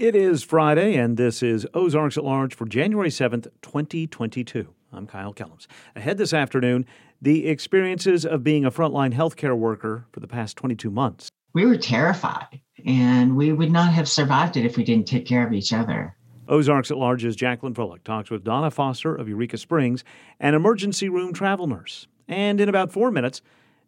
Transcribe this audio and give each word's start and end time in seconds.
It 0.00 0.16
is 0.16 0.42
Friday, 0.42 0.94
and 0.94 1.18
this 1.18 1.42
is 1.42 1.66
Ozarks 1.74 2.16
at 2.16 2.24
Large 2.24 2.54
for 2.54 2.64
January 2.64 3.10
7th, 3.10 3.48
2022. 3.60 4.72
I'm 4.94 5.06
Kyle 5.06 5.34
Kellums. 5.34 5.66
Ahead 5.94 6.16
this 6.16 6.32
afternoon, 6.32 6.86
the 7.20 7.46
experiences 7.46 8.24
of 8.24 8.42
being 8.42 8.64
a 8.64 8.70
frontline 8.70 9.12
healthcare 9.12 9.54
worker 9.54 10.06
for 10.10 10.20
the 10.20 10.26
past 10.26 10.56
22 10.56 10.90
months. 10.90 11.28
We 11.52 11.66
were 11.66 11.76
terrified, 11.76 12.62
and 12.86 13.36
we 13.36 13.52
would 13.52 13.70
not 13.70 13.92
have 13.92 14.08
survived 14.08 14.56
it 14.56 14.64
if 14.64 14.78
we 14.78 14.84
didn't 14.84 15.06
take 15.06 15.26
care 15.26 15.46
of 15.46 15.52
each 15.52 15.70
other. 15.70 16.16
Ozarks 16.48 16.90
at 16.90 16.96
Large's 16.96 17.36
Jacqueline 17.36 17.74
Froelich 17.74 18.02
talks 18.02 18.30
with 18.30 18.42
Donna 18.42 18.70
Foster 18.70 19.14
of 19.14 19.28
Eureka 19.28 19.58
Springs, 19.58 20.02
an 20.40 20.54
emergency 20.54 21.10
room 21.10 21.34
travel 21.34 21.66
nurse. 21.66 22.06
And 22.26 22.58
in 22.58 22.70
about 22.70 22.90
four 22.90 23.10
minutes, 23.10 23.42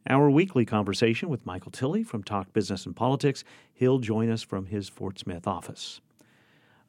our 0.08 0.30
weekly 0.30 0.64
conversation 0.64 1.28
with 1.28 1.46
Michael 1.46 1.70
Tilley 1.70 2.02
from 2.02 2.22
Talk 2.22 2.52
Business 2.52 2.86
and 2.86 2.96
Politics. 2.96 3.44
He'll 3.72 3.98
join 3.98 4.30
us 4.30 4.42
from 4.42 4.66
his 4.66 4.88
Fort 4.88 5.18
Smith 5.18 5.46
office. 5.46 6.00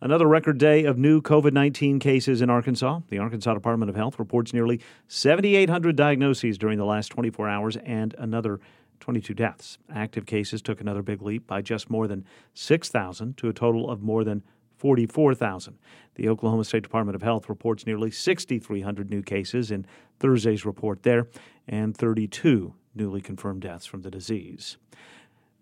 Another 0.01 0.27
record 0.27 0.57
day 0.57 0.83
of 0.83 0.97
new 0.97 1.21
COVID 1.21 1.53
19 1.53 1.99
cases 1.99 2.41
in 2.41 2.49
Arkansas. 2.49 2.99
The 3.09 3.19
Arkansas 3.19 3.53
Department 3.53 3.89
of 3.89 3.95
Health 3.95 4.19
reports 4.19 4.53
nearly 4.53 4.81
7,800 5.07 5.95
diagnoses 5.95 6.57
during 6.57 6.77
the 6.77 6.85
last 6.85 7.07
24 7.09 7.47
hours 7.47 7.77
and 7.77 8.13
another 8.17 8.59
22 8.99 9.33
deaths. 9.33 9.77
Active 9.93 10.25
cases 10.25 10.61
took 10.61 10.81
another 10.81 11.01
big 11.01 11.21
leap 11.21 11.47
by 11.47 11.61
just 11.61 11.89
more 11.89 12.07
than 12.07 12.25
6,000 12.53 13.37
to 13.37 13.47
a 13.47 13.53
total 13.53 13.89
of 13.89 14.01
more 14.01 14.23
than 14.23 14.43
44,000. 14.77 15.79
The 16.15 16.27
Oklahoma 16.27 16.65
State 16.65 16.83
Department 16.83 17.15
of 17.15 17.21
Health 17.21 17.47
reports 17.47 17.85
nearly 17.85 18.11
6,300 18.11 19.09
new 19.09 19.21
cases 19.21 19.71
in 19.71 19.85
Thursday's 20.19 20.65
report 20.65 21.03
there 21.03 21.27
and 21.65 21.95
32 21.95 22.73
newly 22.95 23.21
confirmed 23.21 23.61
deaths 23.61 23.85
from 23.85 24.01
the 24.01 24.11
disease. 24.11 24.77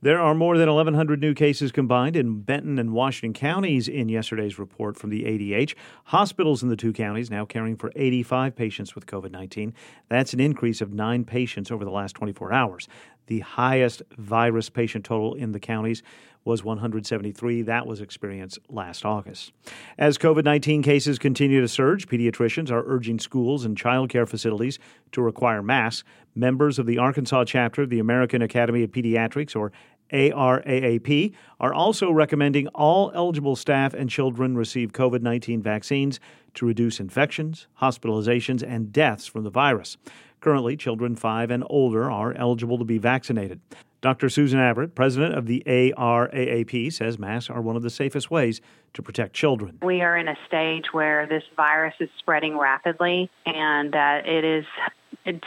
There 0.03 0.19
are 0.19 0.33
more 0.33 0.57
than 0.57 0.67
1,100 0.67 1.21
new 1.21 1.35
cases 1.35 1.71
combined 1.71 2.15
in 2.15 2.41
Benton 2.41 2.79
and 2.79 2.91
Washington 2.91 3.33
counties 3.33 3.87
in 3.87 4.09
yesterday's 4.09 4.57
report 4.57 4.97
from 4.97 5.11
the 5.11 5.25
ADH. 5.25 5.75
Hospitals 6.05 6.63
in 6.63 6.69
the 6.69 6.75
two 6.75 6.91
counties 6.91 7.29
now 7.29 7.45
caring 7.45 7.75
for 7.75 7.91
85 7.95 8.55
patients 8.55 8.95
with 8.95 9.05
COVID 9.05 9.29
19. 9.29 9.75
That's 10.09 10.33
an 10.33 10.39
increase 10.39 10.81
of 10.81 10.91
nine 10.91 11.23
patients 11.23 11.69
over 11.69 11.85
the 11.85 11.91
last 11.91 12.13
24 12.13 12.51
hours. 12.51 12.87
The 13.27 13.41
highest 13.41 14.01
virus 14.17 14.71
patient 14.71 15.05
total 15.05 15.35
in 15.35 15.51
the 15.51 15.59
counties 15.59 16.01
was 16.43 16.63
173. 16.63 17.61
That 17.61 17.85
was 17.85 18.01
experienced 18.01 18.59
last 18.69 19.05
August. 19.05 19.53
As 19.97 20.17
COVID 20.17 20.43
19 20.43 20.81
cases 20.81 21.19
continue 21.19 21.61
to 21.61 21.67
surge, 21.67 22.07
pediatricians 22.07 22.71
are 22.71 22.83
urging 22.87 23.19
schools 23.19 23.65
and 23.65 23.77
child 23.77 24.09
care 24.09 24.25
facilities 24.25 24.79
to 25.11 25.21
require 25.21 25.61
masks. 25.61 26.03
Members 26.35 26.79
of 26.79 26.85
the 26.85 26.97
Arkansas 26.97 27.45
chapter 27.45 27.81
of 27.81 27.89
the 27.89 27.99
American 27.99 28.41
Academy 28.41 28.83
of 28.83 28.91
Pediatrics, 28.91 29.55
or 29.55 29.71
ARAAP, 30.11 31.33
are 31.59 31.73
also 31.73 32.11
recommending 32.11 32.67
all 32.69 33.11
eligible 33.13 33.55
staff 33.55 33.93
and 33.93 34.09
children 34.09 34.55
receive 34.55 34.91
COVID 34.93 35.21
19 35.21 35.61
vaccines 35.61 36.19
to 36.53 36.65
reduce 36.65 36.99
infections, 36.99 37.67
hospitalizations, 37.81 38.63
and 38.63 38.93
deaths 38.93 39.27
from 39.27 39.43
the 39.43 39.49
virus. 39.49 39.97
Currently, 40.39 40.77
children 40.77 41.15
five 41.15 41.51
and 41.51 41.63
older 41.69 42.09
are 42.09 42.33
eligible 42.33 42.77
to 42.77 42.85
be 42.85 42.97
vaccinated. 42.97 43.59
Dr. 44.01 44.29
Susan 44.29 44.59
Averett, 44.59 44.95
president 44.95 45.35
of 45.35 45.45
the 45.45 45.61
ARAAP, 45.67 46.91
says 46.91 47.19
masks 47.19 47.51
are 47.51 47.61
one 47.61 47.75
of 47.75 47.83
the 47.83 47.89
safest 47.91 48.31
ways 48.31 48.59
to 48.93 49.03
protect 49.03 49.33
children. 49.33 49.77
We 49.83 50.01
are 50.01 50.17
in 50.17 50.27
a 50.27 50.35
stage 50.47 50.85
where 50.91 51.27
this 51.27 51.43
virus 51.55 51.93
is 51.99 52.09
spreading 52.17 52.57
rapidly 52.57 53.29
and 53.45 53.93
that 53.93 54.27
it 54.27 54.43
is 54.43 54.65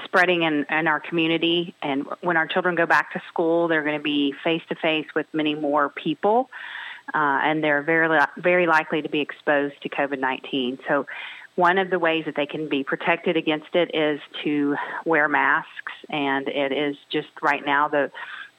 spreading 0.05 0.43
in, 0.43 0.67
in 0.71 0.87
our 0.87 1.01
community. 1.01 1.75
And 1.83 2.07
when 2.21 2.37
our 2.37 2.47
children 2.47 2.75
go 2.75 2.87
back 2.87 3.13
to 3.13 3.23
school, 3.29 3.69
they're 3.69 3.83
going 3.83 3.99
to 3.99 4.03
be 4.03 4.35
face 4.45 4.63
to 4.69 4.75
face 4.75 5.07
with 5.15 5.27
many 5.33 5.55
more 5.55 5.89
people. 5.89 6.51
Uh, 7.13 7.39
and 7.43 7.63
they're 7.63 7.83
very, 7.83 8.19
very 8.39 8.67
likely 8.67 9.03
to 9.03 9.09
be 9.09 9.21
exposed 9.21 9.75
to 9.83 9.89
COVID 9.89 10.19
19. 10.19 10.79
So 10.89 11.07
one 11.57 11.79
of 11.79 11.91
the 11.91 11.99
ways 11.99 12.25
that 12.25 12.35
they 12.35 12.47
can 12.47 12.69
be 12.69 12.83
protected 12.83 13.37
against 13.37 13.75
it 13.75 13.95
is 13.95 14.21
to 14.43 14.77
wear 15.05 15.29
masks, 15.29 15.93
and 16.09 16.49
it 16.49 16.73
is 16.73 16.97
just 17.11 17.29
right 17.43 17.65
now 17.65 17.89
the 17.89 18.11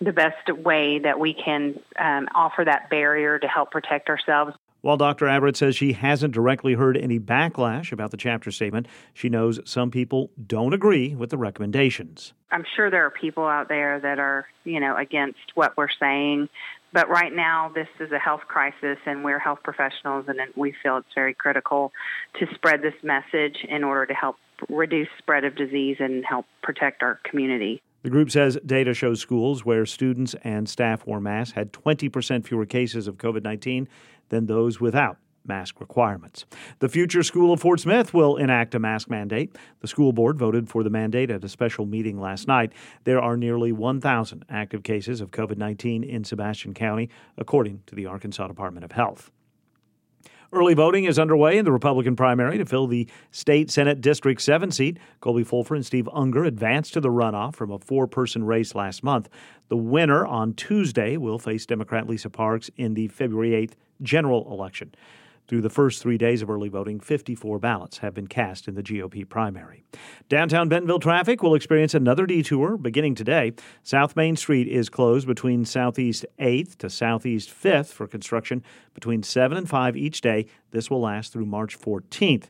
the 0.01 0.11
best 0.11 0.51
way 0.51 0.99
that 0.99 1.19
we 1.19 1.33
can 1.33 1.79
um, 1.97 2.27
offer 2.35 2.65
that 2.65 2.89
barrier 2.89 3.39
to 3.39 3.47
help 3.47 3.71
protect 3.71 4.09
ourselves. 4.09 4.53
While 4.85 4.97
Dr. 4.97 5.25
Averett 5.25 5.55
says 5.55 5.75
she 5.75 5.93
hasn't 5.93 6.31
directly 6.31 6.75
heard 6.75 6.95
any 6.95 7.19
backlash 7.19 7.91
about 7.91 8.11
the 8.11 8.17
chapter 8.17 8.51
statement, 8.51 8.87
she 9.15 9.29
knows 9.29 9.59
some 9.65 9.89
people 9.89 10.29
don't 10.45 10.73
agree 10.73 11.15
with 11.15 11.31
the 11.31 11.39
recommendations. 11.39 12.33
I'm 12.51 12.65
sure 12.75 12.91
there 12.91 13.03
are 13.03 13.09
people 13.09 13.45
out 13.47 13.67
there 13.67 13.99
that 13.99 14.19
are, 14.19 14.45
you 14.63 14.79
know, 14.79 14.95
against 14.95 15.39
what 15.55 15.75
we're 15.75 15.87
saying, 15.99 16.49
but 16.93 17.09
right 17.09 17.33
now, 17.33 17.71
this 17.73 17.87
is 17.99 18.11
a 18.11 18.19
health 18.19 18.41
crisis, 18.47 18.99
and 19.07 19.23
we're 19.23 19.39
health 19.39 19.63
professionals, 19.63 20.25
and 20.27 20.37
we 20.55 20.75
feel 20.83 20.97
it's 20.97 21.07
very 21.15 21.33
critical 21.33 21.91
to 22.39 22.45
spread 22.53 22.83
this 22.83 22.93
message 23.01 23.65
in 23.67 23.83
order 23.83 24.05
to 24.05 24.13
help 24.13 24.35
reduce 24.69 25.07
spread 25.17 25.45
of 25.45 25.55
disease 25.55 25.97
and 25.99 26.23
help 26.23 26.45
protect 26.61 27.01
our 27.01 27.19
community. 27.23 27.81
The 28.05 28.11
group 28.11 28.29
says 28.29 28.55
data 28.63 28.93
shows 28.93 29.19
schools 29.19 29.65
where 29.65 29.83
students 29.87 30.35
and 30.43 30.69
staff 30.69 31.07
wore 31.07 31.19
masks 31.19 31.55
had 31.55 31.73
20% 31.73 32.45
fewer 32.45 32.67
cases 32.67 33.07
of 33.07 33.17
COVID 33.17 33.41
19 33.41 33.89
than 34.29 34.45
those 34.45 34.79
without 34.79 35.17
mask 35.47 35.79
requirements. 35.79 36.45
The 36.79 36.89
future 36.89 37.23
school 37.23 37.53
of 37.53 37.59
Fort 37.59 37.79
Smith 37.79 38.13
will 38.13 38.37
enact 38.37 38.75
a 38.75 38.79
mask 38.79 39.09
mandate. 39.09 39.55
The 39.79 39.87
school 39.87 40.11
board 40.11 40.37
voted 40.37 40.69
for 40.69 40.83
the 40.83 40.89
mandate 40.89 41.29
at 41.29 41.43
a 41.43 41.49
special 41.49 41.85
meeting 41.85 42.19
last 42.19 42.47
night. 42.47 42.73
There 43.03 43.21
are 43.21 43.37
nearly 43.37 43.71
1,000 43.71 44.45
active 44.49 44.83
cases 44.83 45.21
of 45.21 45.31
COVID 45.31 45.57
19 45.57 46.03
in 46.03 46.23
Sebastian 46.23 46.73
County, 46.73 47.09
according 47.37 47.83
to 47.87 47.95
the 47.95 48.05
Arkansas 48.05 48.47
Department 48.47 48.83
of 48.83 48.91
Health. 48.91 49.31
Early 50.53 50.73
voting 50.73 51.03
is 51.03 51.19
underway 51.19 51.57
in 51.57 51.65
the 51.65 51.71
Republican 51.71 52.15
primary 52.15 52.57
to 52.57 52.65
fill 52.65 52.87
the 52.87 53.09
state 53.31 53.69
Senate 53.69 53.99
District 53.99 54.41
7 54.41 54.71
seat. 54.71 54.99
Colby 55.19 55.43
Fulfer 55.43 55.75
and 55.75 55.85
Steve 55.85 56.07
Unger 56.13 56.45
advanced 56.45 56.93
to 56.93 57.01
the 57.01 57.09
runoff 57.09 57.55
from 57.55 57.71
a 57.71 57.79
four 57.79 58.07
person 58.07 58.43
race 58.45 58.73
last 58.73 59.03
month. 59.03 59.27
The 59.67 59.75
winner 59.75 60.25
on 60.25 60.53
Tuesday 60.53 61.17
will 61.17 61.39
face 61.39 61.65
Democrat 61.65 62.07
Lisa 62.07 62.29
Parks 62.29 62.69
in 62.77 62.93
the 62.93 63.07
February 63.09 63.67
8th 63.67 63.73
general 64.01 64.51
election. 64.51 64.93
Through 65.47 65.61
the 65.61 65.69
first 65.69 66.01
three 66.01 66.17
days 66.17 66.41
of 66.41 66.49
early 66.49 66.69
voting, 66.69 66.99
54 66.99 67.59
ballots 67.59 67.99
have 67.99 68.15
been 68.15 68.25
cast 68.25 68.67
in 68.67 68.73
the 68.73 68.81
GOP 68.81 69.27
primary. 69.29 69.83
Downtown 70.27 70.69
Bentonville 70.69 70.99
traffic 70.99 71.43
will 71.43 71.53
experience 71.53 71.93
another 71.93 72.25
detour 72.25 72.77
beginning 72.77 73.13
today. 73.13 73.53
South 73.83 74.15
Main 74.15 74.35
Street 74.35 74.67
is 74.67 74.89
closed 74.89 75.27
between 75.27 75.63
Southeast 75.63 76.25
8th 76.39 76.77
to 76.77 76.89
Southeast 76.89 77.49
5th 77.51 77.93
for 77.93 78.07
construction 78.07 78.63
between 78.95 79.21
7 79.21 79.55
and 79.55 79.69
5 79.69 79.95
each 79.95 80.21
day. 80.21 80.47
This 80.71 80.89
will 80.89 81.01
last 81.01 81.31
through 81.31 81.45
March 81.45 81.79
14th. 81.79 82.45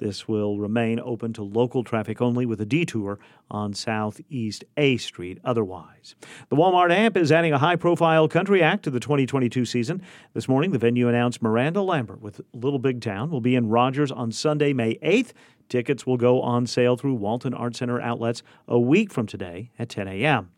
This 0.00 0.26
will 0.26 0.58
remain 0.58 0.98
open 0.98 1.34
to 1.34 1.42
local 1.42 1.84
traffic 1.84 2.22
only 2.22 2.46
with 2.46 2.58
a 2.58 2.64
detour 2.64 3.18
on 3.50 3.74
Southeast 3.74 4.64
A 4.78 4.96
Street 4.96 5.38
otherwise. 5.44 6.14
The 6.48 6.56
Walmart 6.56 6.90
Amp 6.90 7.18
is 7.18 7.30
adding 7.30 7.52
a 7.52 7.58
high 7.58 7.76
profile 7.76 8.26
country 8.26 8.62
act 8.62 8.84
to 8.84 8.90
the 8.90 8.98
2022 8.98 9.66
season. 9.66 10.00
This 10.32 10.48
morning, 10.48 10.72
the 10.72 10.78
venue 10.78 11.06
announced 11.06 11.42
Miranda 11.42 11.82
Lambert 11.82 12.22
with 12.22 12.40
Little 12.54 12.78
Big 12.78 13.02
Town 13.02 13.30
will 13.30 13.42
be 13.42 13.54
in 13.54 13.68
Rogers 13.68 14.10
on 14.10 14.32
Sunday, 14.32 14.72
May 14.72 14.94
8th. 14.96 15.32
Tickets 15.68 16.06
will 16.06 16.16
go 16.16 16.40
on 16.40 16.66
sale 16.66 16.96
through 16.96 17.14
Walton 17.14 17.52
Art 17.52 17.76
Center 17.76 18.00
outlets 18.00 18.42
a 18.66 18.80
week 18.80 19.12
from 19.12 19.26
today 19.26 19.70
at 19.78 19.90
10 19.90 20.08
a.m. 20.08 20.50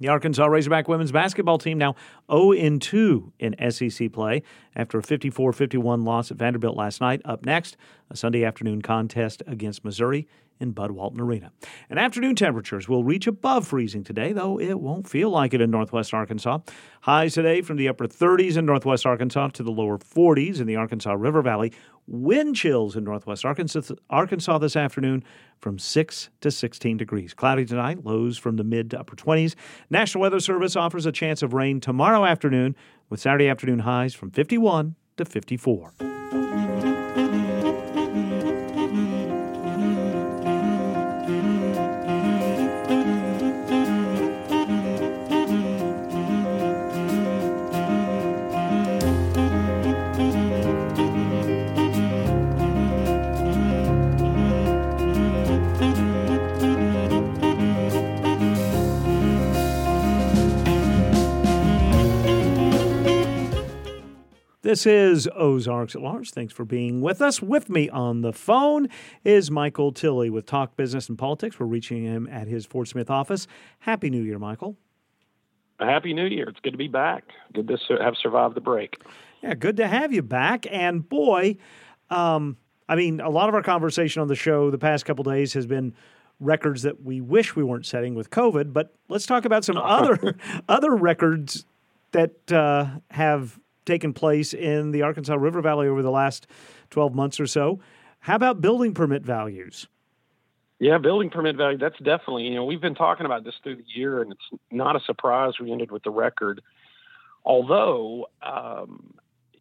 The 0.00 0.08
Arkansas 0.08 0.46
Razorback 0.46 0.86
women's 0.86 1.10
basketball 1.10 1.58
team 1.58 1.78
now 1.78 1.96
0 2.30 2.78
2 2.78 3.32
in 3.40 3.70
SEC 3.70 4.12
play 4.12 4.42
after 4.76 4.98
a 4.98 5.02
54 5.02 5.52
51 5.52 6.04
loss 6.04 6.30
at 6.30 6.36
Vanderbilt 6.36 6.76
last 6.76 7.00
night. 7.00 7.20
Up 7.24 7.44
next, 7.44 7.76
a 8.10 8.16
Sunday 8.16 8.44
afternoon 8.44 8.80
contest 8.80 9.42
against 9.46 9.84
Missouri 9.84 10.28
in 10.60 10.72
Bud 10.72 10.92
Walton 10.92 11.20
Arena. 11.20 11.52
And 11.88 11.98
afternoon 11.98 12.34
temperatures 12.34 12.88
will 12.88 13.04
reach 13.04 13.26
above 13.26 13.66
freezing 13.66 14.04
today, 14.04 14.32
though 14.32 14.58
it 14.58 14.80
won't 14.80 15.08
feel 15.08 15.30
like 15.30 15.54
it 15.54 15.60
in 15.60 15.70
northwest 15.70 16.14
Arkansas. 16.14 16.58
Highs 17.02 17.34
today 17.34 17.62
from 17.62 17.76
the 17.76 17.88
upper 17.88 18.06
30s 18.06 18.56
in 18.56 18.66
northwest 18.66 19.06
Arkansas 19.06 19.48
to 19.48 19.62
the 19.62 19.70
lower 19.70 19.98
40s 19.98 20.60
in 20.60 20.66
the 20.66 20.76
Arkansas 20.76 21.12
River 21.12 21.42
Valley. 21.42 21.72
Wind 22.10 22.56
chills 22.56 22.96
in 22.96 23.04
northwest 23.04 23.44
Arkansas, 23.44 23.94
Arkansas 24.08 24.56
this 24.58 24.76
afternoon 24.76 25.22
from 25.60 25.78
6 25.78 26.30
to 26.40 26.50
16 26.50 26.96
degrees. 26.96 27.34
Cloudy 27.34 27.66
tonight, 27.66 28.02
lows 28.02 28.38
from 28.38 28.56
the 28.56 28.64
mid 28.64 28.90
to 28.90 29.00
upper 29.00 29.14
20s. 29.14 29.54
National 29.90 30.22
Weather 30.22 30.40
Service 30.40 30.74
offers 30.74 31.04
a 31.04 31.12
chance 31.12 31.42
of 31.42 31.52
rain 31.52 31.80
tomorrow 31.80 32.24
afternoon 32.24 32.74
with 33.10 33.20
Saturday 33.20 33.48
afternoon 33.48 33.80
highs 33.80 34.14
from 34.14 34.30
51 34.30 34.96
to 35.18 35.26
54. 35.26 36.17
This 64.68 64.84
is 64.84 65.26
Ozarks 65.34 65.94
at 65.94 66.02
Large. 66.02 66.32
Thanks 66.32 66.52
for 66.52 66.66
being 66.66 67.00
with 67.00 67.22
us. 67.22 67.40
With 67.40 67.70
me 67.70 67.88
on 67.88 68.20
the 68.20 68.34
phone 68.34 68.88
is 69.24 69.50
Michael 69.50 69.92
Tilley 69.92 70.28
with 70.28 70.44
Talk 70.44 70.76
Business 70.76 71.08
and 71.08 71.16
Politics. 71.16 71.58
We're 71.58 71.64
reaching 71.64 72.04
him 72.04 72.28
at 72.30 72.48
his 72.48 72.66
Fort 72.66 72.86
Smith 72.86 73.08
office. 73.08 73.46
Happy 73.78 74.10
New 74.10 74.20
Year, 74.20 74.38
Michael. 74.38 74.76
Happy 75.80 76.12
New 76.12 76.26
Year. 76.26 76.50
It's 76.50 76.60
good 76.60 76.72
to 76.72 76.76
be 76.76 76.86
back. 76.86 77.24
Good 77.54 77.66
to 77.66 77.78
have 77.98 78.16
survived 78.20 78.56
the 78.56 78.60
break. 78.60 78.98
Yeah, 79.42 79.54
good 79.54 79.78
to 79.78 79.86
have 79.86 80.12
you 80.12 80.20
back. 80.20 80.66
And 80.70 81.08
boy, 81.08 81.56
um, 82.10 82.58
I 82.90 82.94
mean, 82.94 83.20
a 83.20 83.30
lot 83.30 83.48
of 83.48 83.54
our 83.54 83.62
conversation 83.62 84.20
on 84.20 84.28
the 84.28 84.36
show 84.36 84.70
the 84.70 84.76
past 84.76 85.06
couple 85.06 85.24
days 85.24 85.54
has 85.54 85.64
been 85.64 85.94
records 86.40 86.82
that 86.82 87.02
we 87.02 87.22
wish 87.22 87.56
we 87.56 87.64
weren't 87.64 87.86
setting 87.86 88.14
with 88.14 88.28
COVID. 88.28 88.74
But 88.74 88.94
let's 89.08 89.24
talk 89.24 89.46
about 89.46 89.64
some 89.64 89.78
other 89.82 90.36
other 90.68 90.94
records 90.94 91.64
that 92.12 92.52
uh, 92.52 92.98
have 93.12 93.58
taken 93.88 94.12
place 94.12 94.54
in 94.54 94.92
the 94.92 95.02
Arkansas 95.02 95.34
River 95.34 95.60
Valley 95.60 95.88
over 95.88 96.02
the 96.02 96.10
last 96.10 96.46
12 96.90 97.14
months 97.14 97.40
or 97.40 97.46
so. 97.46 97.80
How 98.20 98.36
about 98.36 98.60
building 98.60 98.94
permit 98.94 99.22
values? 99.22 99.88
Yeah, 100.78 100.98
building 100.98 101.30
permit 101.30 101.56
value, 101.56 101.78
that's 101.78 101.98
definitely, 101.98 102.44
you 102.44 102.54
know, 102.54 102.64
we've 102.64 102.80
been 102.80 102.94
talking 102.94 103.26
about 103.26 103.42
this 103.42 103.54
through 103.64 103.76
the 103.76 103.84
year, 103.94 104.22
and 104.22 104.30
it's 104.30 104.60
not 104.70 104.94
a 104.94 105.00
surprise 105.00 105.54
we 105.60 105.72
ended 105.72 105.90
with 105.90 106.04
the 106.04 106.10
record. 106.10 106.60
Although, 107.44 108.28
um, 108.42 109.14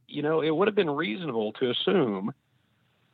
you 0.07 0.21
know, 0.21 0.41
it 0.41 0.51
would 0.51 0.67
have 0.67 0.75
been 0.75 0.91
reasonable 0.91 1.53
to 1.53 1.71
assume, 1.71 2.33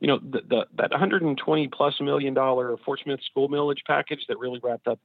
you 0.02 0.08
know, 0.08 0.20
the, 0.20 0.42
the, 0.50 0.66
that 0.76 0.92
120 0.92 1.68
plus 1.70 2.02
million 2.02 2.34
dollar 2.34 2.76
Fort 2.84 3.00
Smith 3.04 3.22
school 3.30 3.48
millage 3.48 3.86
package 3.88 4.26
that 4.28 4.38
really 4.38 4.60
wrapped 4.62 4.88
up 4.88 5.00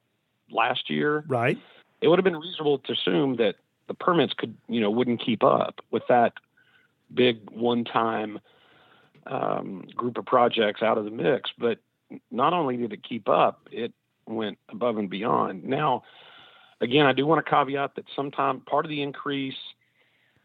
last 0.50 0.90
year. 0.90 1.24
Right. 1.28 1.58
It 2.00 2.08
would 2.08 2.18
have 2.18 2.24
been 2.24 2.36
reasonable 2.36 2.78
to 2.78 2.92
assume 2.92 3.36
that 3.36 3.56
the 3.88 3.94
permits 3.94 4.34
could, 4.34 4.56
you 4.68 4.80
know, 4.80 4.90
wouldn't 4.90 5.24
keep 5.24 5.42
up 5.42 5.80
with 5.90 6.04
that 6.08 6.34
big 7.12 7.50
one-time 7.50 8.38
um, 9.26 9.84
group 9.96 10.18
of 10.18 10.26
projects 10.26 10.82
out 10.82 10.98
of 10.98 11.04
the 11.04 11.10
mix. 11.10 11.50
But 11.58 11.78
not 12.30 12.52
only 12.52 12.76
did 12.76 12.92
it 12.92 13.02
keep 13.02 13.28
up, 13.28 13.68
it 13.72 13.92
went 14.26 14.58
above 14.68 14.98
and 14.98 15.10
beyond. 15.10 15.64
Now, 15.64 16.04
again, 16.80 17.06
I 17.06 17.12
do 17.12 17.26
want 17.26 17.44
to 17.44 17.50
caveat 17.50 17.96
that 17.96 18.04
sometime 18.14 18.60
part 18.60 18.84
of 18.84 18.90
the 18.90 19.02
increase 19.02 19.56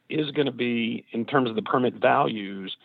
is 0.10 0.31
going 0.31 0.46
to 0.46 0.51
be 0.51 1.06
in 1.12 1.25
terms 1.25 1.50
of 1.50 1.56
the 1.56 1.62
permit 1.62 1.96
values 1.96 2.75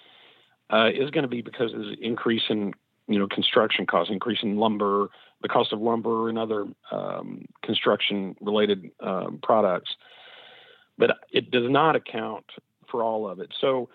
uh, 0.70 0.88
is 0.88 1.11
going 1.11 1.22
to 1.22 1.28
be 1.28 1.43
because 1.43 1.72
of 1.72 1.81
the 1.81 1.96
increase 2.00 2.43
in 2.49 2.75
you 3.06 3.19
know 3.19 3.26
construction 3.26 3.87
costs, 3.87 4.12
increase 4.12 4.40
in 4.43 4.56
lumber, 4.56 5.08
the 5.43 5.49
cost 5.49 5.72
of 5.72 5.81
lumber 5.81 6.28
and 6.28 6.38
other 6.38 6.66
um, 6.90 7.46
construction 7.62 8.37
related 8.40 8.90
um, 9.00 9.38
products 9.43 9.96
but 10.99 11.19
it 11.31 11.50
does 11.50 11.71
not 11.71 11.97
account 11.97 12.45
for 12.91 13.03
all 13.03 13.29
of 13.29 13.41
it. 13.41 13.53
So 13.61 13.89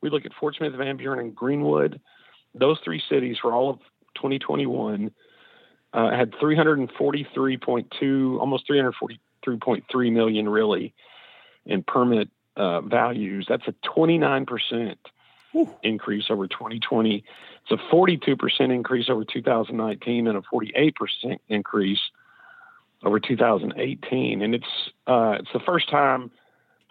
we 0.00 0.10
look 0.10 0.24
at 0.24 0.32
Fort 0.38 0.56
Smith, 0.56 0.72
Van 0.74 0.96
Buren, 0.96 1.20
and 1.20 1.34
Greenwood. 1.34 2.00
Those 2.54 2.78
three 2.84 3.02
cities 3.08 3.36
for 3.40 3.52
all 3.52 3.70
of 3.70 3.78
2021 4.14 5.10
uh, 5.92 6.10
had 6.10 6.32
343.2, 6.32 8.40
almost 8.40 8.68
343.3 8.68 10.12
million 10.12 10.48
really 10.48 10.94
in 11.64 11.82
permit 11.82 12.28
uh, 12.56 12.80
values. 12.80 13.46
That's 13.48 13.66
a 13.66 13.74
29% 13.86 14.96
increase 15.82 16.24
over 16.30 16.46
2020. 16.46 17.24
It's 17.62 17.70
a 17.70 17.94
42% 17.94 18.74
increase 18.74 19.08
over 19.08 19.24
2019 19.24 20.26
and 20.26 20.38
a 20.38 20.42
48% 20.42 21.38
increase 21.48 22.00
over 23.02 23.20
2018. 23.20 24.42
And 24.42 24.54
it's 24.54 24.90
uh, 25.06 25.36
it's 25.40 25.52
the 25.52 25.60
first 25.60 25.90
time 25.90 26.30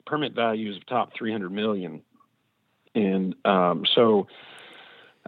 permit 0.05 0.33
values 0.33 0.77
of 0.77 0.85
top 0.85 1.13
300 1.13 1.51
million. 1.51 2.01
And 2.93 3.35
um, 3.43 3.85
so 3.93 4.27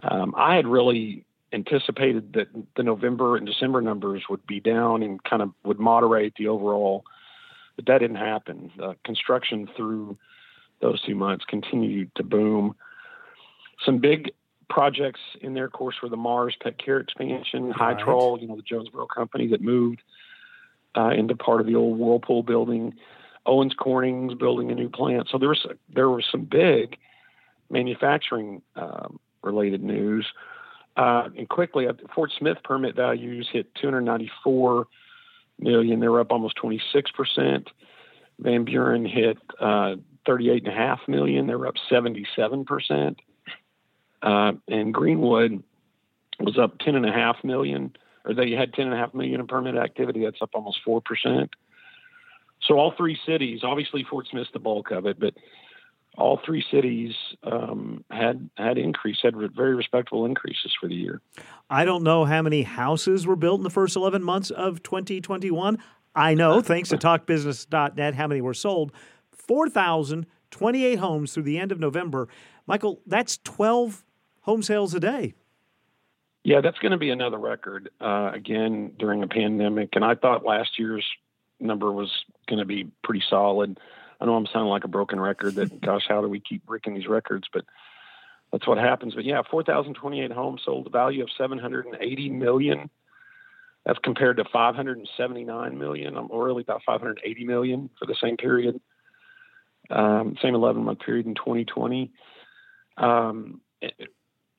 um, 0.02 0.34
I 0.36 0.56
had 0.56 0.66
really 0.66 1.24
anticipated 1.52 2.34
that 2.34 2.48
the 2.76 2.82
November 2.82 3.36
and 3.36 3.46
December 3.46 3.80
numbers 3.80 4.24
would 4.28 4.46
be 4.46 4.60
down 4.60 5.02
and 5.02 5.22
kind 5.24 5.42
of 5.42 5.52
would 5.64 5.78
moderate 5.78 6.34
the 6.36 6.48
overall, 6.48 7.04
but 7.76 7.86
that 7.86 7.98
didn't 7.98 8.16
happen. 8.16 8.70
Uh, 8.82 8.94
construction 9.04 9.68
through 9.76 10.16
those 10.80 11.02
two 11.02 11.14
months 11.14 11.44
continued 11.46 12.10
to 12.14 12.22
boom. 12.22 12.74
Some 13.84 13.98
big 13.98 14.32
projects 14.68 15.20
in 15.40 15.54
there, 15.54 15.64
of 15.64 15.72
course, 15.72 15.96
were 16.02 16.08
the 16.08 16.16
Mars 16.16 16.56
Pet 16.62 16.78
Care 16.78 16.98
expansion, 17.00 17.70
right. 17.70 17.96
Hytrol, 17.96 18.40
you 18.40 18.46
know, 18.48 18.56
the 18.56 18.62
Jonesboro 18.62 19.06
company 19.06 19.48
that 19.48 19.62
moved 19.62 20.02
uh, 20.96 21.10
into 21.10 21.34
part 21.34 21.60
of 21.60 21.66
the 21.66 21.74
old 21.74 21.98
Whirlpool 21.98 22.42
building. 22.42 22.94
Owens 23.48 23.74
Corning's 23.74 24.34
building 24.34 24.70
a 24.70 24.74
new 24.74 24.90
plant. 24.90 25.28
So 25.30 25.38
there 25.38 25.48
was 25.48 25.66
there 25.92 26.10
was 26.10 26.24
some 26.30 26.44
big 26.44 26.96
manufacturing 27.70 28.62
um, 28.76 29.18
related 29.42 29.82
news. 29.82 30.26
Uh, 30.96 31.28
and 31.36 31.48
quickly, 31.48 31.86
uh, 31.88 31.94
Fort 32.14 32.30
Smith 32.38 32.58
permit 32.62 32.94
values 32.94 33.48
hit 33.50 33.74
294 33.76 34.86
million. 35.58 36.00
They 36.00 36.08
were 36.08 36.20
up 36.20 36.30
almost 36.30 36.56
26 36.56 37.10
percent. 37.12 37.70
Van 38.38 38.64
Buren 38.64 39.06
hit 39.06 39.38
uh, 39.58 39.96
38.5 40.28 41.08
million. 41.08 41.46
They 41.46 41.54
were 41.54 41.66
up 41.66 41.76
77 41.88 42.64
percent. 42.66 43.18
Uh, 44.20 44.52
and 44.68 44.92
Greenwood 44.92 45.62
was 46.40 46.58
up 46.58 46.78
10.5 46.78 47.44
million, 47.44 47.96
or 48.24 48.34
they 48.34 48.50
had 48.50 48.72
10.5 48.72 49.14
million 49.14 49.40
in 49.40 49.46
permit 49.46 49.76
activity. 49.76 50.24
That's 50.24 50.42
up 50.42 50.50
almost 50.52 50.80
four 50.84 51.00
percent. 51.00 51.50
So 52.68 52.78
all 52.78 52.92
three 52.96 53.18
cities, 53.26 53.60
obviously 53.64 54.04
Fort 54.04 54.28
Smith's 54.30 54.50
the 54.52 54.58
bulk 54.58 54.90
of 54.90 55.06
it, 55.06 55.18
but 55.18 55.34
all 56.18 56.38
three 56.44 56.62
cities 56.70 57.14
um, 57.42 58.04
had 58.10 58.50
had 58.56 58.76
increase, 58.76 59.18
had 59.22 59.34
very 59.56 59.74
respectable 59.74 60.26
increases 60.26 60.76
for 60.78 60.88
the 60.88 60.94
year. 60.94 61.22
I 61.70 61.86
don't 61.86 62.02
know 62.02 62.26
how 62.26 62.42
many 62.42 62.62
houses 62.62 63.26
were 63.26 63.36
built 63.36 63.60
in 63.60 63.64
the 63.64 63.70
first 63.70 63.96
11 63.96 64.22
months 64.22 64.50
of 64.50 64.82
2021. 64.82 65.78
I 66.14 66.34
know, 66.34 66.60
thanks 66.62 66.90
to 66.90 66.98
TalkBusiness.net, 66.98 68.14
how 68.14 68.26
many 68.26 68.42
were 68.42 68.54
sold. 68.54 68.92
4,028 69.32 70.98
homes 70.98 71.32
through 71.32 71.44
the 71.44 71.58
end 71.58 71.72
of 71.72 71.80
November. 71.80 72.28
Michael, 72.66 73.00
that's 73.06 73.38
12 73.44 74.04
home 74.42 74.62
sales 74.62 74.92
a 74.92 75.00
day. 75.00 75.34
Yeah, 76.44 76.60
that's 76.60 76.78
going 76.78 76.92
to 76.92 76.98
be 76.98 77.10
another 77.10 77.38
record 77.38 77.90
uh, 78.00 78.30
again 78.34 78.92
during 78.98 79.22
a 79.22 79.28
pandemic. 79.28 79.90
And 79.94 80.04
I 80.04 80.14
thought 80.14 80.44
last 80.44 80.78
year's 80.78 81.04
number 81.60 81.92
was 81.92 82.10
going 82.48 82.58
to 82.58 82.64
be 82.64 82.90
pretty 83.04 83.22
solid. 83.28 83.78
I 84.20 84.24
know 84.24 84.34
I'm 84.34 84.46
sounding 84.46 84.70
like 84.70 84.84
a 84.84 84.88
broken 84.88 85.20
record. 85.20 85.54
That 85.54 85.80
gosh, 85.82 86.06
how 86.08 86.20
do 86.20 86.28
we 86.28 86.40
keep 86.40 86.66
breaking 86.66 86.94
these 86.94 87.06
records? 87.06 87.48
But 87.52 87.64
that's 88.52 88.66
what 88.66 88.78
happens. 88.78 89.14
But 89.14 89.24
yeah, 89.24 89.42
4,028 89.50 90.32
homes 90.32 90.62
sold, 90.64 90.86
a 90.86 90.90
value 90.90 91.22
of 91.22 91.30
780 91.36 92.30
million. 92.30 92.90
That's 93.84 93.98
compared 94.00 94.36
to 94.38 94.44
579 94.44 95.78
million, 95.78 96.16
or 96.16 96.44
really 96.44 96.62
about 96.62 96.82
580 96.84 97.44
million 97.44 97.88
for 97.98 98.06
the 98.06 98.16
same 98.22 98.36
period, 98.36 98.80
um, 99.88 100.36
same 100.42 100.54
11 100.54 100.84
month 100.84 101.00
period 101.00 101.26
in 101.26 101.34
2020. 101.34 102.10
Um, 102.98 103.60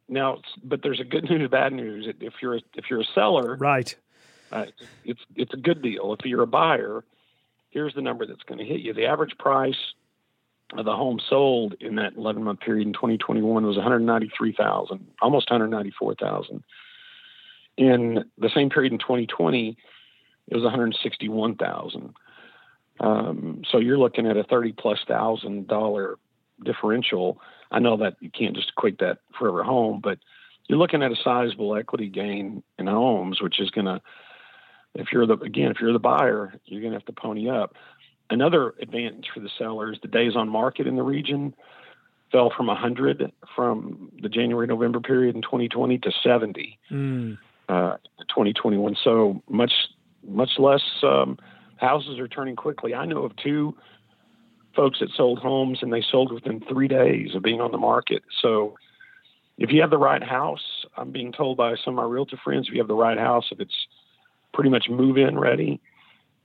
now, 0.07 0.39
but 0.63 0.81
there's 0.81 0.99
a 0.99 1.03
good 1.03 1.29
news, 1.29 1.49
bad 1.49 1.73
news. 1.73 2.07
If 2.19 2.33
you're 2.41 2.55
a, 2.55 2.61
if 2.75 2.85
you're 2.89 3.01
a 3.01 3.05
seller, 3.13 3.55
right, 3.59 3.93
uh, 4.51 4.65
it's 5.05 5.21
it's 5.35 5.53
a 5.53 5.57
good 5.57 5.83
deal. 5.83 6.15
If 6.17 6.25
you're 6.25 6.41
a 6.41 6.47
buyer, 6.47 7.03
here's 7.69 7.93
the 7.93 8.01
number 8.01 8.25
that's 8.25 8.43
going 8.43 8.59
to 8.59 8.65
hit 8.65 8.81
you. 8.81 8.93
The 8.93 9.05
average 9.05 9.37
price 9.37 9.93
of 10.77 10.85
the 10.85 10.95
home 10.95 11.19
sold 11.29 11.75
in 11.79 11.95
that 11.95 12.13
11 12.15 12.43
month 12.43 12.59
period 12.59 12.87
in 12.87 12.93
2021 12.93 13.65
was 13.65 13.75
193,000, 13.75 15.07
almost 15.21 15.49
194,000. 15.49 16.63
In 17.77 18.25
the 18.37 18.49
same 18.53 18.69
period 18.69 18.91
in 18.91 18.99
2020, 18.99 19.77
it 20.47 20.55
was 20.55 20.63
161,000. 20.63 22.13
Um, 22.99 23.61
so 23.71 23.77
you're 23.77 23.97
looking 23.97 24.27
at 24.27 24.37
a 24.37 24.43
30 24.43 24.73
plus 24.73 24.99
thousand 25.07 25.67
dollar 25.67 26.17
differential. 26.63 27.39
I 27.71 27.79
know 27.79 27.95
that 27.97 28.17
you 28.19 28.29
can't 28.29 28.55
just 28.55 28.69
equate 28.69 28.99
that 28.99 29.19
for 29.37 29.47
every 29.47 29.63
home, 29.63 30.01
but 30.03 30.19
you're 30.67 30.77
looking 30.77 31.01
at 31.01 31.11
a 31.11 31.15
sizable 31.15 31.75
equity 31.75 32.09
gain 32.09 32.61
in 32.77 32.87
homes, 32.87 33.41
which 33.41 33.59
is 33.59 33.69
going 33.69 33.85
to 33.85 34.01
if 34.95 35.07
you're 35.11 35.25
the 35.25 35.37
again, 35.37 35.71
if 35.71 35.77
you're 35.79 35.93
the 35.93 35.99
buyer, 35.99 36.53
you're 36.65 36.81
going 36.81 36.93
to 36.93 36.99
have 36.99 37.05
to 37.05 37.13
pony 37.13 37.49
up. 37.49 37.75
Another 38.29 38.73
advantage 38.81 39.27
for 39.33 39.39
the 39.39 39.49
seller 39.57 39.91
is 39.91 39.99
the 40.01 40.07
days 40.07 40.35
on 40.35 40.49
market 40.49 40.87
in 40.87 40.95
the 40.95 41.03
region 41.03 41.53
fell 42.31 42.51
from 42.55 42.67
100 42.67 43.31
from 43.55 44.11
the 44.21 44.29
January 44.29 44.67
November 44.67 44.99
period 44.99 45.35
in 45.35 45.41
2020 45.41 45.97
to 45.97 46.11
70 46.23 46.79
mm. 46.91 47.37
uh, 47.69 47.97
2021. 48.27 48.95
So 49.03 49.41
much 49.49 49.71
much 50.27 50.51
less 50.59 50.83
um, 51.01 51.37
houses 51.77 52.19
are 52.19 52.27
turning 52.27 52.55
quickly. 52.55 52.93
I 52.93 53.05
know 53.05 53.23
of 53.23 53.35
two 53.37 53.75
folks 54.75 54.99
that 54.99 55.09
sold 55.15 55.39
homes 55.39 55.79
and 55.81 55.91
they 55.91 56.03
sold 56.09 56.31
within 56.31 56.61
three 56.69 56.87
days 56.87 57.35
of 57.35 57.41
being 57.41 57.61
on 57.61 57.71
the 57.71 57.77
market. 57.77 58.23
So 58.41 58.75
if 59.57 59.71
you 59.71 59.81
have 59.81 59.89
the 59.89 59.97
right 59.97 60.23
house, 60.23 60.85
I'm 60.95 61.11
being 61.11 61.31
told 61.31 61.57
by 61.57 61.75
some 61.83 61.93
of 61.93 61.95
my 61.95 62.03
realtor 62.03 62.37
friends, 62.43 62.67
if 62.67 62.73
you 62.73 62.79
have 62.79 62.87
the 62.87 62.95
right 62.95 63.17
house, 63.17 63.47
if 63.51 63.59
it's 63.59 63.87
pretty 64.59 64.69
much 64.69 64.89
move 64.89 65.15
in 65.15 65.39
ready 65.39 65.79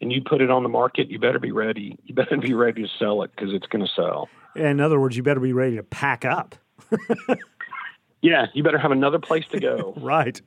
and 0.00 0.12
you 0.12 0.22
put 0.22 0.40
it 0.40 0.48
on 0.48 0.62
the 0.62 0.68
market, 0.68 1.10
you 1.10 1.18
better 1.18 1.40
be 1.40 1.50
ready. 1.50 1.98
You 2.04 2.14
better 2.14 2.36
be 2.36 2.54
ready 2.54 2.82
to 2.82 2.88
sell 2.96 3.22
it 3.22 3.32
because 3.34 3.52
it's 3.52 3.66
going 3.66 3.84
to 3.84 3.90
sell. 3.90 4.28
In 4.54 4.78
other 4.78 5.00
words, 5.00 5.16
you 5.16 5.24
better 5.24 5.40
be 5.40 5.52
ready 5.52 5.74
to 5.74 5.82
pack 5.82 6.24
up. 6.24 6.54
yeah, 8.22 8.46
you 8.54 8.62
better 8.62 8.78
have 8.78 8.92
another 8.92 9.18
place 9.18 9.46
to 9.50 9.58
go. 9.58 9.94
right. 10.00 10.40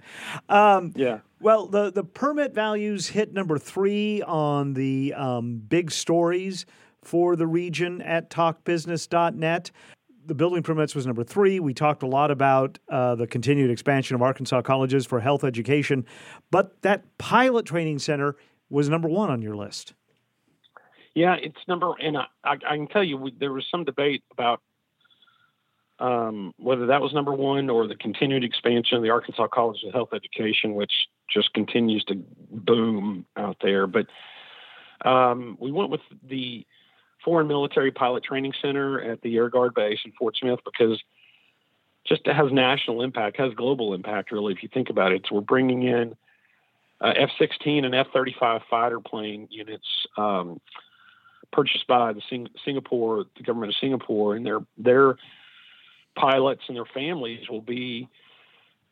Um, 0.48 0.94
yeah. 0.96 1.20
Well, 1.42 1.68
the, 1.68 1.92
the 1.92 2.06
permit 2.06 2.54
values 2.54 3.10
hit 3.10 3.34
number 3.34 3.58
three 3.58 4.22
on 4.22 4.74
the 4.74 5.14
um, 5.14 5.58
big 5.58 5.92
stories 5.92 6.66
for 7.04 7.36
the 7.36 7.48
region 7.48 8.02
at 8.02 8.30
talkbusiness.net. 8.30 9.72
The 10.28 10.36
building 10.36 10.62
permits 10.62 10.94
was 10.94 11.08
number 11.08 11.24
three. 11.24 11.62
We 11.62 11.74
talked 11.74 12.04
a 12.04 12.08
lot 12.08 12.32
about 12.32 12.80
uh, 12.90 13.16
the 13.16 13.28
continued 13.28 13.72
expansion 13.72 14.14
of 14.14 14.22
Arkansas 14.22 14.62
colleges 14.62 15.06
for 15.06 15.22
health 15.22 15.46
education, 15.46 16.06
but 16.52 16.82
that 16.82 17.18
pilot 17.18 17.66
training 17.66 18.00
center 18.00 18.36
was 18.70 18.90
number 18.90 19.08
one 19.08 19.30
on 19.30 19.42
your 19.42 19.56
list. 19.56 19.94
Yeah, 21.16 21.36
it's 21.42 21.58
number, 21.66 21.94
and 22.02 22.18
I, 22.18 22.26
I, 22.44 22.52
I 22.54 22.76
can 22.76 22.88
tell 22.88 23.06
you 23.06 23.16
we, 23.16 23.34
there 23.40 23.54
was 23.54 23.66
some 23.72 23.86
debate 23.86 24.22
about 24.30 24.62
um, 26.00 26.54
whether 26.58 26.88
that 26.88 27.02
was 27.02 27.14
number 27.14 27.34
one 27.34 27.70
or 27.70 27.88
the 27.88 27.96
continued 27.96 28.44
expansion 28.44 28.98
of 28.98 29.04
the 29.04 29.10
Arkansas 29.10 29.48
College 29.48 29.80
of 29.88 29.94
Health 29.94 30.10
Education, 30.14 30.76
which 30.76 30.92
just 31.30 31.54
continues 31.54 32.04
to 32.06 32.22
boom 32.52 33.26
out 33.38 33.56
there. 33.62 33.88
But 33.88 34.08
um, 35.08 35.58
we 35.60 35.72
went 35.72 35.90
with 35.90 36.02
the 36.22 36.68
Foreign 37.28 37.50
Military 37.50 37.92
Pilot 37.92 38.24
Training 38.24 38.54
Center 38.62 39.02
at 39.02 39.22
the 39.22 39.36
Air 39.36 39.50
Guard 39.50 39.74
Base 39.74 40.00
in 40.06 40.14
Fort 40.14 40.38
Smith 40.38 40.62
because 40.64 41.04
just 42.08 42.26
has 42.26 42.54
national 42.54 43.02
impact, 43.02 43.36
has 43.36 43.54
global 43.54 43.94
impact, 43.94 44.32
really, 44.32 44.54
if 44.54 44.64
you 44.64 44.70
think 44.74 44.90
about 44.90 45.12
it. 45.12 45.26
So 45.28 45.36
we're 45.36 45.42
bringing 45.42 45.84
in 45.84 46.16
uh, 47.02 47.12
F 47.18 47.30
16 47.38 47.84
and 47.84 47.94
F 47.94 48.08
35 48.14 48.62
fighter 48.70 49.02
plane 49.02 49.50
units 49.52 49.86
um, 50.16 50.62
purchased 51.52 51.86
by 51.86 52.14
the 52.14 52.22
Sing- 52.30 52.48
Singapore, 52.64 53.26
the 53.36 53.44
government 53.44 53.74
of 53.74 53.76
Singapore, 53.82 54.38
and 54.38 54.46
their 54.46 54.60
their 54.78 55.18
pilots 56.16 56.62
and 56.70 56.78
their 56.78 56.86
families 56.86 57.50
will 57.50 57.60
be 57.60 58.08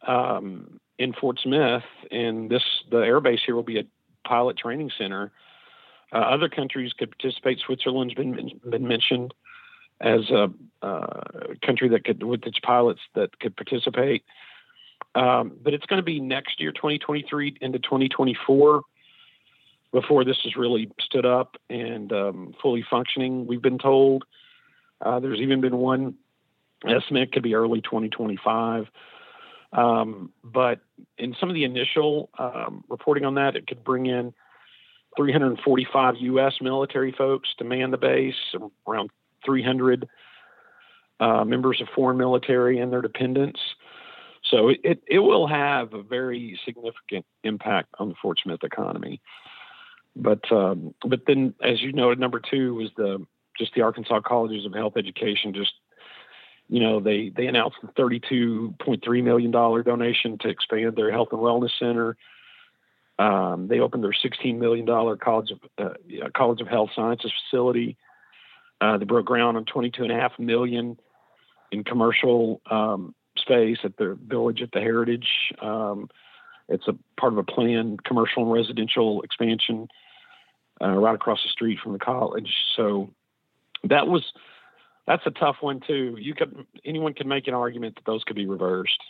um, 0.06 0.82
in 1.00 1.14
Fort 1.14 1.40
Smith, 1.42 1.84
and 2.12 2.50
this 2.50 2.64
the 2.92 2.98
airbase 2.98 3.40
here 3.46 3.56
will 3.56 3.64
be 3.64 3.80
a 3.80 3.86
pilot 4.28 4.58
training 4.58 4.92
center. 4.98 5.32
Uh, 6.16 6.20
other 6.20 6.48
countries 6.48 6.94
could 6.94 7.12
participate. 7.12 7.60
Switzerland's 7.60 8.14
been 8.14 8.50
been 8.70 8.88
mentioned 8.88 9.34
as 10.00 10.30
a 10.30 10.48
uh, 10.82 11.24
country 11.62 11.90
that 11.90 12.06
could 12.06 12.24
with 12.24 12.46
its 12.46 12.58
pilots 12.60 13.02
that 13.16 13.38
could 13.40 13.56
participate. 13.58 14.24
Um, 15.14 15.58
but 15.62 15.74
it's 15.74 15.86
going 15.86 16.00
to 16.00 16.04
be 16.04 16.22
next 16.22 16.62
year, 16.62 16.72
2023 16.72 17.58
into 17.60 17.80
2024, 17.80 18.82
before 19.92 20.24
this 20.24 20.38
is 20.46 20.56
really 20.56 20.90
stood 21.02 21.26
up 21.26 21.58
and 21.70 22.12
um, 22.14 22.56
fully 22.62 22.86
functioning. 22.90 23.46
We've 23.46 23.62
been 23.62 23.80
told. 23.80 24.24
Uh, 25.02 25.20
there's 25.20 25.40
even 25.40 25.60
been 25.60 25.76
one 25.76 26.16
estimate 26.88 27.34
could 27.34 27.44
be 27.44 27.56
early 27.56 27.82
2025. 27.82 28.88
Um, 29.74 30.32
but 30.46 30.80
in 31.18 31.36
some 31.38 31.50
of 31.50 31.56
the 31.56 31.66
initial 31.66 32.30
um, 32.40 32.86
reporting 32.88 33.26
on 33.26 33.36
that, 33.36 33.58
it 33.58 33.68
could 33.68 33.84
bring 33.84 34.06
in 34.06 34.34
345 35.18 36.16
U.S. 36.20 36.54
military 36.62 37.12
folks 37.12 37.50
to 37.58 37.64
man 37.64 37.92
the 37.92 37.98
base, 37.98 38.36
around 38.88 39.10
300 39.46 40.08
uh, 41.20 41.46
members 41.46 41.82
of 41.82 41.88
foreign 41.96 42.18
military 42.18 42.80
and 42.80 42.92
their 42.92 43.02
dependents. 43.02 43.60
So 44.50 44.70
it, 44.70 45.02
it 45.08 45.20
will 45.20 45.48
have 45.48 45.94
a 45.94 46.04
very 46.04 46.60
significant 46.66 47.26
impact 47.44 47.90
on 48.00 48.10
the 48.10 48.16
Fort 48.22 48.40
Smith 48.44 48.64
economy. 48.64 49.22
But 50.16 50.50
um, 50.52 50.94
but 51.06 51.22
then, 51.28 51.56
as 51.62 51.82
you 51.82 51.92
noted, 51.92 52.20
number 52.20 52.40
two 52.40 52.76
was 52.76 52.90
the 52.96 53.26
just 53.58 53.74
the 53.74 53.82
Arkansas 53.82 54.22
Colleges 54.22 54.66
of 54.66 54.74
Health 54.74 54.94
Education 54.98 55.54
just 55.54 55.74
you 56.68 56.80
know, 56.80 57.00
they 57.00 57.32
they 57.36 57.48
announced 57.48 57.78
a 57.84 57.88
$32.3 57.88 59.24
million 59.24 59.52
donation 59.52 60.38
to 60.40 60.50
expand 60.50 60.96
their 60.96 61.12
health 61.12 61.30
and 61.32 61.42
wellness 61.42 61.72
center. 61.78 62.18
Um, 63.18 63.68
they 63.68 63.80
opened 63.80 64.04
their 64.04 64.12
$16 64.12 64.58
million 64.58 64.86
College 65.18 65.52
of 65.52 65.60
uh, 65.78 66.30
College 66.36 66.62
of 66.62 66.68
Health 66.68 66.90
Sciences 66.96 67.32
facility. 67.44 67.98
Uh, 68.82 68.98
they 68.98 69.06
broke 69.06 69.26
ground 69.26 69.58
on 69.58 69.66
22.5 69.66 70.38
million 70.40 71.00
in 71.72 71.84
commercial 71.84 72.62
um, 72.70 73.16
space 73.38 73.78
at 73.84 73.98
their 73.98 74.16
village 74.16 74.62
at 74.62 74.72
the 74.72 74.80
Heritage. 74.80 75.28
Um, 75.62 76.10
it's 76.68 76.88
a 76.88 76.96
part 77.20 77.34
of 77.34 77.38
a 77.38 77.44
planned 77.44 78.04
commercial 78.04 78.44
and 78.44 78.52
residential 78.52 79.22
expansion 79.22 79.88
uh, 80.82 80.90
right 80.90 81.16
across 81.16 81.42
the 81.44 81.50
street 81.50 81.80
from 81.82 81.94
the 81.94 82.00
college. 82.00 82.50
So 82.76 83.14
that 83.84 84.08
was 84.08 84.24
that's 85.08 85.26
a 85.26 85.32
tough 85.32 85.58
one 85.62 85.82
too. 85.86 86.18
You 86.20 86.34
could 86.34 86.66
anyone 86.84 87.14
can 87.14 87.28
make 87.28 87.48
an 87.48 87.54
argument 87.54 87.96
that 87.96 88.06
those 88.06 88.24
could 88.24 88.36
be 88.36 88.48
reversed. 88.48 89.02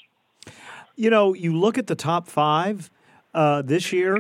You 0.96 1.10
know, 1.10 1.34
you 1.34 1.58
look 1.58 1.78
at 1.78 1.88
the 1.88 1.96
top 1.96 2.28
five 2.28 2.90
uh, 3.36 3.62
this 3.62 3.94
year, 3.94 4.18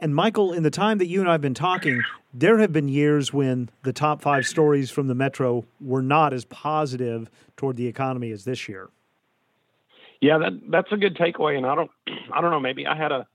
and 0.00 0.14
Michael, 0.14 0.52
in 0.52 0.62
the 0.62 0.70
time 0.70 0.98
that 0.98 1.06
you 1.06 1.20
and 1.20 1.28
I 1.28 1.32
have 1.32 1.40
been 1.40 1.54
talking, 1.54 2.02
there 2.32 2.58
have 2.58 2.72
been 2.72 2.88
years 2.88 3.32
when 3.32 3.68
the 3.82 3.92
top 3.92 4.22
five 4.22 4.46
stories 4.46 4.90
from 4.90 5.06
the 5.06 5.14
Metro 5.14 5.64
were 5.80 6.02
not 6.02 6.32
as 6.32 6.44
positive 6.46 7.30
toward 7.56 7.76
the 7.76 7.86
economy 7.86 8.30
as 8.32 8.44
this 8.44 8.68
year. 8.68 8.88
Yeah, 10.20 10.38
that 10.38 10.52
that's 10.70 10.90
a 10.90 10.96
good 10.96 11.16
takeaway, 11.16 11.56
and 11.56 11.66
I 11.66 11.74
don't, 11.74 11.90
I 12.32 12.40
don't 12.40 12.50
know. 12.50 12.60
Maybe 12.60 12.86
I 12.86 12.96
had 12.96 13.12
a 13.12 13.26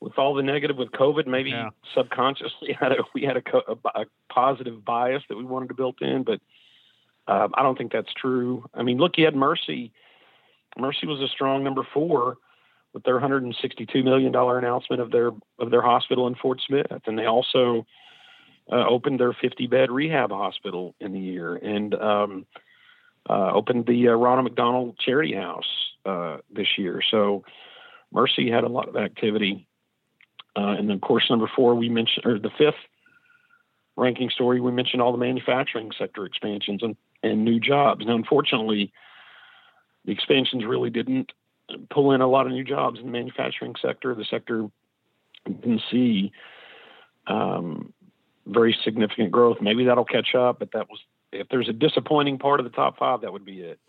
with 0.00 0.18
all 0.18 0.34
the 0.34 0.42
negative 0.42 0.76
with 0.76 0.90
COVID, 0.90 1.26
maybe 1.26 1.50
yeah. 1.50 1.70
subconsciously 1.94 2.72
had 2.80 2.92
a, 2.92 2.96
we 3.14 3.22
had 3.22 3.38
a, 3.38 3.42
a, 3.56 4.02
a, 4.02 4.04
positive 4.28 4.84
bias 4.84 5.22
that 5.30 5.36
we 5.36 5.44
wanted 5.44 5.68
to 5.68 5.74
built 5.74 6.02
in, 6.02 6.24
but 6.24 6.40
uh, 7.26 7.48
I 7.54 7.62
don't 7.62 7.78
think 7.78 7.90
that's 7.90 8.12
true. 8.12 8.68
I 8.74 8.82
mean, 8.82 8.98
look, 8.98 9.16
you 9.16 9.24
had 9.24 9.34
Mercy. 9.34 9.92
Mercy 10.76 11.06
was 11.06 11.22
a 11.22 11.28
strong 11.28 11.64
number 11.64 11.86
four 11.94 12.36
with 12.94 13.02
their 13.02 13.14
162 13.14 14.02
million 14.04 14.32
dollar 14.32 14.58
announcement 14.58 15.02
of 15.02 15.10
their 15.10 15.32
of 15.58 15.70
their 15.70 15.82
hospital 15.82 16.28
in 16.28 16.36
Fort 16.36 16.62
Smith, 16.66 16.86
and 17.06 17.18
they 17.18 17.26
also 17.26 17.84
uh, 18.72 18.86
opened 18.88 19.20
their 19.20 19.32
50 19.32 19.66
bed 19.66 19.90
rehab 19.90 20.30
hospital 20.30 20.94
in 21.00 21.12
the 21.12 21.18
year, 21.18 21.56
and 21.56 21.94
um, 21.96 22.46
uh, 23.28 23.50
opened 23.52 23.86
the 23.86 24.08
uh, 24.08 24.12
Ronald 24.12 24.44
McDonald 24.44 24.96
Charity 24.98 25.34
House 25.34 25.68
uh, 26.06 26.38
this 26.50 26.78
year. 26.78 27.02
So 27.10 27.44
Mercy 28.12 28.48
had 28.48 28.64
a 28.64 28.68
lot 28.68 28.88
of 28.88 28.96
activity, 28.96 29.66
uh, 30.56 30.76
and 30.78 30.88
then 30.88 30.94
of 30.96 31.02
course 31.02 31.24
number 31.28 31.50
four 31.54 31.74
we 31.74 31.88
mentioned, 31.88 32.24
or 32.24 32.38
the 32.38 32.50
fifth 32.56 32.74
ranking 33.96 34.30
story 34.30 34.60
we 34.60 34.72
mentioned 34.72 35.02
all 35.02 35.12
the 35.12 35.18
manufacturing 35.18 35.90
sector 35.98 36.24
expansions, 36.24 36.82
and 36.82 36.96
and 37.24 37.44
new 37.44 37.58
jobs. 37.58 38.06
Now, 38.06 38.14
unfortunately, 38.14 38.92
the 40.04 40.12
expansions 40.12 40.64
really 40.64 40.90
didn't 40.90 41.32
pull 41.90 42.12
in 42.12 42.20
a 42.20 42.26
lot 42.26 42.46
of 42.46 42.52
new 42.52 42.64
jobs 42.64 42.98
in 42.98 43.06
the 43.06 43.12
manufacturing 43.12 43.74
sector. 43.80 44.14
The 44.14 44.24
sector 44.24 44.68
didn't 45.46 45.82
see 45.90 46.32
um, 47.26 47.92
very 48.46 48.76
significant 48.84 49.30
growth. 49.30 49.58
Maybe 49.60 49.84
that'll 49.84 50.04
catch 50.04 50.34
up, 50.34 50.58
but 50.58 50.72
that 50.72 50.88
was 50.88 51.00
if 51.32 51.48
there's 51.48 51.68
a 51.68 51.72
disappointing 51.72 52.38
part 52.38 52.60
of 52.60 52.64
the 52.64 52.70
top 52.70 52.98
five, 52.98 53.22
that 53.22 53.32
would 53.32 53.44
be 53.44 53.60
it. 53.60 53.80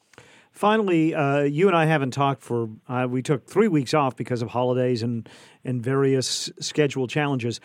Finally, 0.51 1.13
uh, 1.13 1.41
you 1.41 1.67
and 1.67 1.75
I 1.75 1.85
haven't 1.85 2.11
talked 2.11 2.41
for. 2.41 2.69
Uh, 2.87 3.07
we 3.09 3.21
took 3.21 3.45
three 3.45 3.67
weeks 3.67 3.93
off 3.93 4.15
because 4.15 4.41
of 4.41 4.49
holidays 4.49 5.03
and 5.03 5.27
and 5.63 5.83
various 5.83 6.49
schedule 6.59 7.07
challenges. 7.07 7.59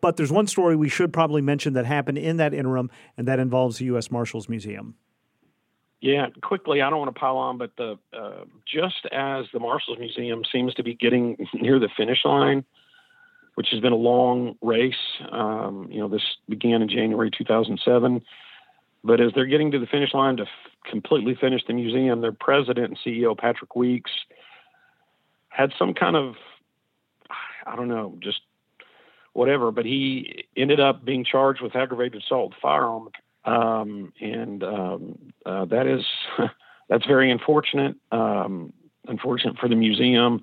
But 0.00 0.16
there's 0.16 0.32
one 0.32 0.46
story 0.46 0.74
we 0.74 0.88
should 0.88 1.12
probably 1.12 1.42
mention 1.42 1.74
that 1.74 1.84
happened 1.84 2.18
in 2.18 2.38
that 2.38 2.54
interim, 2.54 2.90
and 3.18 3.28
that 3.28 3.38
involves 3.38 3.78
the 3.78 3.84
U.S. 3.86 4.10
Marshals 4.10 4.48
Museum. 4.48 4.96
Yeah, 6.02 6.26
quickly, 6.42 6.82
I 6.82 6.90
don't 6.90 6.98
want 6.98 7.14
to 7.14 7.18
pile 7.18 7.36
on, 7.36 7.58
but 7.58 7.76
the 7.78 7.96
uh, 8.12 8.44
just 8.66 9.06
as 9.12 9.46
the 9.52 9.60
Marshals 9.60 10.00
Museum 10.00 10.42
seems 10.50 10.74
to 10.74 10.82
be 10.82 10.94
getting 10.94 11.46
near 11.54 11.78
the 11.78 11.88
finish 11.96 12.24
line, 12.24 12.64
which 13.54 13.68
has 13.70 13.78
been 13.78 13.92
a 13.92 13.96
long 13.96 14.56
race. 14.60 14.94
Um, 15.30 15.86
you 15.92 16.00
know, 16.00 16.08
this 16.08 16.24
began 16.48 16.82
in 16.82 16.88
January 16.88 17.30
2007, 17.30 18.20
but 19.04 19.20
as 19.20 19.30
they're 19.32 19.46
getting 19.46 19.70
to 19.70 19.78
the 19.78 19.86
finish 19.86 20.12
line 20.12 20.38
to 20.38 20.42
f- 20.42 20.90
completely 20.90 21.36
finish 21.40 21.62
the 21.68 21.72
museum, 21.72 22.20
their 22.20 22.32
president 22.32 22.88
and 22.88 22.98
CEO 22.98 23.38
Patrick 23.38 23.76
Weeks 23.76 24.10
had 25.50 25.72
some 25.78 25.94
kind 25.94 26.16
of, 26.16 26.34
I 27.64 27.76
don't 27.76 27.88
know, 27.88 28.18
just 28.18 28.40
whatever. 29.34 29.70
But 29.70 29.84
he 29.84 30.46
ended 30.56 30.80
up 30.80 31.04
being 31.04 31.24
charged 31.24 31.62
with 31.62 31.76
aggravated 31.76 32.24
assault 32.24 32.54
firearm 32.60 33.10
um, 33.44 34.12
and 34.20 34.62
um, 34.62 35.18
uh, 35.44 35.64
that 35.66 35.86
is 35.86 36.04
that's 36.88 37.06
very 37.06 37.30
unfortunate. 37.30 37.96
Um, 38.10 38.72
unfortunate 39.06 39.58
for 39.58 39.68
the 39.68 39.74
museum. 39.74 40.42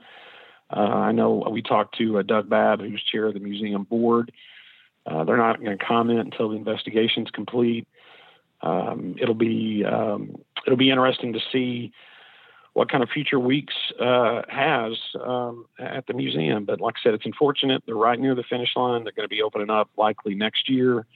Uh, 0.72 0.79
I 0.79 1.12
know 1.12 1.48
we 1.51 1.62
talked 1.62 1.98
to 1.98 2.20
uh, 2.20 2.24
Doug 2.24 2.50
Babb, 2.50 2.82
who's 2.82 3.03
chair 3.03 3.25
of 3.25 3.34
the 3.34 3.39
museum 3.39 3.84
board. 3.84 4.32
Uh, 5.06 5.24
they're 5.24 5.38
not 5.38 5.63
going 5.63 5.77
to 5.77 5.84
comment 5.84 6.20
until 6.20 6.50
the 6.50 6.56
investigation 6.56 7.24
is 7.24 7.32
complete. 7.32 7.88
Um, 8.62 9.15
it'll 9.20 9.34
be 9.34 9.86
um, 9.86 10.36
it'll 10.65 10.77
be 10.77 10.89
interesting 10.89 11.34
to 11.34 11.39
see 11.51 11.94
what 12.74 12.91
kind 12.91 13.01
of 13.01 13.10
future 13.10 13.39
weeks 13.39 13.74
uh, 14.00 14.44
has 14.48 14.94
um, 15.25 15.65
at 15.79 16.06
the 16.08 16.13
museum. 16.13 16.65
But 16.65 16.79
like 16.79 16.96
I 16.98 17.03
said, 17.03 17.13
it's 17.13 17.25
unfortunate. 17.25 17.84
They're 17.86 17.96
right 17.96 18.20
near 18.20 18.36
the 18.36 18.44
finish 18.44 18.70
line. 18.75 19.03
They're 19.03 19.13
going 19.13 19.27
to 19.27 19.34
be 19.34 19.41
opening 19.41 19.70
up 19.70 19.89
likely 19.98 20.36
next 20.36 20.70
year 20.70 21.08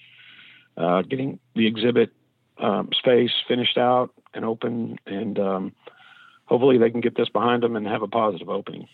uh, 0.77 1.01
getting 1.03 1.39
the 1.55 1.67
exhibit 1.67 2.11
um, 2.57 2.89
space 2.97 3.31
finished 3.47 3.77
out 3.77 4.11
and 4.33 4.45
open, 4.45 4.97
and 5.05 5.39
um, 5.39 5.73
hopefully 6.45 6.77
they 6.77 6.89
can 6.89 7.01
get 7.01 7.15
this 7.15 7.29
behind 7.29 7.63
them 7.63 7.75
and 7.75 7.87
have 7.87 8.01
a 8.01 8.07
positive 8.07 8.49
opening. 8.49 8.87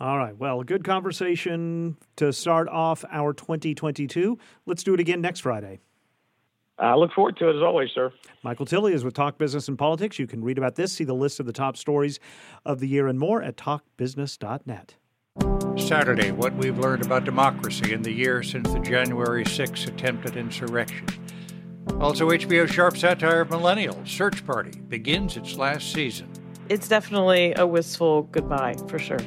All 0.00 0.18
right. 0.18 0.36
Well, 0.36 0.62
good 0.62 0.84
conversation 0.84 1.96
to 2.16 2.32
start 2.32 2.68
off 2.68 3.04
our 3.10 3.32
2022. 3.32 4.38
Let's 4.66 4.82
do 4.82 4.92
it 4.92 5.00
again 5.00 5.22
next 5.22 5.40
Friday. 5.40 5.80
I 6.78 6.94
look 6.94 7.12
forward 7.12 7.38
to 7.38 7.48
it 7.48 7.56
as 7.56 7.62
always, 7.62 7.88
sir. 7.94 8.12
Michael 8.42 8.66
Tilley 8.66 8.92
is 8.92 9.02
with 9.02 9.14
Talk 9.14 9.38
Business 9.38 9.68
and 9.68 9.78
Politics. 9.78 10.18
You 10.18 10.26
can 10.26 10.44
read 10.44 10.58
about 10.58 10.74
this, 10.74 10.92
see 10.92 11.04
the 11.04 11.14
list 11.14 11.40
of 11.40 11.46
the 11.46 11.52
top 11.52 11.78
stories 11.78 12.20
of 12.66 12.80
the 12.80 12.88
year 12.88 13.08
and 13.08 13.18
more 13.18 13.42
at 13.42 13.56
talkbusiness.net. 13.56 14.96
Saturday, 15.78 16.32
what 16.32 16.54
we've 16.54 16.78
learned 16.78 17.04
about 17.04 17.24
democracy 17.24 17.92
in 17.94 18.02
the 18.02 18.12
year 18.12 18.42
since 18.42 18.70
the 18.70 18.80
January 18.80 19.44
6 19.44 19.86
attempted 19.86 20.36
insurrection. 20.36 21.06
Also, 22.00 22.28
HBO 22.30 22.68
sharp 22.68 22.96
satire 22.96 23.40
of 23.40 23.48
millennials, 23.48 24.06
Search 24.06 24.44
Party, 24.44 24.80
begins 24.88 25.36
its 25.36 25.56
last 25.56 25.92
season. 25.92 26.28
It's 26.68 26.88
definitely 26.88 27.54
a 27.56 27.66
wistful 27.66 28.24
goodbye, 28.24 28.74
for 28.88 28.98
sure. 28.98 29.20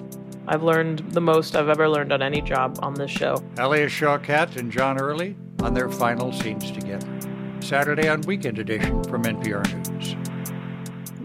I've 0.47 0.63
learned 0.63 0.99
the 1.11 1.21
most 1.21 1.55
I've 1.55 1.69
ever 1.69 1.87
learned 1.87 2.11
on 2.11 2.21
any 2.21 2.41
job 2.41 2.77
on 2.81 2.93
this 2.93 3.11
show. 3.11 3.43
Alia 3.57 3.87
Shawkat 3.87 4.57
and 4.57 4.71
John 4.71 4.99
Early 4.99 5.35
on 5.61 5.73
their 5.73 5.89
final 5.89 6.31
scenes 6.31 6.71
together. 6.71 7.07
Saturday 7.59 8.07
on 8.07 8.21
Weekend 8.21 8.59
Edition 8.59 9.03
from 9.03 9.23
NPR 9.23 9.63
News. 9.91 10.15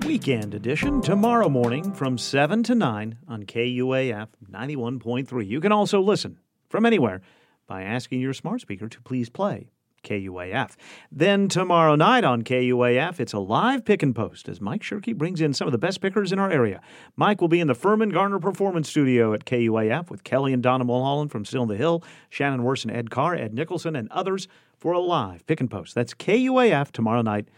Weekend 0.07 0.55
Edition 0.55 1.01
tomorrow 1.01 1.49
morning 1.49 1.93
from 1.95 2.19
7 2.19 2.63
to 2.65 2.75
9 2.75 3.19
on 3.27 3.45
KUAF 3.45 4.29
91.3. 4.51 5.47
You 5.47 5.61
can 5.61 5.73
also 5.73 6.01
listen 6.01 6.39
from 6.69 6.85
anywhere 6.85 7.23
by 7.67 7.83
asking 7.83 8.21
your 8.21 8.35
smart 8.35 8.61
speaker 8.61 8.89
to 8.89 9.01
please 9.01 9.31
play 9.31 9.71
KUAF. 10.05 10.77
Then 11.11 11.49
tomorrow 11.49 11.97
night 11.97 12.23
on 12.23 12.43
KUAF, 12.43 13.19
it's 13.19 13.33
a 13.33 13.39
live 13.39 13.85
pick 13.85 14.03
and 14.03 14.15
post 14.15 14.49
as 14.49 14.61
Mike 14.61 14.83
Shirkey 14.83 15.17
brings 15.17 15.41
in 15.41 15.53
some 15.53 15.67
of 15.67 15.73
the 15.73 15.79
best 15.79 16.01
pickers 16.01 16.31
in 16.31 16.39
our 16.39 16.51
area. 16.51 16.81
Mike 17.17 17.41
will 17.41 17.49
be 17.49 17.61
in 17.61 17.67
the 17.67 17.75
Firmin 17.75 18.11
Garner 18.11 18.39
Performance 18.39 18.89
Studio 18.89 19.33
at 19.33 19.45
KUAF 19.45 20.11
with 20.11 20.23
Kelly 20.23 20.53
and 20.53 20.63
Donna 20.63 20.85
Mulhollan 20.85 21.31
from 21.31 21.45
Still 21.45 21.63
on 21.63 21.69
the 21.69 21.77
Hill, 21.77 22.05
Shannon 22.31 22.63
Wurst 22.63 22.85
and 22.85 22.95
Ed 22.95 23.11
Carr, 23.11 23.35
Ed 23.35 23.55
Nicholson, 23.55 23.97
and 23.97 24.09
others 24.13 24.47
for 24.79 24.93
a 24.93 25.01
live 25.01 25.47
pick 25.47 25.61
and 25.61 25.71
post. 25.71 25.95
That's 25.95 26.15
KUAF 26.15 26.93
tomorrow 26.93 27.23
night 27.23 27.49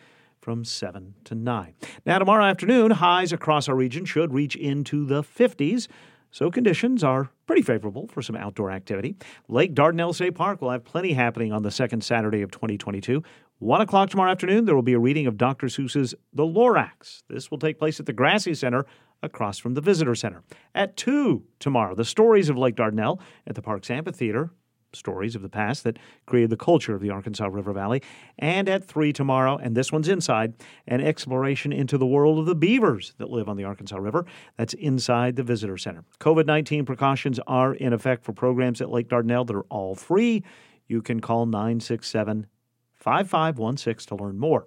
from 0.40 0.64
7 0.64 1.14
to 1.24 1.34
9. 1.34 1.74
Now, 2.04 2.20
tomorrow 2.20 2.44
afternoon, 2.44 2.92
highs 2.92 3.32
across 3.32 3.68
our 3.68 3.74
region 3.74 4.04
should 4.04 4.32
reach 4.32 4.54
into 4.54 5.04
the 5.04 5.24
50s. 5.24 5.88
So 6.36 6.50
conditions 6.50 7.02
are 7.02 7.30
pretty 7.46 7.62
favorable 7.62 8.08
for 8.08 8.20
some 8.20 8.36
outdoor 8.36 8.70
activity. 8.70 9.16
Lake 9.48 9.74
Dardanelle 9.74 10.14
State 10.14 10.34
Park 10.34 10.60
will 10.60 10.70
have 10.70 10.84
plenty 10.84 11.14
happening 11.14 11.50
on 11.50 11.62
the 11.62 11.70
second 11.70 12.04
Saturday 12.04 12.42
of 12.42 12.50
2022. 12.50 13.22
1 13.60 13.80
o'clock 13.80 14.10
tomorrow 14.10 14.32
afternoon, 14.32 14.66
there 14.66 14.74
will 14.74 14.82
be 14.82 14.92
a 14.92 14.98
reading 14.98 15.26
of 15.26 15.38
Dr. 15.38 15.68
Seuss's 15.68 16.14
The 16.34 16.42
Lorax. 16.42 17.22
This 17.30 17.50
will 17.50 17.56
take 17.56 17.78
place 17.78 17.98
at 18.00 18.04
the 18.04 18.12
Grassy 18.12 18.52
Center 18.52 18.84
across 19.22 19.56
from 19.58 19.72
the 19.72 19.80
Visitor 19.80 20.14
Center. 20.14 20.42
At 20.74 20.94
2 20.98 21.42
tomorrow, 21.58 21.94
the 21.94 22.04
stories 22.04 22.50
of 22.50 22.58
Lake 22.58 22.76
Dardanelle 22.76 23.18
at 23.46 23.54
the 23.54 23.62
Park's 23.62 23.90
Amphitheater 23.90 24.50
stories 24.96 25.34
of 25.34 25.42
the 25.42 25.48
past 25.48 25.84
that 25.84 25.98
created 26.26 26.50
the 26.50 26.56
culture 26.56 26.94
of 26.94 27.00
the 27.00 27.10
Arkansas 27.10 27.46
River 27.46 27.72
Valley. 27.72 28.02
And 28.38 28.68
at 28.68 28.84
3 28.84 29.12
tomorrow, 29.12 29.56
and 29.56 29.76
this 29.76 29.92
one's 29.92 30.08
inside, 30.08 30.54
an 30.86 31.00
exploration 31.00 31.72
into 31.72 31.98
the 31.98 32.06
world 32.06 32.38
of 32.38 32.46
the 32.46 32.54
beavers 32.54 33.14
that 33.18 33.30
live 33.30 33.48
on 33.48 33.56
the 33.56 33.64
Arkansas 33.64 33.96
River. 33.96 34.26
That's 34.56 34.74
inside 34.74 35.36
the 35.36 35.42
Visitor 35.42 35.78
Center. 35.78 36.04
COVID 36.20 36.46
19 36.46 36.84
precautions 36.84 37.38
are 37.46 37.74
in 37.74 37.92
effect 37.92 38.24
for 38.24 38.32
programs 38.32 38.80
at 38.80 38.90
Lake 38.90 39.08
Dardanelle 39.08 39.46
that 39.46 39.56
are 39.56 39.66
all 39.68 39.94
free. 39.94 40.42
You 40.88 41.02
can 41.02 41.20
call 41.20 41.46
967 41.46 42.46
5516 42.94 44.16
to 44.16 44.22
learn 44.22 44.38
more. 44.38 44.66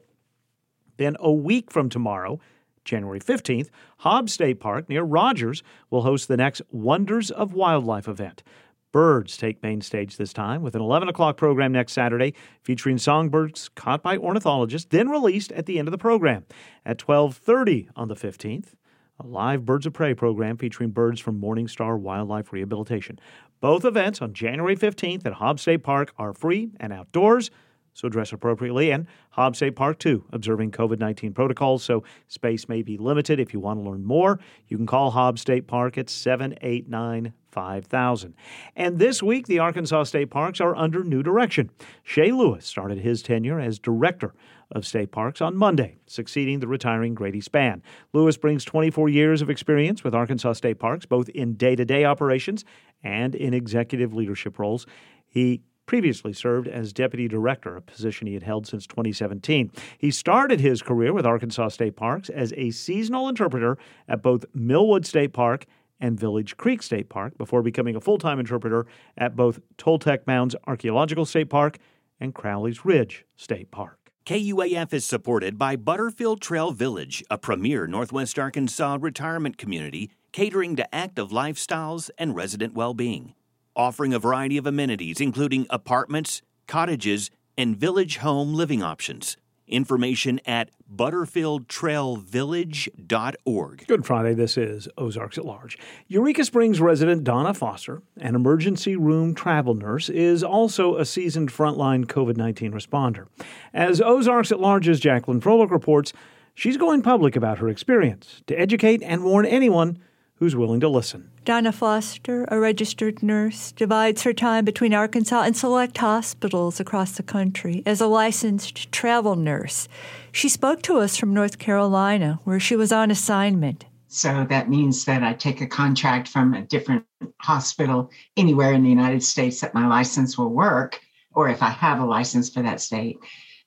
Then 0.97 1.15
a 1.19 1.31
week 1.31 1.71
from 1.71 1.89
tomorrow, 1.89 2.39
January 2.83 3.19
15th, 3.19 3.69
Hobbs 3.99 4.33
State 4.33 4.59
Park 4.59 4.89
near 4.89 5.03
Rogers 5.03 5.63
will 5.89 6.01
host 6.01 6.27
the 6.27 6.37
next 6.37 6.61
Wonders 6.71 7.31
of 7.31 7.53
Wildlife 7.53 8.07
event. 8.07 8.43
Birds 8.91 9.37
take 9.37 9.61
main 9.61 9.81
stage 9.81 10.17
this 10.17 10.33
time 10.33 10.61
with 10.61 10.75
an 10.75 10.81
11 10.81 11.09
o'clock 11.09 11.37
program 11.37 11.71
next 11.71 11.93
Saturday 11.93 12.33
featuring 12.63 12.97
songbirds 12.97 13.69
caught 13.69 14.01
by 14.01 14.17
ornithologists, 14.17 14.87
then 14.89 15.09
released 15.09 15.51
at 15.51 15.65
the 15.67 15.77
end 15.77 15.87
of 15.87 15.91
the 15.91 15.97
program. 15.97 16.45
At 16.85 16.97
12:30 16.97 17.89
on 17.95 18.07
the 18.07 18.15
15th, 18.15 18.73
a 19.19 19.27
live 19.27 19.65
Birds 19.65 19.85
of 19.85 19.93
Prey 19.93 20.13
program 20.13 20.57
featuring 20.57 20.89
birds 20.89 21.19
from 21.19 21.39
Morningstar 21.39 21.99
Wildlife 21.99 22.51
Rehabilitation. 22.51 23.19
Both 23.61 23.85
events 23.85 24.21
on 24.21 24.33
January 24.33 24.75
15th 24.75 25.25
at 25.25 25.33
Hobbs 25.33 25.61
State 25.61 25.83
Park 25.83 26.13
are 26.17 26.33
free 26.33 26.71
and 26.79 26.91
outdoors 26.91 27.51
so 27.99 28.09
dress 28.09 28.31
appropriately. 28.31 28.91
And 28.91 29.07
Hobbs 29.31 29.57
State 29.57 29.75
Park, 29.75 29.99
too, 29.99 30.23
observing 30.31 30.71
COVID 30.71 30.99
19 30.99 31.33
protocols, 31.33 31.83
so 31.83 32.03
space 32.27 32.69
may 32.69 32.81
be 32.81 32.97
limited. 32.97 33.39
If 33.39 33.53
you 33.53 33.59
want 33.59 33.83
to 33.83 33.89
learn 33.89 34.05
more, 34.05 34.39
you 34.67 34.77
can 34.77 34.85
call 34.85 35.11
Hobbs 35.11 35.41
State 35.41 35.67
Park 35.67 35.97
at 35.97 36.09
789 36.09 37.33
5000. 37.51 38.33
And 38.75 38.99
this 38.99 39.23
week, 39.23 39.47
the 39.47 39.59
Arkansas 39.59 40.03
State 40.03 40.29
Parks 40.29 40.61
are 40.61 40.75
under 40.75 41.03
new 41.03 41.23
direction. 41.23 41.69
Shea 42.03 42.31
Lewis 42.31 42.65
started 42.65 42.99
his 42.99 43.21
tenure 43.21 43.59
as 43.59 43.79
director 43.79 44.33
of 44.71 44.85
state 44.85 45.11
parks 45.11 45.41
on 45.41 45.57
Monday, 45.57 45.97
succeeding 46.05 46.59
the 46.59 46.67
retiring 46.67 47.15
Grady 47.15 47.41
Spann. 47.41 47.81
Lewis 48.13 48.37
brings 48.37 48.63
24 48.63 49.09
years 49.09 49.41
of 49.41 49.49
experience 49.49 50.03
with 50.03 50.13
Arkansas 50.13 50.53
State 50.53 50.79
Parks, 50.79 51.05
both 51.05 51.27
in 51.29 51.55
day 51.55 51.75
to 51.75 51.85
day 51.85 52.05
operations 52.05 52.63
and 53.03 53.33
in 53.33 53.53
executive 53.53 54.13
leadership 54.13 54.59
roles. 54.59 54.85
He 55.25 55.61
previously 55.89 56.33
served 56.33 56.67
as 56.67 56.93
deputy 56.93 57.27
director, 57.27 57.75
a 57.75 57.81
position 57.81 58.27
he 58.27 58.35
had 58.35 58.43
held 58.43 58.67
since 58.67 58.85
2017. 58.85 59.71
He 59.97 60.11
started 60.11 60.59
his 60.59 60.83
career 60.83 61.13
with 61.13 61.25
Arkansas 61.25 61.69
State 61.69 61.95
Parks 61.95 62.29
as 62.29 62.53
a 62.55 62.69
seasonal 62.69 63.27
interpreter 63.27 63.75
at 64.07 64.21
both 64.21 64.45
Millwood 64.53 65.03
State 65.03 65.33
Park 65.33 65.65
and 65.99 66.19
Village 66.19 66.57
Creek 66.57 66.81
State 66.81 67.09
Park 67.09 67.37
before 67.37 67.61
becoming 67.61 67.95
a 67.95 68.01
full 68.01 68.17
time 68.17 68.39
interpreter 68.39 68.85
at 69.17 69.35
both 69.35 69.59
Toltec 69.77 70.27
Mounds 70.27 70.55
Archaeological 70.67 71.25
State 71.25 71.49
Park 71.49 71.77
and 72.19 72.33
Crowley's 72.33 72.85
Ridge 72.85 73.25
State 73.35 73.71
Park. 73.71 74.11
KUAF 74.25 74.93
is 74.93 75.05
supported 75.05 75.57
by 75.57 75.75
Butterfield 75.75 76.39
Trail 76.39 76.71
Village, 76.71 77.23
a 77.31 77.37
premier 77.37 77.87
Northwest 77.87 78.37
Arkansas 78.37 78.97
retirement 79.01 79.57
community 79.57 80.11
catering 80.31 80.75
to 80.75 80.95
active 80.95 81.29
lifestyles 81.29 82.09
and 82.17 82.35
resident 82.35 82.75
well 82.75 82.93
being. 82.93 83.33
Offering 83.75 84.13
a 84.13 84.19
variety 84.19 84.57
of 84.57 84.67
amenities, 84.67 85.19
including 85.19 85.65
apartments, 85.69 86.41
cottages, 86.67 87.31
and 87.57 87.75
village 87.75 88.17
home 88.17 88.53
living 88.53 88.83
options. 88.83 89.35
Information 89.69 90.41
at 90.45 90.69
butterfieldtrailvillage.org. 90.93 93.87
Good 93.87 94.05
Friday, 94.05 94.33
this 94.33 94.57
is 94.57 94.89
Ozarks 94.97 95.37
at 95.37 95.45
Large. 95.45 95.77
Eureka 96.07 96.43
Springs 96.43 96.81
resident 96.81 97.23
Donna 97.23 97.53
Foster, 97.53 98.01
an 98.17 98.33
emergency 98.35 98.95
room 98.95 99.35
travel 99.35 99.75
nurse, 99.75 100.09
is 100.09 100.43
also 100.43 100.97
a 100.97 101.05
seasoned 101.05 101.51
frontline 101.51 102.05
COVID 102.05 102.37
19 102.37 102.71
responder. 102.71 103.27
As 103.73 104.01
Ozarks 104.01 104.51
at 104.51 104.59
Large's 104.59 104.99
Jacqueline 104.99 105.41
Froelich 105.41 105.71
reports, 105.71 106.13
she's 106.55 106.77
going 106.77 107.01
public 107.01 107.35
about 107.35 107.57
her 107.59 107.69
experience 107.69 108.41
to 108.47 108.59
educate 108.59 109.03
and 109.03 109.23
warn 109.23 109.45
anyone 109.45 109.99
who's 110.39 110.55
willing 110.55 110.79
to 110.79 110.89
listen. 110.89 111.29
Donna 111.45 111.71
Foster, 111.71 112.45
a 112.47 112.59
registered 112.59 113.21
nurse, 113.21 113.71
divides 113.73 114.23
her 114.23 114.33
time 114.33 114.65
between 114.65 114.93
Arkansas 114.93 115.43
and 115.43 115.55
select 115.55 115.97
hospitals 115.97 116.79
across 116.79 117.11
the 117.11 117.23
country 117.23 117.83
as 117.85 118.01
a 118.01 118.07
licensed 118.07 118.91
travel 118.91 119.35
nurse. 119.35 119.87
She 120.31 120.47
spoke 120.47 120.81
to 120.83 120.97
us 120.99 121.17
from 121.17 121.33
North 121.33 121.59
Carolina, 121.59 122.39
where 122.45 122.59
she 122.59 122.75
was 122.75 122.91
on 122.91 123.11
assignment. 123.11 123.85
So 124.07 124.45
that 124.49 124.69
means 124.69 125.05
that 125.05 125.23
I 125.23 125.33
take 125.33 125.61
a 125.61 125.67
contract 125.67 126.27
from 126.27 126.53
a 126.53 126.63
different 126.63 127.05
hospital 127.41 128.09
anywhere 128.37 128.73
in 128.73 128.83
the 128.83 128.89
United 128.89 129.23
States 129.23 129.61
that 129.61 129.75
my 129.75 129.87
license 129.87 130.37
will 130.37 130.49
work, 130.49 130.99
or 131.33 131.49
if 131.49 131.61
I 131.61 131.69
have 131.69 131.99
a 131.99 132.05
license 132.05 132.49
for 132.49 132.63
that 132.63 132.81
state. 132.81 133.19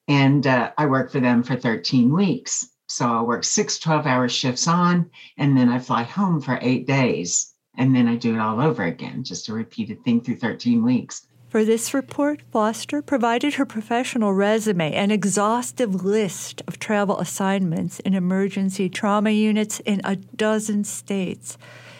And 0.08 0.46
uh, 0.46 0.72
I 0.76 0.86
work 0.86 1.12
for 1.12 1.20
them 1.20 1.42
for 1.42 1.54
13 1.54 2.12
weeks. 2.12 2.68
So 2.92 3.06
I 3.06 3.22
work 3.22 3.42
six 3.42 3.78
12 3.78 4.06
hour 4.06 4.28
shifts 4.28 4.68
on, 4.68 5.10
and 5.38 5.56
then 5.56 5.70
I 5.70 5.78
fly 5.78 6.02
home 6.02 6.42
for 6.42 6.58
eight 6.60 6.86
days. 6.86 7.54
And 7.78 7.96
then 7.96 8.06
I 8.06 8.16
do 8.16 8.34
it 8.34 8.38
all 8.38 8.60
over 8.60 8.82
again, 8.84 9.24
just 9.24 9.48
a 9.48 9.54
repeated 9.54 10.04
thing 10.04 10.20
through 10.20 10.36
13 10.36 10.84
weeks. 10.84 11.26
For 11.48 11.64
this 11.64 11.94
report, 11.94 12.42
Foster 12.50 13.00
provided 13.00 13.54
her 13.54 13.64
professional 13.64 14.34
resume 14.34 14.92
an 14.92 15.10
exhaustive 15.10 16.04
list 16.04 16.60
of 16.68 16.78
travel 16.78 17.18
assignments 17.18 17.98
in 18.00 18.12
emergency 18.12 18.90
trauma 18.90 19.30
units 19.30 19.80
in 19.80 20.02
a 20.04 20.16
dozen 20.16 20.84
states. 20.84 21.56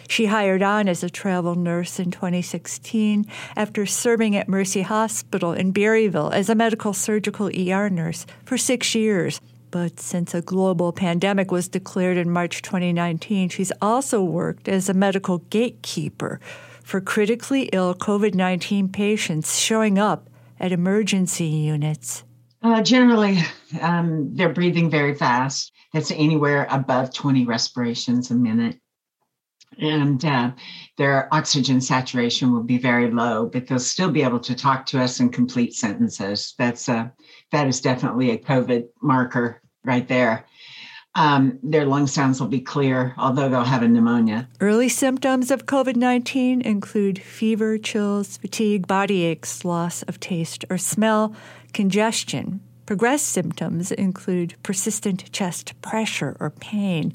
She 0.07 0.27
hired 0.27 0.61
on 0.61 0.87
as 0.87 1.03
a 1.03 1.09
travel 1.09 1.55
nurse 1.55 1.99
in 1.99 2.11
2016 2.11 3.25
after 3.55 3.87
serving 3.87 4.35
at 4.35 4.47
Mercy 4.47 4.83
Hospital 4.83 5.53
in 5.53 5.73
Berryville 5.73 6.31
as 6.31 6.49
a 6.49 6.55
medical 6.55 6.93
surgical 6.93 7.47
ER 7.47 7.89
nurse 7.89 8.27
for 8.45 8.59
six 8.59 8.93
years. 8.93 9.41
But 9.73 9.99
since 9.99 10.35
a 10.35 10.41
global 10.43 10.91
pandemic 10.91 11.49
was 11.49 11.67
declared 11.67 12.15
in 12.15 12.29
March 12.29 12.61
2019, 12.61 13.49
she's 13.49 13.71
also 13.81 14.21
worked 14.23 14.67
as 14.67 14.87
a 14.87 14.93
medical 14.93 15.39
gatekeeper 15.39 16.39
for 16.83 17.01
critically 17.01 17.69
ill 17.73 17.95
COVID 17.95 18.35
19 18.35 18.89
patients 18.89 19.57
showing 19.57 19.97
up 19.97 20.29
at 20.59 20.71
emergency 20.71 21.47
units. 21.47 22.23
Uh, 22.61 22.83
generally, 22.83 23.39
um, 23.81 24.29
they're 24.35 24.53
breathing 24.53 24.91
very 24.91 25.15
fast. 25.15 25.71
That's 25.91 26.11
anywhere 26.11 26.67
above 26.69 27.11
20 27.11 27.45
respirations 27.45 28.29
a 28.29 28.35
minute. 28.35 28.77
And 29.79 30.23
uh, 30.23 30.51
their 30.99 31.33
oxygen 31.33 31.81
saturation 31.81 32.53
will 32.53 32.61
be 32.61 32.77
very 32.77 33.09
low, 33.09 33.47
but 33.47 33.65
they'll 33.65 33.79
still 33.79 34.11
be 34.11 34.21
able 34.21 34.39
to 34.41 34.53
talk 34.53 34.85
to 34.87 35.01
us 35.01 35.19
in 35.19 35.29
complete 35.29 35.73
sentences. 35.73 36.53
That's 36.59 36.87
a, 36.89 37.11
that 37.51 37.67
is 37.67 37.81
definitely 37.81 38.29
a 38.29 38.37
COVID 38.37 38.83
marker 39.01 39.62
right 39.83 40.07
there. 40.07 40.45
Um, 41.15 41.59
their 41.61 41.85
lung 41.85 42.07
sounds 42.07 42.39
will 42.39 42.47
be 42.47 42.59
clear, 42.59 43.13
although 43.17 43.47
they'll 43.47 43.63
have 43.63 43.83
a 43.83 43.87
pneumonia. 43.87 44.47
Early 44.59 44.89
symptoms 44.89 45.51
of 45.51 45.67
COVID 45.67 45.95
19 45.95 46.61
include 46.61 47.21
fever, 47.21 47.77
chills, 47.77 48.37
fatigue, 48.37 48.87
body 48.87 49.23
aches, 49.23 49.63
loss 49.63 50.01
of 50.03 50.19
taste 50.19 50.65
or 50.71 50.77
smell, 50.79 51.35
congestion. 51.71 52.61
Progressed 52.85 53.29
symptoms 53.29 53.91
include 53.91 54.55
persistent 54.61 55.31
chest 55.31 55.79
pressure 55.81 56.35
or 56.39 56.49
pain, 56.49 57.13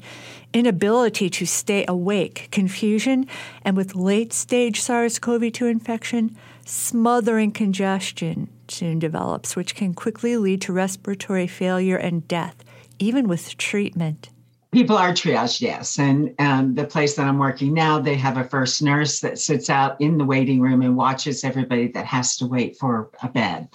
inability 0.51 1.29
to 1.29 1.45
stay 1.45 1.85
awake, 1.87 2.47
confusion, 2.51 3.27
and 3.63 3.77
with 3.77 3.95
late 3.95 4.33
stage 4.33 4.81
SARS 4.81 5.19
CoV 5.19 5.51
2 5.51 5.67
infection, 5.67 6.35
smothering 6.69 7.51
congestion 7.51 8.49
soon 8.67 8.99
develops, 8.99 9.55
which 9.55 9.75
can 9.75 9.93
quickly 9.93 10.37
lead 10.37 10.61
to 10.61 10.73
respiratory 10.73 11.47
failure 11.47 11.97
and 11.97 12.27
death 12.27 12.63
even 12.99 13.27
with 13.27 13.57
treatment? 13.57 14.29
People 14.71 14.97
are 14.97 15.11
triaged, 15.11 15.61
yes. 15.61 15.97
And 15.97 16.35
um, 16.37 16.75
the 16.75 16.85
place 16.85 17.15
that 17.15 17.25
I'm 17.25 17.39
working 17.39 17.73
now, 17.73 17.99
they 17.99 18.13
have 18.15 18.37
a 18.37 18.43
first 18.43 18.83
nurse 18.83 19.19
that 19.21 19.39
sits 19.39 19.67
out 19.69 19.99
in 19.99 20.19
the 20.19 20.25
waiting 20.25 20.61
room 20.61 20.83
and 20.83 20.95
watches 20.95 21.43
everybody 21.43 21.87
that 21.87 22.05
has 22.05 22.37
to 22.37 22.45
wait 22.45 22.77
for 22.77 23.09
a 23.23 23.29
bed, 23.29 23.69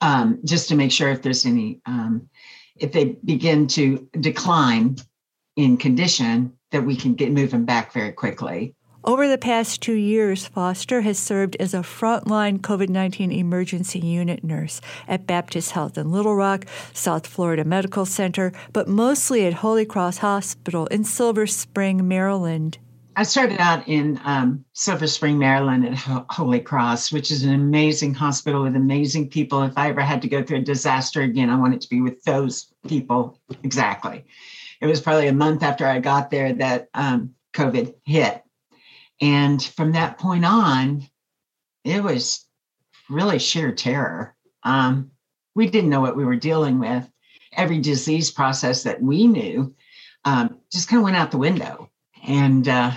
um, 0.00 0.38
just 0.44 0.68
to 0.70 0.74
make 0.74 0.90
sure 0.90 1.10
if 1.10 1.20
there's 1.20 1.44
any, 1.44 1.82
um, 1.84 2.30
if 2.76 2.92
they 2.92 3.16
begin 3.26 3.66
to 3.68 4.08
decline 4.20 4.96
in 5.56 5.76
condition, 5.76 6.54
that 6.70 6.82
we 6.82 6.96
can 6.96 7.12
get 7.12 7.30
moving 7.30 7.66
back 7.66 7.92
very 7.92 8.12
quickly. 8.12 8.74
Over 9.04 9.26
the 9.26 9.36
past 9.36 9.80
two 9.80 9.94
years, 9.94 10.46
Foster 10.46 11.00
has 11.00 11.18
served 11.18 11.56
as 11.58 11.74
a 11.74 11.78
frontline 11.78 12.60
COVID 12.60 12.88
19 12.88 13.32
emergency 13.32 13.98
unit 13.98 14.44
nurse 14.44 14.80
at 15.08 15.26
Baptist 15.26 15.72
Health 15.72 15.98
in 15.98 16.12
Little 16.12 16.36
Rock, 16.36 16.66
South 16.92 17.26
Florida 17.26 17.64
Medical 17.64 18.06
Center, 18.06 18.52
but 18.72 18.86
mostly 18.86 19.44
at 19.44 19.54
Holy 19.54 19.84
Cross 19.84 20.18
Hospital 20.18 20.86
in 20.86 21.02
Silver 21.02 21.48
Spring, 21.48 22.06
Maryland. 22.06 22.78
I 23.16 23.24
started 23.24 23.60
out 23.60 23.88
in 23.88 24.20
um, 24.24 24.64
Silver 24.72 25.08
Spring, 25.08 25.36
Maryland 25.36 25.84
at 25.84 25.94
Ho- 25.94 26.24
Holy 26.30 26.60
Cross, 26.60 27.10
which 27.10 27.32
is 27.32 27.42
an 27.42 27.52
amazing 27.52 28.14
hospital 28.14 28.62
with 28.62 28.76
amazing 28.76 29.30
people. 29.30 29.64
If 29.64 29.76
I 29.76 29.88
ever 29.88 30.00
had 30.00 30.22
to 30.22 30.28
go 30.28 30.44
through 30.44 30.58
a 30.58 30.62
disaster 30.62 31.22
again, 31.22 31.50
I 31.50 31.58
want 31.58 31.74
it 31.74 31.80
to 31.80 31.88
be 31.88 32.00
with 32.00 32.22
those 32.22 32.72
people 32.86 33.36
exactly. 33.64 34.24
It 34.80 34.86
was 34.86 35.00
probably 35.00 35.26
a 35.26 35.32
month 35.32 35.64
after 35.64 35.86
I 35.86 35.98
got 35.98 36.30
there 36.30 36.52
that 36.52 36.88
um, 36.94 37.34
COVID 37.52 37.94
hit 38.04 38.41
and 39.20 39.62
from 39.62 39.92
that 39.92 40.18
point 40.18 40.44
on, 40.44 41.06
it 41.84 42.02
was 42.02 42.46
really 43.08 43.38
sheer 43.38 43.72
terror. 43.72 44.34
Um, 44.62 45.10
we 45.54 45.68
didn't 45.68 45.90
know 45.90 46.00
what 46.00 46.16
we 46.16 46.24
were 46.24 46.36
dealing 46.36 46.78
with. 46.78 47.08
Every 47.54 47.78
disease 47.78 48.30
process 48.30 48.82
that 48.84 49.02
we 49.02 49.26
knew 49.26 49.74
um, 50.24 50.58
just 50.72 50.88
kind 50.88 51.00
of 51.00 51.04
went 51.04 51.16
out 51.16 51.30
the 51.30 51.38
window. 51.38 51.90
And 52.24 52.66
uh, 52.68 52.92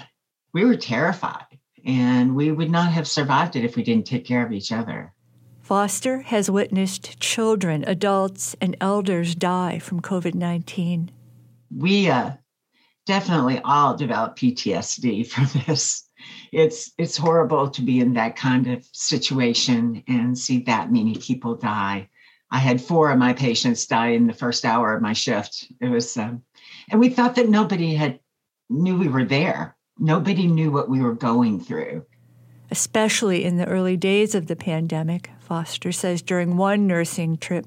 we 0.54 0.63
were 0.63 0.78
terrified. 0.78 1.45
And 1.86 2.36
we 2.36 2.51
would 2.51 2.71
not 2.71 2.91
have 2.91 3.08
survived 3.08 3.56
it 3.56 3.65
if 3.65 3.75
we 3.75 3.84
didn't 3.84 4.08
take 4.08 4.25
care 4.25 4.45
of 4.45 4.51
each 4.51 4.71
other. 4.71 5.13
Foster 5.62 6.21
has 6.21 6.49
witnessed 6.49 7.19
children, 7.19 7.84
adults, 7.88 8.56
and 8.62 8.75
elders 8.80 9.36
die 9.36 9.80
from 9.80 9.99
COVID 9.99 10.36
19. 10.36 11.12
We 11.75 12.10
uh, 12.10 12.34
definitely 13.06 13.60
all 13.63 13.95
developed 13.95 14.39
PTSD 14.39 15.28
from 15.32 15.47
this 15.65 16.05
it's 16.51 16.91
it's 16.97 17.17
horrible 17.17 17.69
to 17.69 17.81
be 17.81 17.99
in 17.99 18.13
that 18.13 18.35
kind 18.35 18.67
of 18.67 18.88
situation 18.91 20.03
and 20.07 20.38
see 20.38 20.59
that 20.63 20.91
many 20.91 21.15
people 21.15 21.55
die. 21.55 22.09
I 22.51 22.59
had 22.59 22.79
four 22.79 23.11
of 23.11 23.17
my 23.17 23.33
patients 23.33 23.85
die 23.85 24.09
in 24.09 24.27
the 24.27 24.33
first 24.33 24.65
hour 24.65 24.93
of 24.93 25.01
my 25.01 25.13
shift. 25.13 25.71
It 25.81 25.89
was, 25.89 26.15
um, 26.15 26.43
and 26.89 26.99
we 26.99 27.09
thought 27.09 27.35
that 27.35 27.49
nobody 27.49 27.95
had 27.95 28.19
knew 28.69 28.97
we 28.97 29.09
were 29.09 29.25
there. 29.25 29.75
Nobody 29.97 30.47
knew 30.47 30.71
what 30.71 30.89
we 30.89 31.01
were 31.01 31.15
going 31.15 31.59
through. 31.59 32.05
Especially 32.71 33.43
in 33.43 33.57
the 33.57 33.67
early 33.67 33.97
days 33.97 34.35
of 34.35 34.47
the 34.47 34.55
pandemic, 34.55 35.29
Foster 35.39 35.91
says 35.91 36.21
during 36.21 36.57
one 36.57 36.88
nursing 36.88 37.38
trip, 37.38 37.65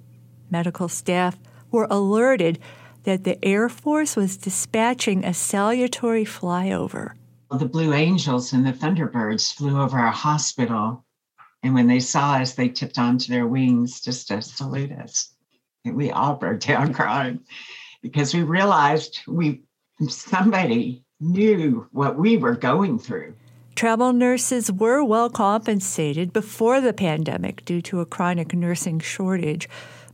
medical 0.50 0.88
staff 0.88 1.38
were 1.70 1.86
alerted 1.90 2.58
that 3.04 3.24
the 3.24 3.42
Air 3.44 3.68
Force 3.68 4.16
was 4.16 4.36
dispatching 4.36 5.24
a 5.24 5.34
salutary 5.34 6.24
flyover 6.24 7.12
the 7.50 7.66
Blue 7.66 7.94
Angels 7.94 8.52
and 8.52 8.66
the 8.66 8.72
Thunderbirds 8.72 9.54
flew 9.54 9.80
over 9.80 9.98
our 9.98 10.12
hospital. 10.12 11.04
And 11.62 11.74
when 11.74 11.87
they 11.87 12.00
saw 12.00 12.34
us, 12.34 12.54
they 12.54 12.68
tipped 12.68 12.98
onto 12.98 13.32
their 13.32 13.46
wings 13.46 14.00
just 14.00 14.28
to 14.28 14.42
salute 14.42 14.92
us. 14.92 15.32
And 15.84 15.96
we 15.96 16.11
all 16.11 16.34
broke 16.34 16.61
down 16.61 16.92
crying 16.94 17.40
because 18.02 18.34
we 18.34 18.42
realized 18.42 19.20
we 19.26 19.62
somebody 20.08 21.02
knew 21.20 21.88
what 21.92 22.16
we 22.18 22.37
were 22.37 22.54
going 22.54 22.98
through. 22.98 23.34
Travel 23.74 24.12
nurses 24.12 24.72
were 24.72 25.04
well 25.04 25.30
compensated 25.30 26.32
before 26.32 26.80
the 26.80 26.92
pandemic 26.92 27.64
due 27.64 27.80
to 27.82 28.00
a 28.00 28.06
chronic 28.06 28.52
nursing 28.54 28.98
shortage 28.98 29.68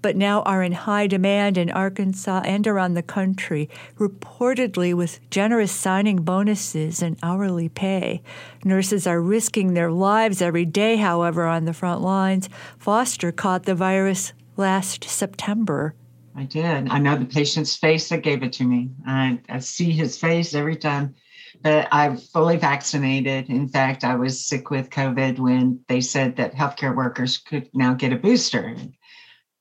but 0.04 0.16
now 0.16 0.42
are 0.42 0.62
in 0.62 0.72
high 0.72 1.06
demand 1.06 1.56
in 1.56 1.70
Arkansas 1.70 2.42
and 2.44 2.66
around 2.66 2.92
the 2.92 3.02
country, 3.02 3.70
reportedly 3.96 4.92
with 4.92 5.18
generous 5.30 5.72
signing 5.72 6.16
bonuses 6.16 7.00
and 7.00 7.16
hourly 7.22 7.70
pay. 7.70 8.22
Nurses 8.66 9.06
are 9.06 9.18
risking 9.18 9.72
their 9.72 9.90
lives 9.90 10.42
every 10.42 10.66
day, 10.66 10.96
however, 10.96 11.46
on 11.46 11.64
the 11.64 11.72
front 11.72 12.02
lines. 12.02 12.50
Foster 12.76 13.32
caught 13.32 13.62
the 13.62 13.74
virus 13.74 14.34
last 14.58 15.04
September. 15.04 15.94
I 16.36 16.44
did. 16.44 16.90
I 16.90 16.98
know 16.98 17.16
the 17.16 17.24
patient's 17.24 17.74
face 17.74 18.10
that 18.10 18.22
gave 18.22 18.42
it 18.42 18.52
to 18.54 18.64
me. 18.64 18.90
I, 19.06 19.40
I 19.48 19.60
see 19.60 19.90
his 19.90 20.18
face 20.18 20.54
every 20.54 20.76
time 20.76 21.14
but 21.62 21.88
I'm 21.90 22.18
fully 22.18 22.58
vaccinated. 22.58 23.48
In 23.48 23.68
fact, 23.68 24.04
I 24.04 24.16
was 24.16 24.44
sick 24.44 24.68
with 24.68 24.90
COVID 24.90 25.38
when 25.38 25.80
they 25.88 26.02
said 26.02 26.36
that 26.36 26.54
healthcare 26.54 26.94
workers 26.94 27.38
could 27.38 27.70
now 27.72 27.94
get 27.94 28.12
a 28.12 28.16
booster 28.16 28.76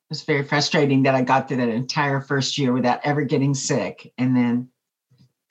was 0.10 0.24
very 0.24 0.44
frustrating 0.44 1.04
that 1.04 1.16
I 1.16 1.22
got 1.22 1.48
through 1.48 1.58
that 1.58 1.70
entire 1.70 2.22
first 2.22 2.58
year 2.58 2.74
without 2.74 3.02
ever 3.04 3.24
getting 3.24 3.54
sick 3.54 4.12
and 4.18 4.36
then 4.36 4.70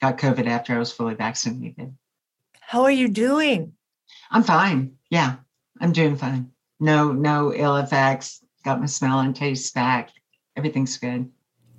got 0.01 0.17
COVID 0.17 0.47
after 0.47 0.73
I 0.73 0.79
was 0.79 0.91
fully 0.91 1.15
vaccinated. 1.15 1.95
How 2.59 2.83
are 2.83 2.91
you 2.91 3.07
doing? 3.07 3.73
I'm 4.31 4.43
fine. 4.43 4.95
Yeah, 5.09 5.35
I'm 5.79 5.91
doing 5.91 6.15
fine. 6.15 6.51
No, 6.79 7.11
no 7.11 7.53
ill 7.53 7.77
effects. 7.77 8.43
Got 8.65 8.79
my 8.79 8.85
smell 8.85 9.19
and 9.19 9.35
taste 9.35 9.73
back. 9.73 10.11
Everything's 10.55 10.97
good. 10.97 11.29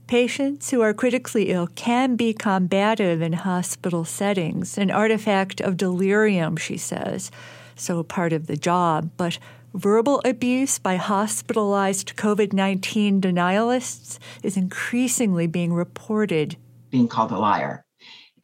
Patients 0.06 0.70
who 0.70 0.82
are 0.82 0.92
critically 0.92 1.50
ill 1.50 1.66
can 1.66 2.14
be 2.14 2.34
combative 2.34 3.22
in 3.22 3.32
hospital 3.32 4.04
settings, 4.04 4.76
an 4.76 4.90
artifact 4.90 5.62
of 5.62 5.78
delirium, 5.78 6.56
she 6.56 6.76
says. 6.76 7.30
So 7.74 8.02
part 8.02 8.32
of 8.32 8.46
the 8.46 8.56
job. 8.56 9.10
But 9.16 9.38
Verbal 9.74 10.22
abuse 10.24 10.78
by 10.78 10.94
hospitalized 10.94 12.14
COVID 12.14 12.52
19 12.52 13.20
denialists 13.20 14.20
is 14.44 14.56
increasingly 14.56 15.48
being 15.48 15.72
reported. 15.72 16.56
Being 16.90 17.08
called 17.08 17.32
a 17.32 17.38
liar. 17.38 17.84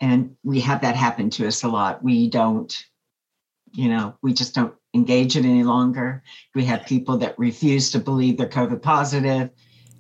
And 0.01 0.35
we 0.43 0.59
have 0.59 0.81
that 0.81 0.97
happen 0.97 1.31
to 1.31 1.47
us 1.47 1.63
a 1.63 1.69
lot. 1.69 2.03
We 2.03 2.29
don't, 2.29 2.77
you 3.71 3.89
know, 3.89 4.17
we 4.23 4.33
just 4.33 4.57
don't 4.57 4.75
engage 4.93 5.37
it 5.37 5.45
any 5.45 5.63
longer. 5.63 6.25
We 6.57 6.65
have 6.65 6.85
people 6.85 7.19
that 7.19 7.39
refuse 7.39 7.93
to 7.93 8.01
believe 8.01 8.37
they're 8.37 8.49
COVID 8.49 8.83
positive. 8.83 9.51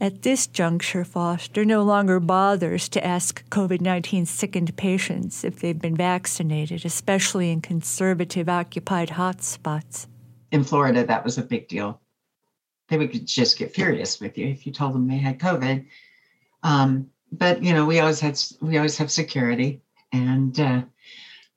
At 0.00 0.22
this 0.22 0.48
juncture, 0.48 1.04
Foster 1.04 1.64
no 1.64 1.84
longer 1.84 2.18
bothers 2.18 2.88
to 2.88 3.06
ask 3.06 3.48
COVID 3.50 3.80
19 3.80 4.26
sickened 4.26 4.76
patients 4.76 5.44
if 5.44 5.60
they've 5.60 5.80
been 5.80 5.96
vaccinated, 5.96 6.84
especially 6.84 7.52
in 7.52 7.60
conservative 7.60 8.48
occupied 8.48 9.10
hotspots 9.10 10.08
in 10.52 10.64
Florida, 10.64 11.04
that 11.06 11.24
was 11.24 11.38
a 11.38 11.42
big 11.42 11.68
deal. 11.68 12.00
They 12.88 12.98
would 12.98 13.26
just 13.26 13.58
get 13.58 13.74
furious 13.74 14.20
with 14.20 14.36
you 14.36 14.48
if 14.48 14.66
you 14.66 14.72
told 14.72 14.94
them 14.94 15.08
they 15.08 15.18
had 15.18 15.38
COVID. 15.38 15.86
Um, 16.62 17.10
but 17.32 17.62
you 17.62 17.72
know, 17.72 17.86
we 17.86 18.00
always 18.00 18.20
had 18.20 18.40
we 18.60 18.76
always 18.76 18.98
have 18.98 19.10
security, 19.10 19.80
and 20.12 20.58
uh, 20.58 20.82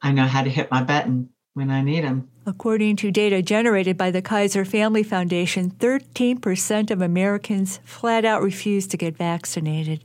I 0.02 0.12
know 0.12 0.26
how 0.26 0.44
to 0.44 0.50
hit 0.50 0.70
my 0.70 0.84
button 0.84 1.30
when 1.54 1.70
I 1.70 1.82
need 1.82 2.04
them. 2.04 2.30
According 2.46 2.98
to 2.98 3.12
data 3.12 3.42
generated 3.42 3.98
by 3.98 4.12
the 4.12 4.22
Kaiser 4.22 4.66
Family 4.66 5.04
Foundation, 5.04 5.72
13% 5.72 6.92
of 6.92 7.02
Americans 7.02 7.80
flat 7.84 8.26
out 8.26 8.42
refuse 8.42 8.86
to 8.88 8.98
get 8.98 9.18
vaccinated. 9.18 10.04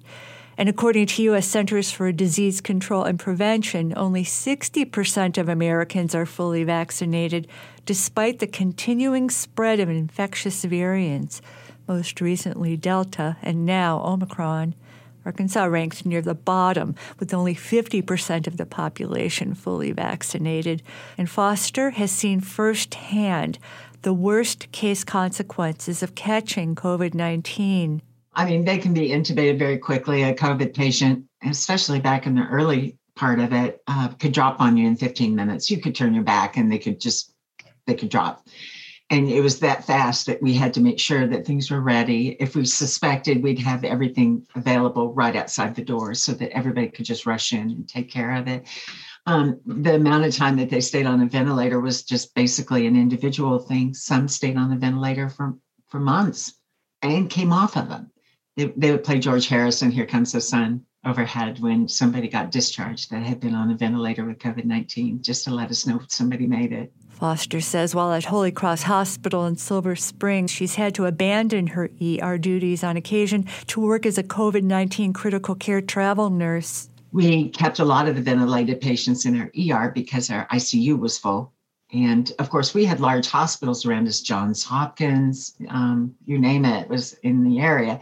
And 0.59 0.68
according 0.68 1.07
to 1.07 1.23
U.S. 1.23 1.47
Centers 1.47 1.92
for 1.92 2.11
Disease 2.11 2.61
Control 2.61 3.05
and 3.05 3.16
Prevention, 3.16 3.94
only 3.97 4.25
60% 4.25 5.38
of 5.38 5.49
Americans 5.49 6.16
are 6.16 6.27
fully 6.27 6.64
vaccinated, 6.64 7.47
despite 7.87 8.40
the 8.40 8.49
continuing 8.49 9.31
spread 9.31 9.79
of 9.79 9.88
infectious 9.88 10.64
variants. 10.64 11.40
most 11.87 12.21
recently 12.21 12.77
Delta, 12.77 13.37
and 13.40 13.64
now 13.64 14.03
Omicron. 14.05 14.75
Arkansas 15.25 15.64
ranks 15.64 16.05
near 16.05 16.21
the 16.21 16.35
bottom, 16.35 16.97
with 17.21 17.33
only 17.33 17.55
50% 17.55 18.49
of 18.49 18.57
the 18.57 18.66
population 18.66 19.55
fully 19.55 19.92
vaccinated. 19.92 20.83
And 21.16 21.31
Foster 21.31 21.90
has 21.90 22.11
seen 22.11 22.40
firsthand 22.40 23.61
the 24.03 24.12
worst 24.12 24.73
case 24.73 25.05
consequences 25.05 26.03
of 26.03 26.16
catching 26.16 26.75
COVID 26.75 27.14
19. 27.14 28.03
I 28.33 28.45
mean, 28.45 28.64
they 28.64 28.79
can 28.79 28.95
be 28.95 29.09
intubated 29.09 29.59
very 29.59 29.79
quickly. 29.79 30.23
A 30.23 30.35
COVID 30.35 30.75
patient, 30.75 31.25
especially 31.45 32.01
back 32.01 32.27
in 32.27 32.35
the 32.35 32.47
early 32.47 32.99
part 33.17 33.41
of 33.41 33.53
it, 33.53 33.83
uh, 33.87 34.09
could 34.09 34.33
drop 34.33 34.61
on 34.61 34.77
you 34.77 34.87
in 34.87 34.97
15 34.97 35.35
minutes. 35.35 35.71
You 35.71 35.81
could 35.81 35.95
turn 35.95 36.14
your 36.14 36.23
back 36.23 36.57
and 36.57 36.71
they 36.71 36.79
could 36.79 37.01
just, 37.01 37.35
they 37.87 37.95
could 37.95 38.11
drop 38.11 38.47
and 39.11 39.29
it 39.29 39.41
was 39.41 39.61
that 39.61 39.85
fast 39.85 40.27
that 40.27 40.43
we 40.43 40.53
had 40.53 40.75
to 40.75 40.83
make 40.83 40.99
sure 40.99 41.27
that 41.27 41.47
things 41.47 41.71
were 41.71 41.81
ready. 41.81 42.37
If 42.41 42.55
we 42.55 42.67
suspected, 42.67 43.43
we'd 43.43 43.59
have 43.59 43.83
everything 43.85 44.47
available 44.55 45.14
right 45.14 45.35
outside 45.35 45.75
the 45.75 45.85
door 45.85 46.14
so 46.14 46.33
that 46.33 46.51
everybody 46.51 46.88
could 46.88 47.07
just 47.07 47.25
rush 47.25 47.53
in 47.55 47.71
and 47.71 47.88
take 47.88 48.11
care 48.11 48.35
of 48.35 48.49
it. 48.49 48.67
Um, 49.25 49.61
the 49.64 49.95
amount 49.95 50.27
of 50.27 50.37
time 50.37 50.57
that 50.57 50.69
they 50.69 50.81
stayed 50.83 51.07
on 51.07 51.23
a 51.23 51.27
ventilator 51.27 51.81
was 51.81 52.03
just 52.03 52.35
basically 52.35 52.87
an 52.87 52.97
individual 52.97 53.59
thing. 53.59 53.95
Some 53.95 54.29
stayed 54.29 54.59
on 54.59 54.69
the 54.69 54.77
ventilator 54.77 55.31
for, 55.31 55.55
for 55.87 56.01
months 56.01 56.55
and 57.01 57.31
came 57.31 57.53
off 57.53 57.77
of 57.77 57.88
them. 57.88 58.11
They, 58.59 58.73
they 58.77 58.90
would 58.90 59.05
play 59.05 59.21
George 59.21 59.47
Harrison, 59.47 59.88
Here 59.88 60.05
Comes 60.05 60.33
the 60.33 60.40
Sun, 60.40 60.85
overhead 61.05 61.61
when 61.61 61.87
somebody 61.87 62.27
got 62.27 62.51
discharged 62.51 63.09
that 63.12 63.23
had 63.23 63.38
been 63.38 63.55
on 63.55 63.71
a 63.71 63.77
ventilator 63.77 64.25
with 64.25 64.40
COVID 64.40 64.64
19, 64.64 65.23
just 65.23 65.44
to 65.44 65.55
let 65.55 65.71
us 65.71 65.87
know 65.87 66.01
somebody 66.09 66.49
made 66.49 66.73
it. 66.73 66.92
Foster 67.09 67.61
says 67.61 67.94
while 67.94 68.12
at 68.12 68.25
Holy 68.25 68.51
Cross 68.51 68.83
Hospital 68.83 69.47
in 69.47 69.55
Silver 69.55 69.94
Springs, 69.94 70.51
she's 70.51 70.75
had 70.75 70.92
to 70.97 71.07
abandon 71.07 71.68
her 71.68 71.88
ER 72.03 72.37
duties 72.37 72.83
on 72.83 72.97
occasion 72.97 73.47
to 73.68 73.81
work 73.81 74.05
as 74.05 74.18
a 74.18 74.25
COVID 74.25 74.64
19 74.64 75.12
critical 75.12 75.55
care 75.55 75.81
travel 75.81 76.29
nurse. 76.29 76.88
We 77.12 77.51
kept 77.51 77.79
a 77.79 77.85
lot 77.85 78.09
of 78.09 78.16
the 78.16 78.23
ventilated 78.23 78.81
patients 78.81 79.25
in 79.25 79.40
our 79.40 79.53
ER 79.57 79.92
because 79.92 80.31
our 80.31 80.49
ICU 80.49 80.99
was 80.99 81.16
full. 81.16 81.53
And 81.92 82.33
of 82.40 82.51
course, 82.51 82.75
we 82.75 82.85
had 82.85 82.99
large 83.01 83.29
hospitals 83.29 83.87
around 83.87 84.09
us, 84.09 84.21
Johns 84.21 84.64
Hopkins, 84.64 85.55
um, 85.68 86.14
you 86.27 86.38
name 86.38 86.64
it, 86.64 86.88
was 86.88 87.14
in 87.23 87.44
the 87.44 87.61
area. 87.61 88.01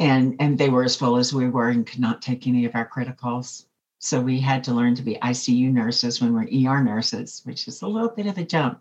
And, 0.00 0.34
and 0.40 0.58
they 0.58 0.70
were 0.70 0.82
as 0.82 0.96
full 0.96 1.16
as 1.16 1.32
we 1.32 1.48
were 1.48 1.68
and 1.68 1.86
could 1.86 2.00
not 2.00 2.22
take 2.22 2.46
any 2.46 2.64
of 2.64 2.74
our 2.74 2.88
criticals. 2.88 3.66
So 3.98 4.20
we 4.20 4.40
had 4.40 4.64
to 4.64 4.72
learn 4.72 4.94
to 4.94 5.02
be 5.02 5.18
ICU 5.22 5.70
nurses 5.70 6.20
when 6.20 6.32
we're 6.32 6.48
ER 6.72 6.82
nurses, 6.82 7.42
which 7.44 7.68
is 7.68 7.82
a 7.82 7.86
little 7.86 8.08
bit 8.08 8.26
of 8.26 8.38
a 8.38 8.44
jump. 8.44 8.80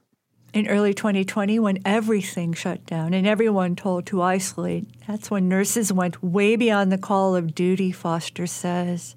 In 0.53 0.67
early 0.67 0.93
2020, 0.95 1.59
when 1.59 1.79
everything 1.85 2.53
shut 2.53 2.85
down 2.85 3.13
and 3.13 3.27
everyone 3.27 3.75
told 3.75 4.07
to 4.07 4.21
isolate, 4.21 4.87
that's 5.05 5.29
when 5.29 5.47
nurses 5.47 5.93
went 5.93 6.23
way 6.23 6.55
beyond 6.55 6.91
the 6.91 6.97
call 6.97 7.35
of 7.35 7.53
duty, 7.53 7.91
Foster 7.91 8.47
says. 8.47 9.15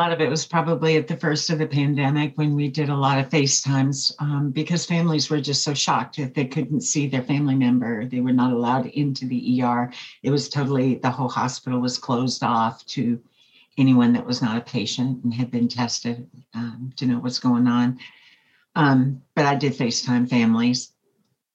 Lot 0.00 0.12
of 0.12 0.22
it 0.22 0.30
was 0.30 0.46
probably 0.46 0.96
at 0.96 1.08
the 1.08 1.16
first 1.18 1.50
of 1.50 1.58
the 1.58 1.66
pandemic 1.66 2.32
when 2.38 2.54
we 2.54 2.68
did 2.68 2.88
a 2.88 2.96
lot 2.96 3.18
of 3.18 3.28
FaceTimes 3.28 4.14
um, 4.18 4.50
because 4.50 4.86
families 4.86 5.28
were 5.28 5.42
just 5.42 5.62
so 5.62 5.74
shocked 5.74 6.16
that 6.16 6.32
they 6.32 6.46
couldn't 6.46 6.80
see 6.80 7.06
their 7.06 7.22
family 7.22 7.54
member. 7.54 8.06
They 8.06 8.20
were 8.20 8.32
not 8.32 8.50
allowed 8.50 8.86
into 8.86 9.26
the 9.26 9.62
ER. 9.62 9.92
It 10.22 10.30
was 10.30 10.48
totally, 10.48 10.94
the 10.94 11.10
whole 11.10 11.28
hospital 11.28 11.80
was 11.80 11.98
closed 11.98 12.42
off 12.42 12.82
to 12.86 13.20
anyone 13.76 14.14
that 14.14 14.24
was 14.24 14.40
not 14.40 14.56
a 14.56 14.62
patient 14.62 15.22
and 15.22 15.34
had 15.34 15.50
been 15.50 15.68
tested 15.68 16.26
um, 16.54 16.94
to 16.96 17.04
know 17.04 17.18
what's 17.18 17.38
going 17.38 17.66
on. 17.66 17.98
Um, 18.76 19.20
but 19.34 19.44
I 19.44 19.54
did 19.54 19.74
FaceTime 19.74 20.30
families 20.30 20.92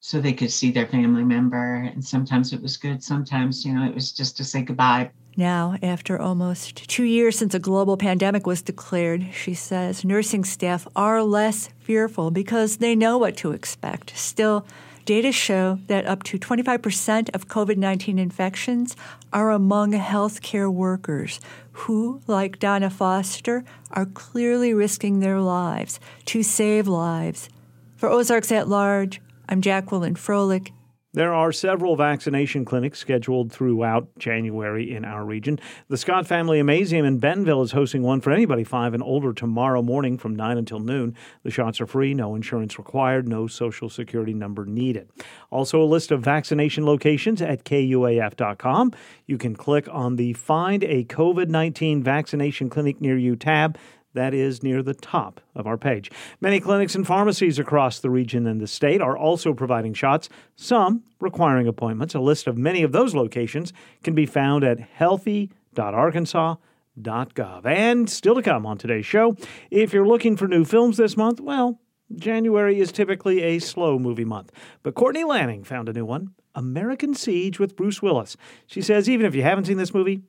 so 0.02 0.22
they 0.22 0.34
could 0.34 0.52
see 0.52 0.70
their 0.70 0.86
family 0.86 1.24
member. 1.24 1.78
And 1.92 2.06
sometimes 2.06 2.54
it 2.54 2.62
was 2.62 2.78
good, 2.78 3.04
sometimes, 3.04 3.66
you 3.66 3.74
know, 3.74 3.88
it 3.90 3.96
was 3.96 4.12
just 4.12 4.38
to 4.38 4.44
say 4.44 4.62
goodbye. 4.62 5.10
Now, 5.38 5.78
after 5.84 6.20
almost 6.20 6.88
two 6.88 7.04
years 7.04 7.38
since 7.38 7.54
a 7.54 7.60
global 7.60 7.98
pandemic 7.98 8.48
was 8.48 8.62
declared, 8.62 9.28
she 9.34 9.54
says 9.54 10.06
nursing 10.06 10.46
staff 10.46 10.88
are 10.96 11.22
less 11.24 11.70
fearful 11.80 12.32
because 12.32 12.78
they 12.78 12.96
know 12.96 13.18
what 13.18 13.36
to 13.38 13.52
expect. 13.52 14.18
Still, 14.18 14.66
Data 15.06 15.32
show 15.32 15.78
that 15.86 16.08
up 16.08 16.24
to 16.24 16.40
25% 16.40 17.30
of 17.36 17.48
COVID 17.48 17.78
19 17.78 18.18
infections 18.18 18.96
are 19.32 19.52
among 19.52 19.92
healthcare 19.92 20.74
workers 20.74 21.40
who, 21.74 22.22
like 22.26 22.58
Donna 22.58 22.90
Foster, 22.90 23.64
are 23.92 24.08
clearly 24.08 24.74
risking 24.74 25.20
their 25.20 25.40
lives 25.40 26.00
to 26.26 26.42
save 26.42 26.88
lives. 26.88 27.50
For 27.96 28.10
Ozarks 28.10 28.52
at 28.52 28.68
Large, 28.68 29.22
I'm 29.48 29.62
Jacqueline 29.62 30.16
Froelich. 30.16 30.72
There 31.16 31.34
are 31.34 31.54
several 31.54 31.96
vaccination 31.96 32.66
clinics 32.66 33.00
scheduled 33.00 33.50
throughout 33.50 34.10
January 34.18 34.94
in 34.94 35.06
our 35.06 35.24
region. 35.24 35.62
The 35.88 35.96
Scott 35.96 36.28
Family 36.28 36.60
Amazeum 36.60 37.06
in 37.06 37.20
Bentonville 37.20 37.62
is 37.62 37.72
hosting 37.72 38.04
one 38.04 38.20
for 38.20 38.34
anybody 38.34 38.66
five 38.66 38.94
and 38.94 39.02
older 39.02 39.32
tomorrow 39.32 39.82
morning 39.82 40.18
from 40.18 40.36
9 40.36 40.58
until 40.58 40.82
noon. 40.82 41.16
The 41.44 41.52
shots 41.52 41.80
are 41.80 41.88
free, 41.88 42.14
no 42.14 42.36
insurance 42.36 42.78
required, 42.78 43.30
no 43.30 43.48
social 43.48 43.90
security 43.90 44.34
number 44.34 44.66
needed. 44.66 45.08
Also, 45.52 45.82
a 45.82 45.86
list 45.86 46.12
of 46.12 46.22
vaccination 46.22 46.86
locations 46.86 47.42
at 47.42 47.64
KUAF.com. 47.64 48.92
You 49.26 49.38
can 49.38 49.56
click 49.56 49.88
on 49.90 50.18
the 50.18 50.34
Find 50.34 50.84
a 50.84 51.06
COVID 51.06 51.48
19 51.48 52.04
Vaccination 52.04 52.70
Clinic 52.70 53.00
Near 53.00 53.18
You 53.18 53.38
tab 53.38 53.78
that 54.16 54.34
is 54.34 54.64
near 54.64 54.82
the 54.82 54.94
top 54.94 55.42
of 55.54 55.68
our 55.68 55.78
page. 55.78 56.10
Many 56.42 56.60
clinics 56.60 56.96
and 56.96 57.06
pharmacies 57.06 57.60
across 57.60 58.00
the 58.00 58.10
region 58.10 58.48
and 58.48 58.60
the 58.60 58.68
state 58.68 59.02
are 59.02 59.18
also 59.18 59.54
providing 59.54 59.94
shots, 59.94 60.30
some 60.56 61.04
requiring 61.20 61.68
appointments. 61.68 62.16
A 62.16 62.20
list 62.20 62.48
of 62.48 62.58
many 62.58 62.84
of 62.84 62.92
those 62.92 63.14
locations 63.14 63.74
can 64.04 64.16
be 64.16 64.26
found 64.26 64.64
at 64.64 64.80
healthy.arkansas.gov. 64.80 67.66
And 67.66 68.10
still 68.10 68.36
to 68.36 68.42
come 68.42 68.66
on 68.66 68.78
today's 68.78 69.06
show, 69.06 69.36
if 69.70 69.94
you're 69.94 70.08
looking 70.08 70.36
for 70.36 70.48
new 70.48 70.66
films 70.66 70.98
this 70.98 71.16
month, 71.16 71.40
well, 71.40 71.80
January 72.14 72.80
is 72.80 72.92
typically 72.92 73.42
a 73.42 73.60
slow 73.60 73.98
movie 73.98 74.26
month. 74.26 74.52
But 74.84 74.96
Courtney 74.96 75.24
Lanning 75.24 75.64
found 75.64 75.90
a 75.90 75.94
new 75.94 76.06
one 76.06 76.32
American 76.54 77.14
Siege 77.14 77.60
with 77.60 77.76
Bruce 77.76 78.02
Willis. 78.02 78.38
She 78.66 78.82
says 78.82 79.10
even 79.10 79.26
if 79.26 79.36
you 79.36 79.44
haven't 79.44 79.66
seen 79.66 79.78
this 79.78 79.94
movie, 79.94 80.22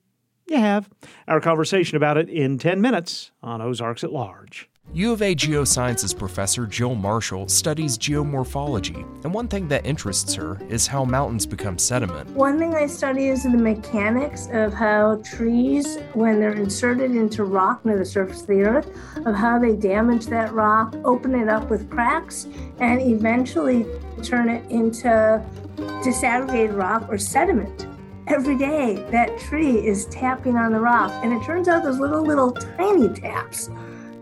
you 0.46 0.59
have. 0.59 0.88
Our 1.28 1.40
conversation 1.40 1.96
about 1.96 2.16
it 2.16 2.28
in 2.28 2.59
10 2.59 2.80
minutes 2.80 3.32
on 3.42 3.61
Ozarks 3.61 4.04
at 4.04 4.12
Large. 4.12 4.68
U 4.92 5.12
of 5.12 5.20
A 5.20 5.35
Geosciences 5.35 6.16
professor 6.16 6.64
Jill 6.64 6.94
Marshall 6.94 7.48
studies 7.48 7.98
geomorphology, 7.98 9.02
and 9.24 9.35
one 9.35 9.48
thing 9.48 9.66
that 9.68 9.85
interests 9.85 10.32
her 10.35 10.59
is 10.68 10.87
how 10.87 11.04
mountains 11.04 11.44
become 11.44 11.76
sediment. 11.76 12.30
One 12.30 12.56
thing 12.59 12.74
I 12.74 12.87
study 12.87 13.26
is 13.26 13.42
the 13.42 13.50
mechanics 13.50 14.48
of 14.52 14.72
how 14.72 15.16
trees, 15.16 15.98
when 16.14 16.38
they're 16.38 16.52
inserted 16.52 17.11
into 17.11 17.44
rock 17.44 17.85
near 17.85 17.98
the 17.98 18.04
surface 18.06 18.42
of 18.42 18.46
the 18.46 18.62
earth, 18.62 18.88
of 19.26 19.35
how 19.35 19.59
they 19.59 19.74
damage 19.74 20.26
that 20.26 20.52
rock, 20.52 20.94
open 21.04 21.35
it 21.35 21.48
up 21.48 21.68
with 21.68 21.90
cracks, 21.90 22.46
and 22.78 23.02
eventually 23.02 23.85
turn 24.22 24.48
it 24.48 24.64
into 24.70 25.42
disaggregated 25.76 26.76
rock 26.76 27.06
or 27.11 27.18
sediment 27.18 27.87
every 28.26 28.56
day 28.56 28.94
that 29.10 29.38
tree 29.38 29.86
is 29.86 30.06
tapping 30.06 30.56
on 30.56 30.72
the 30.72 30.80
rock. 30.80 31.10
And 31.24 31.32
it 31.32 31.44
turns 31.44 31.68
out 31.68 31.82
those 31.82 31.98
little, 31.98 32.22
little 32.22 32.52
tiny 32.52 33.08
taps, 33.08 33.70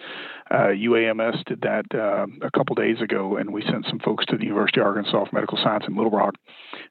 Uh, 0.51 0.71
UAMS 0.75 1.45
did 1.45 1.63
that 1.63 1.87
uh, 1.95 2.27
a 2.47 2.51
couple 2.51 2.75
days 2.75 3.01
ago, 3.01 3.37
and 3.37 3.53
we 3.53 3.63
sent 3.63 3.87
some 3.87 3.99
folks 3.99 4.25
to 4.27 4.37
the 4.37 4.45
University 4.45 4.81
of 4.81 4.87
Arkansas 4.87 5.25
for 5.25 5.35
Medical 5.35 5.59
Science 5.63 5.85
in 5.89 5.97
Little 5.97 6.11
Rock. 6.11 6.35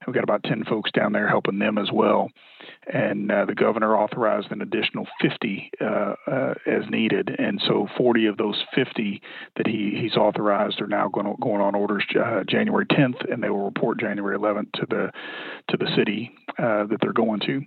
We've 0.05 0.13
got 0.13 0.23
about 0.23 0.43
ten 0.43 0.63
folks 0.65 0.91
down 0.91 1.13
there 1.13 1.27
helping 1.27 1.59
them 1.59 1.77
as 1.77 1.89
well. 1.91 2.29
And 2.91 3.31
uh, 3.31 3.45
the 3.45 3.55
governor 3.55 3.95
authorized 3.95 4.51
an 4.51 4.61
additional 4.61 5.07
50 5.21 5.71
uh, 5.79 5.85
uh, 5.85 6.53
as 6.65 6.83
needed, 6.89 7.29
and 7.37 7.61
so 7.67 7.87
40 7.97 8.25
of 8.27 8.37
those 8.37 8.61
50 8.75 9.21
that 9.57 9.67
he 9.67 9.97
he's 10.01 10.15
authorized 10.15 10.81
are 10.81 10.87
now 10.87 11.07
going 11.07 11.35
going 11.41 11.61
on 11.61 11.75
orders 11.75 12.05
January 12.47 12.85
10th, 12.85 13.31
and 13.31 13.41
they 13.43 13.49
will 13.49 13.65
report 13.65 13.99
January 13.99 14.37
11th 14.37 14.71
to 14.73 14.85
the 14.89 15.11
to 15.69 15.77
the 15.77 15.87
city 15.95 16.31
that 16.57 16.97
they're 17.01 17.13
going 17.13 17.39
to 17.41 17.61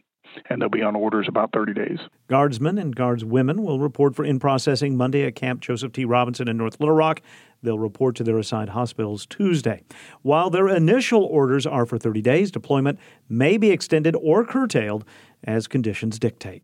and 0.48 0.60
they'll 0.60 0.68
be 0.68 0.82
on 0.82 0.96
orders 0.96 1.26
about 1.28 1.52
30 1.52 1.74
days. 1.74 1.98
Guardsmen 2.28 2.78
and 2.78 2.94
guardswomen 2.94 3.60
will 3.60 3.78
report 3.78 4.14
for 4.14 4.24
in 4.24 4.38
processing 4.38 4.96
Monday 4.96 5.24
at 5.24 5.34
Camp 5.34 5.60
Joseph 5.60 5.92
T. 5.92 6.04
Robinson 6.04 6.48
in 6.48 6.56
North 6.56 6.80
Little 6.80 6.94
Rock. 6.94 7.20
They'll 7.64 7.78
report 7.78 8.14
to 8.16 8.24
their 8.24 8.38
assigned 8.38 8.70
hospitals 8.70 9.26
Tuesday. 9.26 9.82
While 10.20 10.50
their 10.50 10.68
initial 10.68 11.24
orders 11.24 11.66
are 11.66 11.86
for 11.86 11.96
30 11.98 12.20
days, 12.20 12.50
deployment 12.50 12.98
may 13.28 13.56
be 13.56 13.70
extended 13.70 14.14
or 14.16 14.44
curtailed 14.44 15.04
as 15.42 15.66
conditions 15.66 16.18
dictate. 16.18 16.62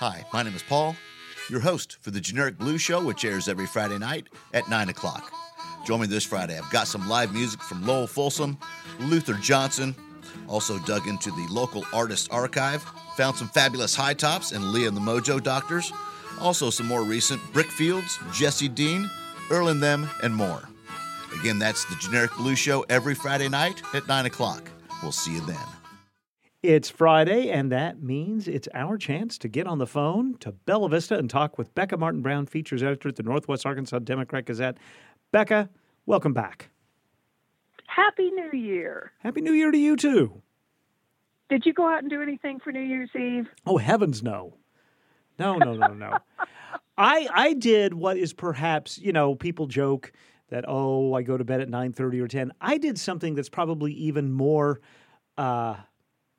Hi, 0.00 0.24
my 0.32 0.42
name 0.42 0.54
is 0.54 0.62
Paul, 0.62 0.96
your 1.50 1.60
host 1.60 1.98
for 2.00 2.10
the 2.10 2.20
Generic 2.20 2.56
Blues 2.56 2.80
Show, 2.80 3.04
which 3.04 3.24
airs 3.24 3.46
every 3.48 3.66
Friday 3.66 3.98
night 3.98 4.28
at 4.54 4.68
9 4.68 4.88
o'clock. 4.88 5.30
Join 5.84 6.00
me 6.00 6.06
this 6.06 6.24
Friday. 6.24 6.56
I've 6.58 6.70
got 6.70 6.88
some 6.88 7.08
live 7.08 7.34
music 7.34 7.60
from 7.60 7.86
Lowell 7.86 8.06
Fulson, 8.06 8.56
Luther 9.00 9.34
Johnson, 9.34 9.94
also 10.46 10.78
dug 10.80 11.06
into 11.06 11.30
the 11.32 11.46
local 11.50 11.84
artist 11.92 12.32
archive, 12.32 12.82
found 13.16 13.36
some 13.36 13.48
fabulous 13.48 13.94
high 13.94 14.14
tops 14.14 14.52
and 14.52 14.72
Leah 14.72 14.88
and 14.88 14.96
the 14.96 15.00
Mojo 15.00 15.42
Doctors, 15.42 15.92
also 16.38 16.70
some 16.70 16.86
more 16.86 17.02
recent 17.02 17.40
Brickfields, 17.52 18.18
Jesse 18.32 18.68
Dean, 18.68 19.08
Earl 19.50 19.68
and 19.68 19.82
Them, 19.82 20.08
and 20.22 20.34
more. 20.34 20.62
Again, 21.38 21.58
that's 21.58 21.84
the 21.86 21.96
Generic 21.96 22.34
Blue 22.36 22.56
Show 22.56 22.84
every 22.88 23.14
Friday 23.14 23.48
night 23.48 23.82
at 23.94 24.08
9 24.08 24.26
o'clock. 24.26 24.70
We'll 25.02 25.12
see 25.12 25.34
you 25.34 25.40
then. 25.42 25.56
It's 26.62 26.90
Friday, 26.90 27.50
and 27.50 27.70
that 27.70 28.02
means 28.02 28.48
it's 28.48 28.68
our 28.74 28.98
chance 28.98 29.38
to 29.38 29.48
get 29.48 29.68
on 29.68 29.78
the 29.78 29.86
phone 29.86 30.36
to 30.38 30.50
Bella 30.50 30.88
Vista 30.88 31.16
and 31.16 31.30
talk 31.30 31.56
with 31.56 31.72
Becca 31.74 31.96
Martin 31.96 32.20
Brown, 32.20 32.46
features 32.46 32.82
editor 32.82 33.10
at 33.10 33.16
the 33.16 33.22
Northwest 33.22 33.64
Arkansas 33.64 34.00
Democrat 34.00 34.44
Gazette. 34.44 34.76
Becca, 35.30 35.68
welcome 36.06 36.32
back. 36.32 36.70
Happy 37.86 38.30
New 38.32 38.50
Year. 38.58 39.12
Happy 39.20 39.40
New 39.40 39.52
Year 39.52 39.70
to 39.70 39.78
you 39.78 39.94
too. 39.94 40.42
Did 41.48 41.64
you 41.64 41.72
go 41.72 41.88
out 41.88 42.00
and 42.00 42.10
do 42.10 42.20
anything 42.20 42.58
for 42.58 42.72
New 42.72 42.80
Year's 42.80 43.10
Eve? 43.14 43.48
Oh 43.64 43.76
heavens 43.76 44.22
no. 44.22 44.54
No, 45.38 45.56
no, 45.56 45.74
no, 45.74 45.88
no. 45.88 46.18
I 46.96 47.28
I 47.32 47.52
did 47.52 47.94
what 47.94 48.16
is 48.16 48.32
perhaps, 48.32 48.98
you 48.98 49.12
know, 49.12 49.34
people 49.34 49.66
joke 49.66 50.12
that 50.50 50.64
oh, 50.66 51.14
I 51.14 51.22
go 51.22 51.36
to 51.36 51.44
bed 51.44 51.60
at 51.60 51.68
9:30 51.68 52.20
or 52.20 52.28
10. 52.28 52.52
I 52.60 52.78
did 52.78 52.98
something 52.98 53.34
that's 53.34 53.48
probably 53.48 53.92
even 53.92 54.32
more 54.32 54.80
uh, 55.38 55.76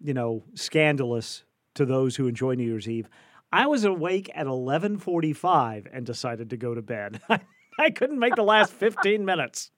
you 0.01 0.13
know, 0.13 0.43
scandalous 0.53 1.43
to 1.75 1.85
those 1.85 2.15
who 2.15 2.27
enjoy 2.27 2.53
New 2.53 2.65
Year's 2.65 2.87
Eve. 2.87 3.09
I 3.51 3.65
was 3.65 3.83
awake 3.83 4.29
at 4.35 4.45
11:45 4.45 5.87
and 5.91 6.05
decided 6.05 6.51
to 6.51 6.57
go 6.57 6.75
to 6.75 6.81
bed. 6.81 7.21
I 7.79 7.89
couldn't 7.89 8.19
make 8.19 8.35
the 8.35 8.43
last 8.43 8.73
15 8.73 9.25
minutes. 9.25 9.71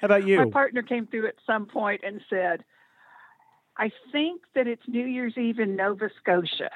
How 0.00 0.06
about 0.06 0.26
you? 0.26 0.38
My 0.38 0.50
partner 0.50 0.82
came 0.82 1.06
through 1.06 1.28
at 1.28 1.36
some 1.46 1.66
point 1.66 2.02
and 2.04 2.20
said, 2.28 2.64
I 3.76 3.90
think 4.12 4.42
that 4.54 4.66
it's 4.66 4.82
New 4.88 5.06
Year's 5.06 5.38
Eve 5.38 5.58
in 5.58 5.76
Nova 5.76 6.10
Scotia. 6.20 6.70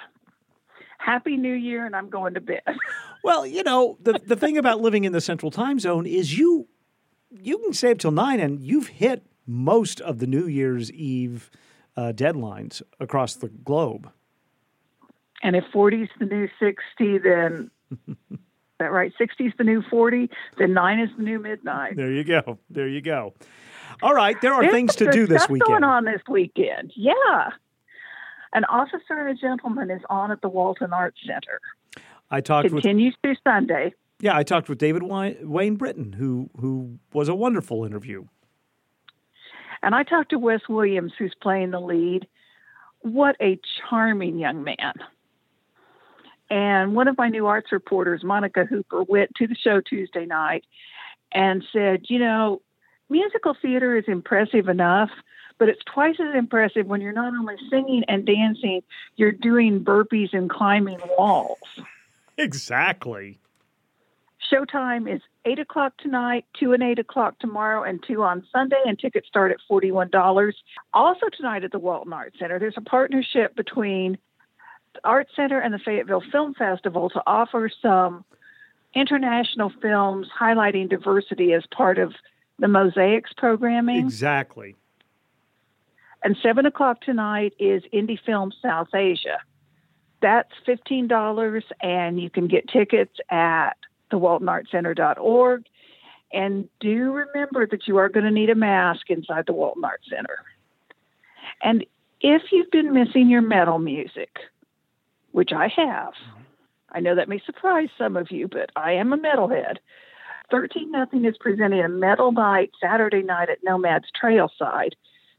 Happy 0.98 1.36
New 1.36 1.54
Year, 1.54 1.86
and 1.86 1.94
I'm 1.94 2.08
going 2.08 2.34
to 2.34 2.40
bed. 2.40 2.62
well, 3.24 3.46
you 3.46 3.62
know, 3.62 3.98
the, 4.02 4.20
the 4.24 4.36
thing 4.36 4.58
about 4.58 4.80
living 4.80 5.04
in 5.04 5.12
the 5.12 5.20
central 5.20 5.50
time 5.50 5.78
zone 5.78 6.06
is 6.06 6.38
you 6.38 6.68
you 7.30 7.58
can 7.58 7.72
stay 7.72 7.90
up 7.90 7.98
till 7.98 8.12
nine 8.12 8.38
and 8.40 8.60
you've 8.60 8.88
hit 8.88 9.26
most 9.46 10.00
of 10.00 10.18
the 10.18 10.26
New 10.26 10.46
Year's 10.46 10.90
Eve 10.92 11.50
uh, 11.96 12.12
deadlines 12.14 12.82
across 13.00 13.34
the 13.34 13.48
globe. 13.48 14.10
And 15.42 15.56
if 15.56 15.64
40 15.72 16.02
is 16.02 16.08
the 16.18 16.26
new 16.26 16.48
60, 16.58 17.18
then 17.18 17.70
that 18.78 18.92
right? 18.92 19.12
60 19.18 19.44
is 19.44 19.52
the 19.58 19.64
new 19.64 19.82
40, 19.82 20.30
then 20.58 20.72
9 20.72 21.00
is 21.00 21.10
the 21.16 21.22
new 21.22 21.38
midnight. 21.38 21.96
There 21.96 22.12
you 22.12 22.24
go. 22.24 22.58
There 22.70 22.88
you 22.88 23.00
go. 23.00 23.34
All 24.02 24.14
right, 24.14 24.40
there 24.40 24.52
are 24.52 24.62
There's 24.62 24.72
things 24.72 24.96
to 24.96 25.10
do 25.10 25.26
this 25.26 25.48
weekend. 25.48 25.68
going 25.68 25.84
on 25.84 26.04
this 26.04 26.22
weekend. 26.28 26.92
Yeah. 26.96 27.50
An 28.54 28.64
officer 28.66 29.18
and 29.18 29.28
a 29.28 29.34
gentleman 29.34 29.90
is 29.90 30.00
on 30.08 30.30
at 30.30 30.40
the 30.40 30.48
Walton 30.48 30.92
Arts 30.92 31.18
Center. 31.26 31.60
I 32.30 32.40
talked 32.40 32.68
continues 32.68 33.14
with, 33.22 33.36
through 33.36 33.52
Sunday. 33.52 33.92
Yeah, 34.20 34.36
I 34.36 34.44
talked 34.44 34.68
with 34.68 34.78
David 34.78 35.02
Wayne 35.02 35.76
Britton, 35.76 36.12
who 36.12 36.48
who 36.58 36.98
was 37.12 37.28
a 37.28 37.34
wonderful 37.34 37.84
interview. 37.84 38.26
And 39.82 39.94
I 39.94 40.02
talked 40.02 40.30
to 40.30 40.38
Wes 40.38 40.60
Williams, 40.68 41.12
who's 41.18 41.34
playing 41.42 41.72
the 41.72 41.80
lead. 41.80 42.26
What 43.00 43.36
a 43.42 43.60
charming 43.90 44.38
young 44.38 44.64
man. 44.64 44.94
And 46.48 46.94
one 46.94 47.08
of 47.08 47.18
my 47.18 47.28
new 47.28 47.46
arts 47.46 47.72
reporters, 47.72 48.22
Monica 48.24 48.64
Hooper, 48.64 49.02
went 49.02 49.30
to 49.36 49.46
the 49.46 49.56
show 49.56 49.80
Tuesday 49.80 50.24
night 50.24 50.64
and 51.32 51.64
said, 51.72 52.04
you 52.08 52.18
know, 52.18 52.62
musical 53.10 53.56
theater 53.60 53.96
is 53.96 54.04
impressive 54.06 54.68
enough, 54.68 55.10
but 55.58 55.68
it's 55.68 55.82
twice 55.84 56.16
as 56.20 56.34
impressive 56.34 56.86
when 56.86 57.00
you're 57.00 57.12
not 57.12 57.32
only 57.34 57.56
singing 57.70 58.04
and 58.08 58.26
dancing, 58.26 58.82
you're 59.16 59.32
doing 59.32 59.84
burpees 59.84 60.32
and 60.32 60.50
climbing 60.50 60.98
walls. 61.16 61.58
Exactly. 62.36 63.38
Showtime 64.52 65.12
is 65.12 65.22
8 65.44 65.58
o'clock 65.58 65.96
tonight, 65.98 66.44
2 66.60 66.72
and 66.72 66.82
8 66.82 66.98
o'clock 66.98 67.38
tomorrow, 67.38 67.82
and 67.82 68.02
2 68.06 68.22
on 68.22 68.46
Sunday, 68.52 68.80
and 68.84 68.98
tickets 68.98 69.26
start 69.26 69.52
at 69.52 69.58
$41. 69.70 70.52
Also, 70.92 71.26
tonight 71.34 71.64
at 71.64 71.72
the 71.72 71.78
Walton 71.78 72.12
Arts 72.12 72.38
Center, 72.38 72.58
there's 72.58 72.76
a 72.76 72.82
partnership 72.82 73.56
between 73.56 74.18
the 74.94 75.00
Art 75.04 75.28
Center 75.34 75.58
and 75.58 75.72
the 75.72 75.78
Fayetteville 75.78 76.22
Film 76.30 76.54
Festival 76.54 77.10
to 77.10 77.22
offer 77.26 77.70
some 77.80 78.24
international 78.94 79.72
films 79.82 80.28
highlighting 80.38 80.88
diversity 80.88 81.52
as 81.52 81.64
part 81.74 81.98
of 81.98 82.12
the 82.58 82.68
Mosaics 82.68 83.32
programming. 83.36 83.98
Exactly. 83.98 84.76
And 86.24 86.36
seven 86.42 86.66
o'clock 86.66 87.02
tonight 87.02 87.52
is 87.58 87.82
Indie 87.92 88.18
Film 88.24 88.52
South 88.62 88.88
Asia. 88.94 89.38
That's 90.22 90.50
fifteen 90.64 91.06
dollars, 91.06 91.64
and 91.82 92.18
you 92.20 92.30
can 92.30 92.48
get 92.48 92.66
tickets 92.66 93.14
at 93.30 93.74
thewaltonartcenter.org. 94.10 95.66
And 96.32 96.68
do 96.80 97.12
remember 97.12 97.66
that 97.66 97.86
you 97.86 97.98
are 97.98 98.08
going 98.08 98.24
to 98.24 98.30
need 98.30 98.50
a 98.50 98.56
mask 98.56 99.10
inside 99.10 99.44
the 99.46 99.52
Walton 99.52 99.84
Art 99.84 100.00
Center. 100.08 100.38
And 101.62 101.84
if 102.20 102.42
you've 102.50 102.70
been 102.70 102.92
missing 102.92 103.28
your 103.28 103.42
metal 103.42 103.78
music, 103.78 104.30
which 105.34 105.52
I 105.52 105.68
have. 105.76 106.12
I 106.92 107.00
know 107.00 107.16
that 107.16 107.28
may 107.28 107.40
surprise 107.44 107.88
some 107.98 108.16
of 108.16 108.30
you, 108.30 108.46
but 108.46 108.70
I 108.76 108.92
am 108.92 109.12
a 109.12 109.18
metalhead. 109.18 109.78
13 110.52 110.92
Nothing 110.92 111.24
is 111.24 111.34
presenting 111.38 111.80
a 111.80 111.88
metal 111.88 112.30
night 112.30 112.70
Saturday 112.80 113.22
night 113.22 113.50
at 113.50 113.58
Nomad's 113.64 114.06
Trailside. 114.12 114.92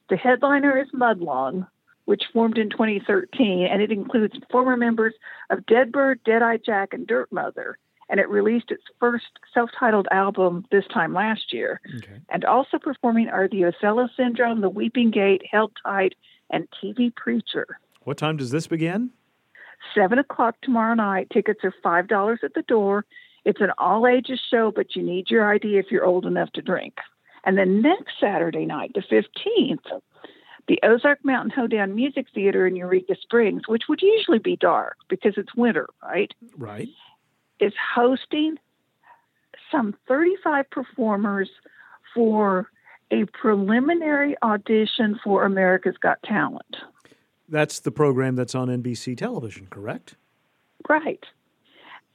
The 0.10 0.18
headliner 0.18 0.78
is 0.78 0.88
Mudlong, 0.94 1.68
which 2.06 2.24
formed 2.32 2.58
in 2.58 2.70
2013, 2.70 3.68
and 3.70 3.82
it 3.82 3.92
includes 3.92 4.38
former 4.52 4.78
members 4.78 5.14
of 5.50 5.66
Deadbird, 5.66 6.24
Deadeye 6.24 6.58
Jack, 6.64 6.94
and 6.94 7.08
Dirt 7.08 7.32
Mother. 7.32 7.78
And 8.08 8.20
it 8.20 8.30
released 8.30 8.70
its 8.70 8.84
first 9.00 9.26
self 9.52 9.72
titled 9.80 10.08
album 10.12 10.66
this 10.72 10.86
time 10.94 11.14
last 11.14 11.52
year. 11.52 11.82
Okay. 11.98 12.20
And 12.30 12.46
also 12.46 12.78
performing 12.78 13.30
are 13.30 13.48
the 13.48 13.66
Othello 13.66 14.08
Syndrome, 14.16 14.62
The 14.62 14.70
Weeping 14.70 15.10
Gate, 15.10 15.42
Held 15.50 15.72
Tight, 15.84 16.14
and 16.52 16.68
TV 16.84 17.14
Preacher. 17.16 17.80
What 18.04 18.18
time 18.18 18.38
does 18.38 18.52
this 18.52 18.68
begin? 18.68 19.10
7 19.96 20.20
o'clock 20.20 20.56
tomorrow 20.62 20.94
night. 20.94 21.32
Tickets 21.32 21.62
are 21.64 21.74
$5 21.84 22.44
at 22.44 22.54
the 22.54 22.62
door. 22.62 23.06
It's 23.44 23.62
an 23.62 23.72
all 23.80 24.06
ages 24.08 24.40
show, 24.52 24.72
but 24.76 24.96
you 24.96 25.02
need 25.02 25.30
your 25.32 25.52
ID 25.52 25.78
if 25.78 25.88
you're 25.90 26.06
old 26.06 26.26
enough 26.26 26.52
to 26.54 26.62
drink. 26.62 26.96
And 27.46 27.58
then 27.58 27.82
next 27.82 28.14
Saturday 28.20 28.66
night, 28.66 28.92
the 28.96 29.02
15th, 29.02 30.02
the 30.68 30.80
Ozark 30.84 31.24
Mountain 31.24 31.52
Hoedown 31.52 31.96
Music 31.96 32.26
Theater 32.34 32.66
in 32.66 32.76
Eureka 32.76 33.16
Springs, 33.22 33.68
which 33.68 33.84
would 33.88 34.02
usually 34.02 34.40
be 34.40 34.56
dark 34.56 34.98
because 35.10 35.36
it's 35.38 35.54
winter, 35.56 35.88
right? 36.04 36.34
Right. 36.58 36.90
Is 37.60 37.74
hosting 37.94 38.58
some 39.72 39.96
35 40.08 40.70
performers 40.70 41.50
for 42.14 42.70
a 43.12 43.26
preliminary 43.26 44.36
audition 44.42 45.20
for 45.24 45.46
America's 45.46 45.98
Got 45.98 46.22
Talent. 46.24 46.78
That's 47.48 47.80
the 47.80 47.92
program 47.92 48.36
that's 48.36 48.56
on 48.56 48.70
NBC 48.70 49.18
television, 49.18 49.68
correct? 49.70 50.16
Right. 50.90 51.24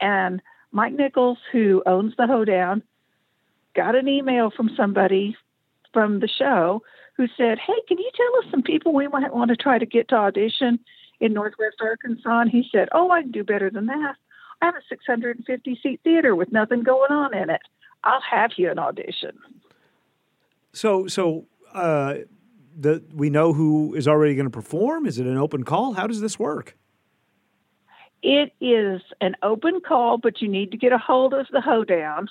And 0.00 0.42
Mike 0.72 0.94
Nichols, 0.94 1.38
who 1.52 1.82
owns 1.86 2.14
the 2.16 2.26
Hoedown, 2.26 2.82
got 3.74 3.94
an 3.94 4.08
email 4.08 4.50
from 4.50 4.70
somebody 4.76 5.36
from 5.92 6.20
the 6.20 6.28
show 6.28 6.82
who 7.16 7.26
said, 7.36 7.58
Hey, 7.58 7.74
can 7.88 7.98
you 7.98 8.10
tell 8.16 8.38
us 8.38 8.50
some 8.50 8.62
people 8.62 8.92
we 8.92 9.08
might 9.08 9.34
want 9.34 9.50
to 9.50 9.56
try 9.56 9.78
to 9.78 9.86
get 9.86 10.08
to 10.08 10.16
audition 10.16 10.78
in 11.20 11.32
Northwest 11.32 11.76
Arkansas? 11.80 12.40
And 12.40 12.50
he 12.50 12.66
said, 12.72 12.88
Oh, 12.92 13.10
I 13.10 13.22
can 13.22 13.30
do 13.30 13.44
better 13.44 13.70
than 13.70 13.86
that. 13.86 14.14
I 14.62 14.66
have 14.66 14.74
a 14.74 14.82
650 14.88 15.80
seat 15.82 16.00
theater 16.04 16.34
with 16.34 16.52
nothing 16.52 16.82
going 16.82 17.10
on 17.10 17.34
in 17.34 17.50
it. 17.50 17.62
I'll 18.04 18.22
have 18.30 18.52
you 18.56 18.70
an 18.70 18.78
audition. 18.78 19.38
So, 20.72 21.06
so 21.06 21.46
uh, 21.74 22.14
the 22.78 23.02
we 23.12 23.30
know 23.30 23.52
who 23.52 23.94
is 23.94 24.06
already 24.06 24.34
going 24.34 24.46
to 24.46 24.50
perform. 24.50 25.06
Is 25.06 25.18
it 25.18 25.26
an 25.26 25.36
open 25.36 25.64
call? 25.64 25.94
How 25.94 26.06
does 26.06 26.20
this 26.20 26.38
work? 26.38 26.76
It 28.22 28.52
is 28.60 29.00
an 29.20 29.34
open 29.42 29.80
call, 29.80 30.18
but 30.18 30.42
you 30.42 30.48
need 30.48 30.72
to 30.72 30.76
get 30.76 30.92
a 30.92 30.98
hold 30.98 31.32
of 31.32 31.46
the 31.50 31.60
hoedown, 31.60 32.28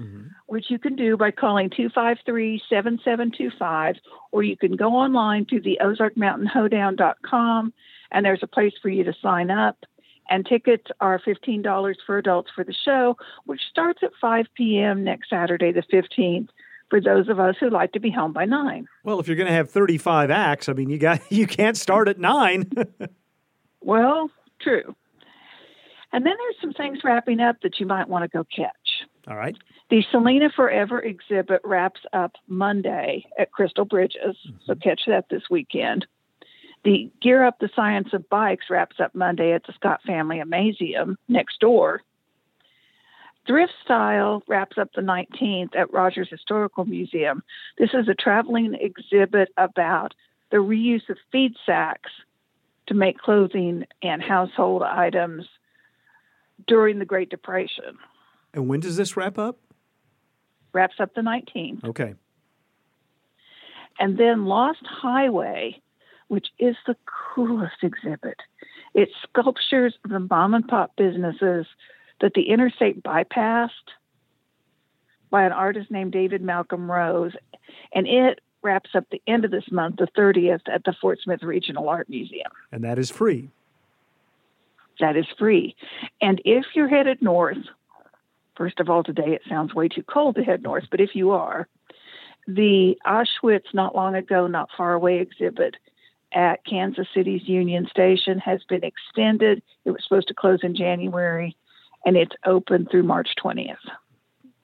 mm-hmm. 0.00 0.26
which 0.46 0.66
you 0.70 0.78
can 0.78 0.96
do 0.96 1.16
by 1.16 1.30
calling 1.30 1.70
253 1.70 2.62
7725, 2.68 3.96
or 4.32 4.42
you 4.42 4.56
can 4.56 4.76
go 4.76 4.94
online 4.94 5.46
to 5.46 5.60
the 5.60 5.78
ozarkmountainhoedown.com, 5.82 7.72
and 8.10 8.26
there's 8.26 8.42
a 8.42 8.46
place 8.46 8.74
for 8.80 8.88
you 8.88 9.04
to 9.04 9.14
sign 9.22 9.50
up. 9.50 9.84
And 10.28 10.46
tickets 10.46 10.86
are 11.00 11.18
$15 11.18 11.94
for 12.06 12.18
adults 12.18 12.50
for 12.54 12.62
the 12.62 12.74
show, 12.84 13.16
which 13.46 13.60
starts 13.68 14.00
at 14.04 14.10
5 14.20 14.46
p.m. 14.54 15.02
next 15.02 15.28
Saturday, 15.28 15.72
the 15.72 15.82
15th 15.82 16.48
for 16.90 17.00
those 17.00 17.28
of 17.28 17.38
us 17.38 17.54
who 17.58 17.70
like 17.70 17.92
to 17.92 18.00
be 18.00 18.10
home 18.10 18.32
by 18.32 18.44
nine. 18.44 18.86
Well, 19.04 19.20
if 19.20 19.28
you're 19.28 19.36
going 19.36 19.46
to 19.46 19.54
have 19.54 19.70
35 19.70 20.30
acts, 20.30 20.68
I 20.68 20.72
mean, 20.72 20.90
you 20.90 20.98
got 20.98 21.20
you 21.32 21.46
can't 21.46 21.76
start 21.76 22.08
at 22.08 22.18
nine. 22.18 22.70
well, 23.80 24.30
true. 24.60 24.94
And 26.12 26.26
then 26.26 26.34
there's 26.36 26.56
some 26.60 26.72
things 26.72 26.98
wrapping 27.04 27.40
up 27.40 27.56
that 27.62 27.78
you 27.78 27.86
might 27.86 28.08
want 28.08 28.24
to 28.24 28.28
go 28.28 28.44
catch. 28.44 28.74
All 29.28 29.36
right. 29.36 29.56
The 29.90 30.04
Selena 30.12 30.50
Forever 30.54 31.00
exhibit 31.00 31.62
wraps 31.64 32.00
up 32.12 32.36
Monday 32.46 33.26
at 33.36 33.50
Crystal 33.50 33.84
Bridges, 33.84 34.36
mm-hmm. 34.46 34.56
so 34.64 34.76
catch 34.76 35.02
that 35.08 35.28
this 35.28 35.42
weekend. 35.50 36.06
The 36.84 37.10
Gear 37.20 37.44
Up 37.44 37.58
the 37.58 37.68
Science 37.74 38.10
of 38.12 38.28
Bikes 38.30 38.66
wraps 38.70 39.00
up 39.00 39.16
Monday 39.16 39.52
at 39.52 39.66
the 39.66 39.72
Scott 39.72 40.00
Family 40.06 40.38
Amazeum 40.38 41.16
next 41.28 41.58
door. 41.58 42.02
Thrift 43.48 43.72
Style 43.84 44.44
wraps 44.46 44.78
up 44.78 44.90
the 44.94 45.02
19th 45.02 45.74
at 45.76 45.92
Rogers 45.92 46.28
Historical 46.30 46.84
Museum. 46.84 47.42
This 47.76 47.90
is 47.92 48.08
a 48.08 48.14
traveling 48.14 48.74
exhibit 48.74 49.48
about 49.56 50.14
the 50.52 50.58
reuse 50.58 51.08
of 51.08 51.18
feed 51.32 51.54
sacks 51.66 52.10
to 52.86 52.94
make 52.94 53.18
clothing 53.18 53.86
and 54.02 54.22
household 54.22 54.82
items 54.82 55.46
during 56.68 57.00
the 57.00 57.04
Great 57.04 57.28
Depression. 57.28 57.98
And 58.54 58.68
when 58.68 58.78
does 58.78 58.96
this 58.96 59.16
wrap 59.16 59.36
up? 59.36 59.58
Wraps 60.72 60.96
up 60.98 61.14
the 61.14 61.20
19th. 61.20 61.84
Okay. 61.84 62.14
And 63.98 64.16
then 64.18 64.46
Lost 64.46 64.84
Highway, 64.84 65.80
which 66.28 66.48
is 66.58 66.76
the 66.86 66.96
coolest 67.34 67.82
exhibit. 67.82 68.38
It 68.94 69.10
sculptures 69.22 69.94
the 70.08 70.20
mom 70.20 70.54
and 70.54 70.66
pop 70.66 70.96
businesses 70.96 71.66
that 72.20 72.34
the 72.34 72.48
interstate 72.48 73.02
bypassed 73.02 73.70
by 75.30 75.44
an 75.44 75.52
artist 75.52 75.90
named 75.90 76.12
David 76.12 76.42
Malcolm 76.42 76.90
Rose, 76.90 77.32
and 77.94 78.06
it 78.06 78.40
wraps 78.62 78.90
up 78.94 79.04
the 79.10 79.22
end 79.26 79.44
of 79.44 79.50
this 79.50 79.70
month, 79.70 79.96
the 79.96 80.08
30th, 80.16 80.62
at 80.72 80.84
the 80.84 80.94
Fort 81.00 81.18
Smith 81.22 81.42
Regional 81.42 81.88
Art 81.88 82.08
Museum. 82.08 82.50
And 82.72 82.84
that 82.84 82.98
is 82.98 83.10
free. 83.10 83.50
That 84.98 85.16
is 85.16 85.26
free. 85.38 85.74
And 86.20 86.42
if 86.44 86.66
you're 86.74 86.88
headed 86.88 87.22
north, 87.22 87.56
first 88.56 88.80
of 88.80 88.88
all, 88.88 89.02
today 89.02 89.32
it 89.32 89.42
sounds 89.48 89.74
way 89.74 89.88
too 89.88 90.02
cold 90.02 90.36
to 90.36 90.42
head 90.42 90.62
north, 90.62 90.84
but 90.90 91.00
if 91.00 91.14
you 91.14 91.30
are, 91.30 91.68
the 92.46 92.96
Auschwitz 93.06 93.74
Not 93.74 93.94
Long 93.94 94.14
Ago, 94.14 94.46
Not 94.46 94.70
Far 94.76 94.94
Away 94.94 95.20
exhibit 95.20 95.76
at 96.32 96.64
Kansas 96.64 97.06
City's 97.14 97.48
Union 97.48 97.86
Station 97.90 98.38
has 98.38 98.62
been 98.68 98.84
extended. 98.84 99.62
It 99.84 99.90
was 99.90 100.02
supposed 100.04 100.28
to 100.28 100.34
close 100.34 100.60
in 100.62 100.76
January 100.76 101.56
and 102.04 102.16
it's 102.16 102.34
open 102.46 102.86
through 102.90 103.02
March 103.02 103.28
20th. 103.42 103.76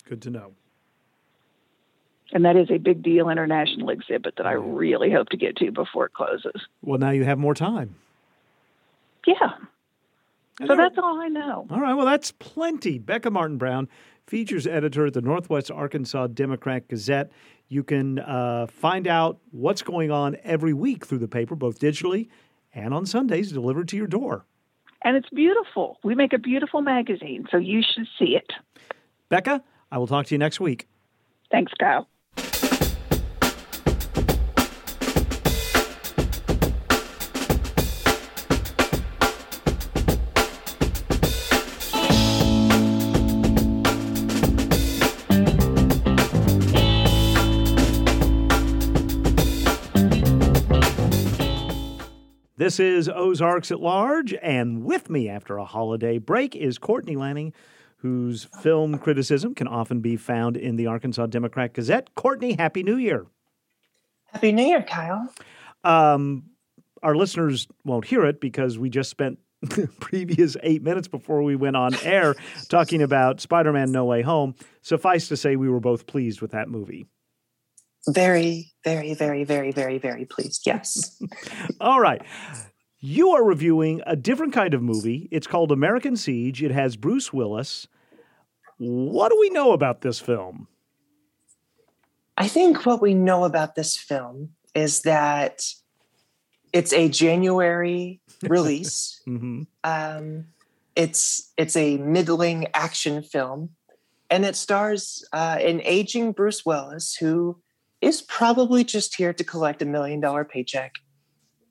Good 0.08 0.22
to 0.22 0.30
know. 0.30 0.52
And 2.32 2.44
that 2.44 2.56
is 2.56 2.70
a 2.70 2.78
big 2.78 3.02
deal 3.02 3.28
international 3.28 3.90
exhibit 3.90 4.34
that 4.36 4.46
I 4.46 4.52
really 4.52 5.12
hope 5.12 5.28
to 5.28 5.36
get 5.36 5.56
to 5.56 5.70
before 5.70 6.06
it 6.06 6.12
closes. 6.12 6.66
Well, 6.82 6.98
now 6.98 7.10
you 7.10 7.24
have 7.24 7.38
more 7.38 7.54
time. 7.54 7.94
Yeah. 9.26 9.52
So 10.64 10.74
that's 10.74 10.96
all 10.96 11.20
I 11.20 11.28
know. 11.28 11.66
All 11.70 11.80
right. 11.80 11.94
Well, 11.94 12.06
that's 12.06 12.32
plenty. 12.32 12.98
Becca 12.98 13.30
Martin 13.30 13.58
Brown, 13.58 13.88
features 14.26 14.66
editor 14.66 15.06
at 15.06 15.12
the 15.12 15.20
Northwest 15.20 15.70
Arkansas 15.70 16.28
Democrat 16.28 16.88
Gazette. 16.88 17.30
You 17.68 17.82
can 17.82 18.20
uh, 18.20 18.66
find 18.66 19.06
out 19.06 19.38
what's 19.50 19.82
going 19.82 20.10
on 20.10 20.36
every 20.44 20.72
week 20.72 21.04
through 21.04 21.18
the 21.18 21.28
paper, 21.28 21.54
both 21.54 21.78
digitally 21.78 22.28
and 22.72 22.94
on 22.94 23.06
Sundays, 23.06 23.52
delivered 23.52 23.88
to 23.88 23.96
your 23.96 24.06
door 24.06 24.46
and 25.06 25.16
it's 25.16 25.28
beautiful. 25.30 25.98
We 26.02 26.16
make 26.16 26.32
a 26.32 26.38
beautiful 26.38 26.82
magazine, 26.82 27.46
so 27.50 27.58
you 27.58 27.80
should 27.80 28.08
see 28.18 28.36
it. 28.36 28.50
Becca, 29.28 29.62
I 29.90 29.98
will 29.98 30.08
talk 30.08 30.26
to 30.26 30.34
you 30.34 30.38
next 30.38 30.58
week. 30.58 30.88
Thanks, 31.50 31.72
Kyle. 31.78 32.08
This 52.66 52.80
is 52.80 53.08
Ozarks 53.08 53.70
at 53.70 53.78
Large, 53.78 54.34
and 54.42 54.82
with 54.82 55.08
me 55.08 55.28
after 55.28 55.56
a 55.56 55.64
holiday 55.64 56.18
break 56.18 56.56
is 56.56 56.78
Courtney 56.78 57.14
Lanning, 57.14 57.52
whose 57.98 58.48
film 58.60 58.98
criticism 58.98 59.54
can 59.54 59.68
often 59.68 60.00
be 60.00 60.16
found 60.16 60.56
in 60.56 60.74
the 60.74 60.88
Arkansas 60.88 61.26
Democrat 61.26 61.74
Gazette. 61.74 62.16
Courtney, 62.16 62.54
Happy 62.54 62.82
New 62.82 62.96
Year. 62.96 63.26
Happy 64.32 64.50
New 64.50 64.64
Year, 64.64 64.82
Kyle. 64.82 65.32
Um, 65.84 66.46
our 67.04 67.14
listeners 67.14 67.68
won't 67.84 68.04
hear 68.04 68.24
it 68.26 68.40
because 68.40 68.80
we 68.80 68.90
just 68.90 69.10
spent 69.10 69.38
the 69.62 69.86
previous 70.00 70.56
eight 70.64 70.82
minutes 70.82 71.06
before 71.06 71.44
we 71.44 71.54
went 71.54 71.76
on 71.76 71.94
air 72.02 72.34
talking 72.68 73.00
about 73.00 73.40
Spider 73.40 73.72
Man 73.72 73.92
No 73.92 74.06
Way 74.06 74.22
Home. 74.22 74.56
Suffice 74.82 75.28
to 75.28 75.36
say, 75.36 75.54
we 75.54 75.68
were 75.68 75.78
both 75.78 76.08
pleased 76.08 76.40
with 76.40 76.50
that 76.50 76.68
movie. 76.68 77.06
Very, 78.08 78.72
very, 78.84 79.14
very, 79.14 79.44
very, 79.44 79.72
very, 79.72 79.98
very 79.98 80.24
pleased. 80.24 80.62
Yes. 80.64 81.20
All 81.80 82.00
right. 82.00 82.22
You 83.00 83.30
are 83.30 83.44
reviewing 83.44 84.02
a 84.06 84.16
different 84.16 84.52
kind 84.52 84.74
of 84.74 84.82
movie. 84.82 85.28
It's 85.30 85.46
called 85.46 85.72
American 85.72 86.16
Siege. 86.16 86.62
It 86.62 86.70
has 86.70 86.96
Bruce 86.96 87.32
Willis. 87.32 87.88
What 88.78 89.30
do 89.30 89.38
we 89.40 89.50
know 89.50 89.72
about 89.72 90.02
this 90.02 90.20
film? 90.20 90.68
I 92.36 92.48
think 92.48 92.84
what 92.84 93.00
we 93.00 93.14
know 93.14 93.44
about 93.44 93.74
this 93.74 93.96
film 93.96 94.50
is 94.74 95.02
that 95.02 95.64
it's 96.72 96.92
a 96.92 97.08
January 97.08 98.20
release. 98.42 99.20
mm-hmm. 99.26 99.62
um, 99.84 100.46
it's 100.94 101.52
it's 101.58 101.76
a 101.76 101.98
middling 101.98 102.68
action 102.72 103.22
film, 103.22 103.70
and 104.30 104.44
it 104.44 104.56
stars 104.56 105.26
uh, 105.32 105.58
an 105.60 105.82
aging 105.84 106.32
Bruce 106.32 106.64
Willis 106.64 107.14
who 107.14 107.60
is 108.00 108.22
probably 108.22 108.84
just 108.84 109.14
here 109.14 109.32
to 109.32 109.44
collect 109.44 109.82
a 109.82 109.86
million 109.86 110.20
dollar 110.20 110.44
paycheck 110.44 110.96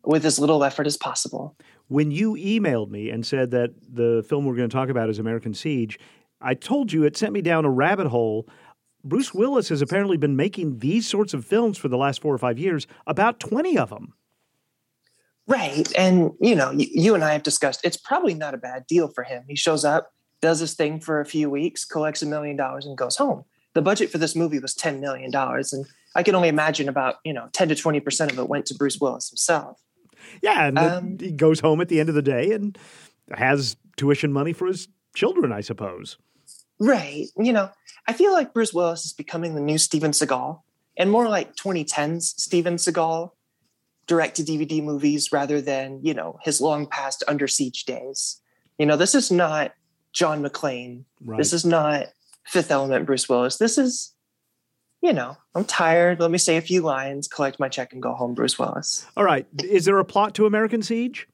with 0.04 0.26
as 0.26 0.40
little 0.40 0.64
effort 0.64 0.88
as 0.88 0.98
possible. 0.98 1.56
When 1.88 2.12
you 2.12 2.34
emailed 2.34 2.90
me 2.90 3.10
and 3.10 3.26
said 3.26 3.52
that 3.52 3.72
the 3.82 4.26
film 4.28 4.46
we're 4.46 4.56
going 4.56 4.70
to 4.70 4.76
talk 4.76 4.90
about 4.90 5.10
is 5.10 5.20
American 5.20 5.54
Siege, 5.54 6.00
I 6.42 6.54
told 6.54 6.92
you 6.92 7.04
it 7.04 7.18
sent 7.18 7.34
me 7.34 7.42
down 7.42 7.66
a 7.66 7.70
rabbit 7.70 8.08
hole. 8.08 8.48
Bruce 9.04 9.34
Willis 9.34 9.70
has 9.70 9.82
apparently 9.82 10.18
been 10.18 10.36
making 10.36 10.80
these 10.80 11.08
sorts 11.08 11.34
of 11.34 11.46
films 11.46 11.78
for 11.78 11.88
the 11.88 11.98
last 11.98 12.22
four 12.22 12.34
or 12.34 12.38
five 12.38 12.58
years, 12.58 12.88
about 13.06 13.40
20 13.40 13.78
of 13.78 13.90
them. 13.90 14.14
Right. 15.48 15.92
And, 15.96 16.32
you 16.42 16.56
know, 16.56 16.72
you, 16.72 17.14
and 17.14 17.24
I 17.24 17.34
have 17.34 17.44
discussed 17.44 17.82
it's 17.84 17.98
probably 17.98 18.34
not 18.34 18.56
a 18.56 18.58
bad 18.58 18.88
deal 18.88 19.08
for 19.08 19.24
him. 19.24 19.44
He 19.48 19.56
shows 19.56 19.86
up, 19.86 20.12
does 20.42 20.60
his 20.60 20.74
thing 20.74 21.00
for 21.00 21.22
a 21.22 21.26
few 21.26 21.52
weeks, 21.52 21.86
collects 21.86 22.24
a 22.24 22.26
million 22.26 22.56
dollars, 22.56 22.88
and 22.88 22.98
goes 22.98 23.18
home. 23.18 23.46
The 23.76 23.84
budget 23.84 24.10
for 24.10 24.18
this 24.18 24.36
movie 24.36 24.58
was 24.58 24.74
$10 24.74 25.00
million. 25.00 25.32
And 25.36 25.86
I 26.16 26.24
can 26.24 26.34
only 26.36 26.50
imagine 26.50 26.90
about 26.90 27.16
you 27.24 27.34
know 27.34 27.50
ten 27.52 27.70
to 27.70 27.76
twenty 27.76 28.00
percent 28.00 28.32
of 28.32 28.40
it 28.40 28.50
went 28.50 28.66
to 28.68 28.76
Bruce 28.76 29.00
Willis 29.00 29.30
himself. 29.30 29.80
Yeah, 30.42 30.68
and 30.68 30.80
um, 30.80 31.18
he 31.20 31.32
goes 31.32 31.60
home 31.60 31.82
at 31.82 31.90
the 31.90 32.00
end 32.00 32.10
of 32.10 32.16
the 32.16 32.22
day 32.22 32.52
and 32.52 32.78
has 33.32 33.76
tuition 33.98 34.34
money 34.34 34.54
for 34.54 34.68
his 34.68 34.88
children, 35.14 35.52
I 35.52 35.62
suppose. 35.62 36.18
Right. 36.80 37.28
You 37.38 37.54
know, 37.54 37.70
I 38.08 38.14
feel 38.14 38.34
like 38.34 38.54
Bruce 38.54 38.74
Willis 38.74 39.06
is 39.06 39.14
becoming 39.14 39.56
the 39.56 39.62
new 39.62 39.78
Steven 39.78 40.12
Seagal. 40.12 40.62
and 40.98 41.12
more 41.12 41.28
like 41.28 41.56
2010s 41.56 42.24
Steven 42.24 42.76
Seagal 42.76 43.32
direct 44.08 44.36
to 44.38 44.44
DVD 44.44 44.84
movies 44.84 45.32
rather 45.32 45.62
than, 45.62 46.00
you 46.04 46.14
know, 46.14 46.40
his 46.44 46.62
long 46.62 46.86
past 46.88 47.24
under 47.28 47.48
siege 47.48 47.86
days. 47.86 48.40
You 48.78 48.86
know, 48.86 48.98
this 48.98 49.16
is 49.16 49.32
not 49.32 49.74
John 50.14 50.44
McClane. 50.44 51.06
Right. 51.24 51.38
This 51.38 51.54
is 51.54 51.66
not 51.66 52.08
Fifth 52.46 52.72
Element 52.72 53.06
Bruce 53.06 53.28
Willis. 53.28 53.58
This 53.58 53.78
is, 53.78 54.14
you 55.06 55.14
know, 55.14 55.38
I'm 55.54 55.66
tired. 55.66 56.20
Let 56.20 56.32
me 56.32 56.40
say 56.40 56.58
a 56.58 56.62
few 56.62 56.82
lines, 56.82 57.28
collect 57.28 57.60
my 57.60 57.70
check, 57.70 57.94
and 57.94 58.02
go 58.02 58.16
home, 58.16 58.34
Bruce 58.34 58.58
Willis. 58.58 59.06
All 59.16 59.24
right. 59.24 59.46
Is 59.64 59.86
there 59.86 60.00
a 60.00 60.04
plot 60.04 60.34
to 60.34 60.48
American 60.48 60.82
Siege? 60.82 61.28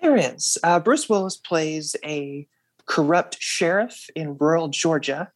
There 0.00 0.16
is. 0.16 0.56
Uh, 0.62 0.78
Bruce 0.78 1.08
Willis 1.08 1.36
plays 1.36 1.96
a 2.04 2.46
corrupt 2.86 3.38
sheriff 3.40 4.08
in 4.14 4.36
rural 4.38 4.68
Georgia, 4.68 5.32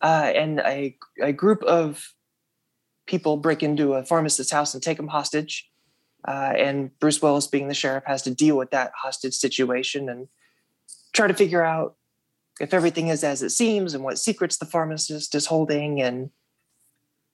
uh, 0.00 0.30
and 0.32 0.60
a, 0.60 0.96
a 1.20 1.32
group 1.32 1.64
of 1.64 2.14
people 3.06 3.36
break 3.36 3.64
into 3.64 3.94
a 3.94 4.04
pharmacist's 4.04 4.52
house 4.52 4.74
and 4.74 4.82
take 4.82 4.96
him 4.96 5.08
hostage. 5.08 5.68
Uh, 6.26 6.52
and 6.56 6.96
Bruce 7.00 7.20
Willis, 7.20 7.48
being 7.48 7.66
the 7.66 7.74
sheriff, 7.74 8.04
has 8.06 8.22
to 8.22 8.30
deal 8.32 8.56
with 8.56 8.70
that 8.70 8.92
hostage 8.96 9.34
situation 9.34 10.08
and 10.08 10.28
try 11.12 11.26
to 11.26 11.34
figure 11.34 11.64
out 11.64 11.96
if 12.60 12.74
everything 12.74 13.08
is 13.08 13.24
as 13.24 13.42
it 13.42 13.50
seems 13.50 13.94
and 13.94 14.04
what 14.04 14.18
secrets 14.18 14.56
the 14.56 14.66
pharmacist 14.66 15.34
is 15.34 15.46
holding. 15.46 16.00
And, 16.00 16.30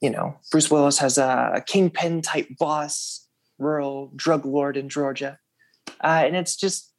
you 0.01 0.11
know, 0.11 0.39
Bruce 0.51 0.71
Willis 0.71 0.99
has 0.99 1.19
a, 1.19 1.53
a 1.55 1.61
kingpin 1.61 2.23
type 2.23 2.49
boss, 2.59 3.27
rural 3.59 4.13
drug 4.17 4.45
lord 4.45 4.77
in 4.77 4.89
Georgia. 4.89 5.39
Uh, 6.03 6.23
and 6.27 6.37
it's 6.37 6.57
just, 6.57 6.93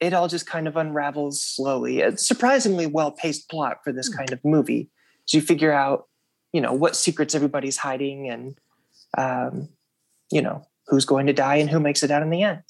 it 0.00 0.12
all 0.12 0.28
just 0.28 0.46
kind 0.46 0.68
of 0.68 0.76
unravels 0.76 1.42
slowly. 1.42 2.00
It's 2.00 2.26
surprisingly 2.26 2.86
well 2.86 3.10
paced 3.10 3.48
plot 3.50 3.78
for 3.82 3.92
this 3.92 4.08
hmm. 4.08 4.16
kind 4.16 4.32
of 4.32 4.44
movie. 4.44 4.90
So 5.26 5.36
you 5.36 5.42
figure 5.42 5.72
out 5.72 6.08
you 6.52 6.60
know 6.60 6.72
what 6.72 6.96
secrets 6.96 7.34
everybody's 7.34 7.76
hiding 7.76 8.28
and 8.28 8.58
um, 9.16 9.68
you 10.30 10.42
know 10.42 10.66
who's 10.86 11.04
going 11.04 11.26
to 11.26 11.32
die 11.32 11.56
and 11.56 11.70
who 11.70 11.80
makes 11.80 12.02
it 12.02 12.10
out 12.10 12.22
in 12.22 12.30
the 12.30 12.42
end 12.42 12.62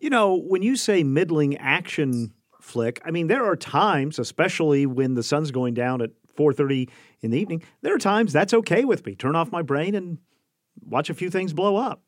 you 0.00 0.10
know 0.10 0.34
when 0.34 0.62
you 0.62 0.76
say 0.76 1.02
middling 1.02 1.56
action 1.58 2.32
flick 2.68 3.00
i 3.04 3.10
mean 3.10 3.26
there 3.26 3.44
are 3.44 3.56
times 3.56 4.18
especially 4.18 4.86
when 4.86 5.14
the 5.14 5.22
sun's 5.22 5.50
going 5.50 5.74
down 5.74 6.02
at 6.02 6.10
4.30 6.36 6.88
in 7.20 7.30
the 7.30 7.38
evening 7.38 7.62
there 7.82 7.94
are 7.94 7.98
times 7.98 8.32
that's 8.32 8.54
okay 8.54 8.84
with 8.84 9.04
me 9.06 9.14
turn 9.14 9.34
off 9.34 9.50
my 9.50 9.62
brain 9.62 9.94
and 9.94 10.18
watch 10.84 11.10
a 11.10 11.14
few 11.14 11.30
things 11.30 11.52
blow 11.52 11.76
up 11.76 12.02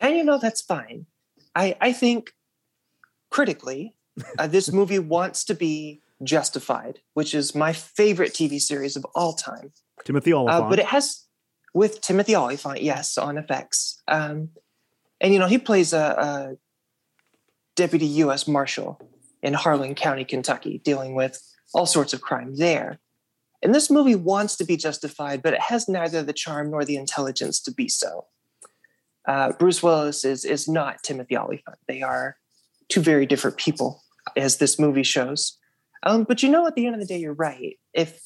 and 0.00 0.16
you 0.16 0.24
know 0.24 0.38
that's 0.38 0.60
fine 0.60 1.06
i 1.54 1.76
i 1.80 1.92
think 1.92 2.32
critically 3.30 3.94
uh, 4.38 4.46
this 4.46 4.70
movie 4.72 4.98
wants 4.98 5.44
to 5.44 5.54
be 5.54 6.00
justified 6.22 7.00
which 7.14 7.34
is 7.34 7.54
my 7.54 7.72
favorite 7.72 8.32
tv 8.32 8.60
series 8.60 8.94
of 8.94 9.04
all 9.14 9.32
time 9.32 9.72
Timothy 10.04 10.32
Olyphant. 10.32 10.64
Uh, 10.64 10.68
but 10.68 10.78
it 10.78 10.86
has 10.86 11.26
with 11.74 12.00
Timothy 12.00 12.36
Olyphant, 12.36 12.82
yes, 12.82 13.16
on 13.16 13.36
FX. 13.36 13.96
Um, 14.08 14.50
and 15.20 15.32
you 15.32 15.38
know, 15.38 15.46
he 15.46 15.58
plays 15.58 15.92
a, 15.92 15.98
a 15.98 16.56
deputy 17.76 18.06
U.S. 18.06 18.46
Marshal 18.46 19.00
in 19.42 19.54
Harlan 19.54 19.94
County, 19.94 20.24
Kentucky, 20.24 20.80
dealing 20.84 21.14
with 21.14 21.40
all 21.74 21.86
sorts 21.86 22.12
of 22.12 22.20
crime 22.20 22.56
there. 22.56 22.98
And 23.62 23.74
this 23.74 23.90
movie 23.90 24.14
wants 24.14 24.56
to 24.56 24.64
be 24.64 24.76
justified, 24.76 25.42
but 25.42 25.54
it 25.54 25.60
has 25.60 25.88
neither 25.88 26.22
the 26.22 26.32
charm 26.32 26.70
nor 26.70 26.84
the 26.84 26.96
intelligence 26.96 27.60
to 27.62 27.72
be 27.72 27.88
so. 27.88 28.26
Uh, 29.26 29.52
Bruce 29.52 29.82
Willis 29.82 30.24
is 30.24 30.44
is 30.44 30.68
not 30.68 31.02
Timothy 31.04 31.36
Olyphant. 31.36 31.78
They 31.86 32.02
are 32.02 32.36
two 32.88 33.00
very 33.00 33.24
different 33.24 33.56
people, 33.56 34.02
as 34.36 34.58
this 34.58 34.78
movie 34.78 35.04
shows. 35.04 35.58
Um, 36.02 36.24
but 36.24 36.42
you 36.42 36.48
know, 36.48 36.66
at 36.66 36.74
the 36.74 36.86
end 36.86 36.96
of 36.96 37.00
the 37.00 37.06
day, 37.06 37.18
you're 37.18 37.32
right. 37.32 37.78
If 37.94 38.20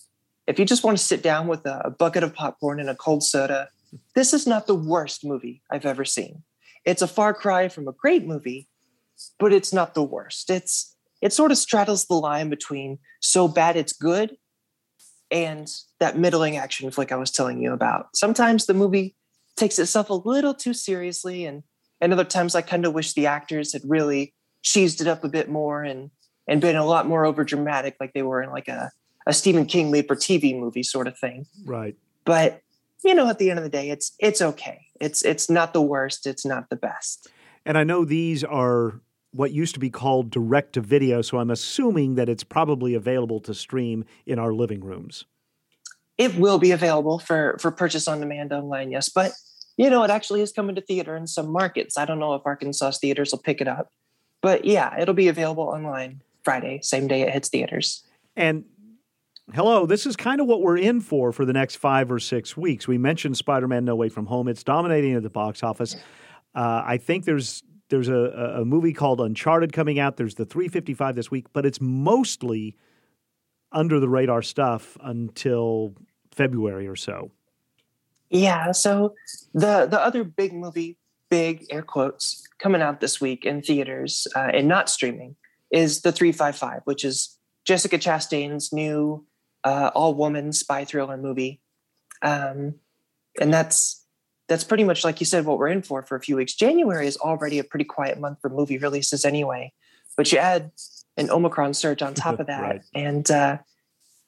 if 0.46 0.58
you 0.58 0.64
just 0.64 0.84
want 0.84 0.96
to 0.96 1.04
sit 1.04 1.22
down 1.22 1.48
with 1.48 1.66
a, 1.66 1.82
a 1.84 1.90
bucket 1.90 2.22
of 2.22 2.34
popcorn 2.34 2.80
and 2.80 2.88
a 2.88 2.94
cold 2.94 3.22
soda, 3.22 3.68
this 4.14 4.32
is 4.32 4.46
not 4.46 4.66
the 4.66 4.74
worst 4.74 5.24
movie 5.24 5.62
I've 5.70 5.84
ever 5.84 6.04
seen. 6.04 6.44
It's 6.84 7.02
a 7.02 7.08
far 7.08 7.34
cry 7.34 7.68
from 7.68 7.88
a 7.88 7.92
great 7.92 8.26
movie, 8.26 8.68
but 9.38 9.52
it's 9.52 9.72
not 9.72 9.94
the 9.94 10.02
worst. 10.02 10.48
It's 10.50 10.95
it 11.20 11.32
sort 11.32 11.50
of 11.50 11.58
straddles 11.58 12.06
the 12.06 12.14
line 12.14 12.48
between 12.50 12.98
so 13.20 13.48
bad 13.48 13.76
it's 13.76 13.92
good 13.92 14.36
and 15.30 15.68
that 15.98 16.18
middling 16.18 16.56
action 16.56 16.90
flick 16.90 17.12
I 17.12 17.16
was 17.16 17.30
telling 17.30 17.60
you 17.60 17.72
about. 17.72 18.08
Sometimes 18.14 18.66
the 18.66 18.74
movie 18.74 19.16
takes 19.56 19.78
itself 19.78 20.10
a 20.10 20.14
little 20.14 20.54
too 20.54 20.74
seriously, 20.74 21.44
and, 21.44 21.62
and 22.00 22.12
other 22.12 22.24
times 22.24 22.54
I 22.54 22.62
kind 22.62 22.84
of 22.84 22.92
wish 22.92 23.14
the 23.14 23.26
actors 23.26 23.72
had 23.72 23.82
really 23.84 24.34
cheesed 24.62 25.00
it 25.00 25.06
up 25.06 25.24
a 25.24 25.28
bit 25.28 25.48
more 25.48 25.82
and 25.82 26.10
and 26.48 26.60
been 26.60 26.76
a 26.76 26.86
lot 26.86 27.08
more 27.08 27.24
over 27.24 27.42
dramatic, 27.42 27.96
like 27.98 28.12
they 28.12 28.22
were 28.22 28.40
in 28.42 28.50
like 28.50 28.68
a 28.68 28.90
a 29.26 29.32
Stephen 29.32 29.66
King 29.66 29.90
made 29.90 30.06
for 30.06 30.14
TV 30.14 30.58
movie 30.58 30.84
sort 30.84 31.08
of 31.08 31.18
thing. 31.18 31.46
Right. 31.64 31.96
But 32.24 32.60
you 33.04 33.14
know, 33.14 33.28
at 33.28 33.38
the 33.38 33.50
end 33.50 33.58
of 33.58 33.64
the 33.64 33.70
day, 33.70 33.90
it's 33.90 34.12
it's 34.18 34.40
okay. 34.40 34.86
It's 35.00 35.24
it's 35.24 35.50
not 35.50 35.72
the 35.72 35.82
worst. 35.82 36.26
It's 36.26 36.46
not 36.46 36.70
the 36.70 36.76
best. 36.76 37.28
And 37.64 37.76
I 37.76 37.82
know 37.82 38.04
these 38.04 38.44
are 38.44 39.00
what 39.37 39.53
used 39.53 39.74
to 39.74 39.80
be 39.80 39.91
called 39.91 40.30
direct 40.30 40.72
to 40.74 40.80
video, 40.80 41.22
so 41.22 41.39
I'm 41.39 41.51
assuming 41.51 42.14
that 42.14 42.28
it's 42.28 42.45
probably 42.45 42.95
available 42.95 43.41
to 43.41 43.55
stream 43.55 44.05
in 44.24 44.39
our 44.39 44.53
living 44.53 44.82
rooms. 44.82 45.24
It 46.18 46.34
will 46.37 46.59
be 46.59 46.70
available 46.70 47.18
for 47.18 47.59
for 47.61 47.70
purchase 47.70 48.09
on 48.09 48.20
demand 48.20 48.53
online, 48.53 48.91
yes. 48.91 49.09
But 49.09 49.32
you 49.76 49.91
know, 49.91 50.03
it 50.03 50.11
actually 50.11 50.41
is 50.41 50.53
coming 50.53 50.74
to 50.76 50.80
theater 50.80 51.16
in 51.16 51.26
some 51.26 51.51
markets. 51.51 51.99
I 51.99 52.07
don't 52.07 52.18
know 52.18 52.34
if 52.34 52.43
Arkansas 52.47 52.93
theaters 52.93 53.32
will 53.32 53.39
pick 53.39 53.61
it 53.61 53.68
up, 53.68 53.89
but 54.41 54.64
yeah, 54.64 54.99
it'll 54.99 55.14
be 55.14 55.28
available 55.28 55.64
online 55.64 56.22
Friday, 56.43 56.80
same 56.82 57.09
day 57.09 57.22
it 57.22 57.32
hits 57.32 57.49
theaters. 57.49 58.05
And 58.37 58.64
hello, 59.53 59.84
this 59.84 60.07
is 60.07 60.16
kind 60.16 60.41
of 60.41 60.47
what 60.47 60.62
we're 60.62 60.78
in 60.78 61.01
for 61.01 61.32
for 61.32 61.45
the 61.45 61.53
next 61.53 61.76
five 61.76 62.11
or 62.11 62.18
six 62.18 62.57
weeks. 62.57 62.89
We 62.89 62.99
mentioned 62.99 63.37
Spider 63.37 63.68
Man 63.68 63.84
No 63.84 63.97
Way 63.97 64.09
From 64.09 64.26
Home. 64.26 64.49
It's 64.49 64.62
dominating 64.62 65.14
at 65.14 65.22
the 65.22 65.30
box 65.30 65.62
office. 65.62 65.97
Uh, 66.55 66.82
I 66.87 66.97
think 66.99 67.24
there's 67.24 67.62
there's 67.89 68.09
a, 68.09 68.57
a 68.61 68.64
movie 68.64 68.93
called 68.93 69.20
Uncharted 69.20 69.72
coming 69.72 69.99
out. 69.99 70.16
There's 70.16 70.34
the 70.34 70.45
355 70.45 71.14
this 71.14 71.30
week, 71.30 71.47
but 71.53 71.64
it's 71.64 71.80
mostly 71.80 72.76
under 73.72 74.01
the 74.01 74.09
radar 74.09 74.43
stuff 74.43 74.97
until 75.03 75.95
February 76.32 76.87
or 76.87 76.97
so. 76.97 77.30
Yeah. 78.30 78.72
So 78.72 79.14
the 79.55 79.87
the 79.87 80.01
other 80.01 80.24
big 80.24 80.53
movie, 80.53 80.99
big 81.30 81.66
air 81.70 81.82
quotes, 81.82 82.47
coming 82.59 82.82
out 82.82 83.01
this 83.01 83.20
week 83.20 83.45
in 83.45 83.62
theaters 83.62 84.26
uh, 84.34 84.51
and 84.53 84.66
not 84.66 84.89
streaming 84.89 85.37
is 85.70 86.03
the 86.03 86.12
355, 86.12 86.80
which 86.84 87.05
is 87.05 87.39
Jessica 87.64 87.99
Chastain's 87.99 88.72
new 88.72 89.24
uh, 89.64 89.91
all 89.95 90.14
woman 90.14 90.53
spy 90.53 90.84
thriller 90.84 91.16
movie. 91.16 91.61
Um, 92.22 92.76
and 93.41 93.53
that's 93.53 94.05
that's 94.49 94.64
pretty 94.64 94.84
much 94.84 95.05
like 95.05 95.20
you 95.20 95.26
said 95.26 95.44
what 95.44 95.59
we're 95.59 95.68
in 95.68 95.82
for 95.82 96.03
for 96.03 96.16
a 96.16 96.20
few 96.20 96.36
weeks. 96.36 96.55
January 96.55 97.07
is 97.07 97.16
already 97.16 97.59
a 97.59 97.64
pretty 97.64 97.84
quiet 97.84 98.20
month 98.20 98.38
for 98.40 98.49
movie 98.49 98.78
releases 98.78 99.24
anyway, 99.24 99.72
but 100.16 100.30
you 100.30 100.38
add 100.38 100.70
an 101.16 101.30
Omicron 101.30 101.74
surge 101.74 102.03
on 102.03 102.14
top 102.14 102.40
of 102.40 102.47
that, 102.47 102.62
right. 102.62 102.82
and 102.94 103.30
uh, 103.30 103.59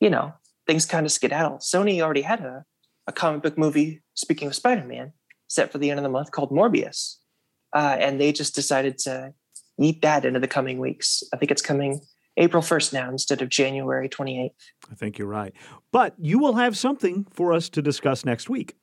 you 0.01 0.11
know 0.11 0.33
things 0.67 0.87
kind 0.87 1.07
of 1.07 1.13
skedaddle. 1.13 1.59
Sony 1.59 2.01
already 2.01 2.23
had 2.23 2.41
a, 2.41 2.65
a 3.07 3.13
comic 3.13 3.43
book 3.43 3.57
movie. 3.57 4.03
Speaking 4.15 4.49
of 4.49 4.55
Spider-Man, 4.55 5.13
set 5.47 5.71
for 5.71 5.79
the 5.79 5.91
end 5.91 5.99
of 5.99 6.03
the 6.03 6.11
month 6.11 6.31
called 6.33 6.51
Morbius, 6.51 7.17
uh, 7.75 7.97
and 7.99 8.21
they 8.21 8.33
just 8.33 8.55
decided 8.55 8.99
to 8.99 9.33
eat 9.81 10.03
that 10.03 10.25
into 10.25 10.41
the 10.41 10.49
coming 10.49 10.79
weeks. 10.79 11.23
I 11.33 11.37
think 11.37 11.51
it's 11.51 11.63
coming 11.63 12.01
April 12.37 12.63
1st 12.63 12.93
now 12.93 13.11
instead 13.11 13.43
of 13.43 13.49
January 13.49 14.09
28th. 14.09 14.51
I 14.91 14.95
think 14.95 15.19
you're 15.19 15.29
right. 15.29 15.53
But 15.93 16.15
you 16.19 16.39
will 16.39 16.55
have 16.55 16.77
something 16.77 17.27
for 17.31 17.53
us 17.53 17.69
to 17.71 17.83
discuss 17.83 18.25
next 18.25 18.49
week. 18.49 18.75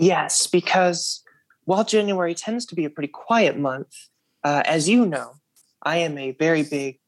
Yes, 0.00 0.46
because 0.46 1.22
while 1.64 1.84
January 1.84 2.34
tends 2.34 2.64
to 2.66 2.74
be 2.74 2.84
a 2.84 2.90
pretty 2.90 3.08
quiet 3.08 3.58
month, 3.58 3.94
uh, 4.42 4.62
as 4.64 4.88
you 4.88 5.04
know, 5.06 5.34
I 5.82 5.98
am 5.98 6.16
a 6.16 6.32
very 6.32 6.62
big 6.62 6.98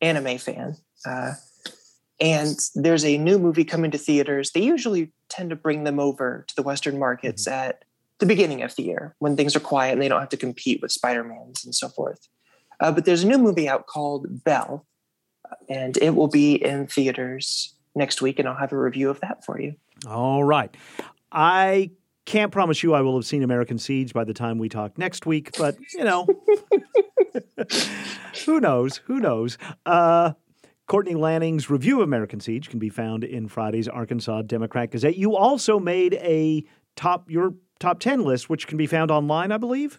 anime 0.00 0.38
fan. 0.38 0.76
Uh, 1.04 1.32
and 2.20 2.56
there's 2.74 3.04
a 3.04 3.18
new 3.18 3.38
movie 3.38 3.64
coming 3.64 3.90
to 3.90 3.98
theaters. 3.98 4.52
They 4.52 4.62
usually 4.62 5.12
tend 5.28 5.50
to 5.50 5.56
bring 5.56 5.84
them 5.84 6.00
over 6.00 6.44
to 6.48 6.56
the 6.56 6.62
Western 6.62 6.98
markets 6.98 7.46
mm-hmm. 7.46 7.68
at 7.68 7.84
the 8.18 8.26
beginning 8.26 8.62
of 8.62 8.74
the 8.76 8.82
year 8.82 9.14
when 9.18 9.36
things 9.36 9.54
are 9.54 9.60
quiet 9.60 9.92
and 9.92 10.02
they 10.02 10.08
don't 10.08 10.20
have 10.20 10.28
to 10.30 10.36
compete 10.36 10.80
with 10.82 10.92
Spider-Mans 10.92 11.64
and 11.64 11.74
so 11.74 11.88
forth. 11.88 12.28
Uh, 12.80 12.92
but 12.92 13.04
there's 13.04 13.24
a 13.24 13.26
new 13.26 13.38
movie 13.38 13.68
out 13.68 13.86
called 13.86 14.44
Belle, 14.44 14.86
and 15.68 15.96
it 15.96 16.14
will 16.14 16.28
be 16.28 16.54
in 16.54 16.86
theaters 16.86 17.74
next 17.94 18.22
week, 18.22 18.38
and 18.38 18.48
I'll 18.48 18.56
have 18.56 18.72
a 18.72 18.78
review 18.78 19.10
of 19.10 19.20
that 19.20 19.44
for 19.44 19.60
you. 19.60 19.74
All 20.06 20.44
right. 20.44 20.72
I 21.32 21.90
can't 22.28 22.52
promise 22.52 22.82
you 22.82 22.92
I 22.92 23.00
will 23.00 23.16
have 23.16 23.24
seen 23.24 23.42
American 23.42 23.78
Siege 23.78 24.12
by 24.12 24.22
the 24.22 24.34
time 24.34 24.58
we 24.58 24.68
talk 24.68 24.98
next 24.98 25.24
week, 25.24 25.56
but 25.56 25.78
you 25.94 26.04
know, 26.04 26.26
who 28.44 28.60
knows? 28.60 28.98
Who 29.06 29.18
knows? 29.18 29.56
Uh, 29.86 30.32
Courtney 30.86 31.14
Lanning's 31.14 31.70
review 31.70 31.96
of 31.96 32.02
American 32.02 32.38
Siege 32.40 32.68
can 32.68 32.78
be 32.78 32.90
found 32.90 33.24
in 33.24 33.48
Friday's 33.48 33.88
Arkansas 33.88 34.42
Democrat 34.42 34.90
Gazette. 34.90 35.16
You 35.16 35.36
also 35.36 35.80
made 35.80 36.14
a 36.14 36.64
top 36.96 37.30
your 37.30 37.54
top 37.80 37.98
ten 37.98 38.22
list, 38.22 38.50
which 38.50 38.66
can 38.66 38.76
be 38.76 38.86
found 38.86 39.10
online, 39.10 39.50
I 39.50 39.56
believe. 39.56 39.98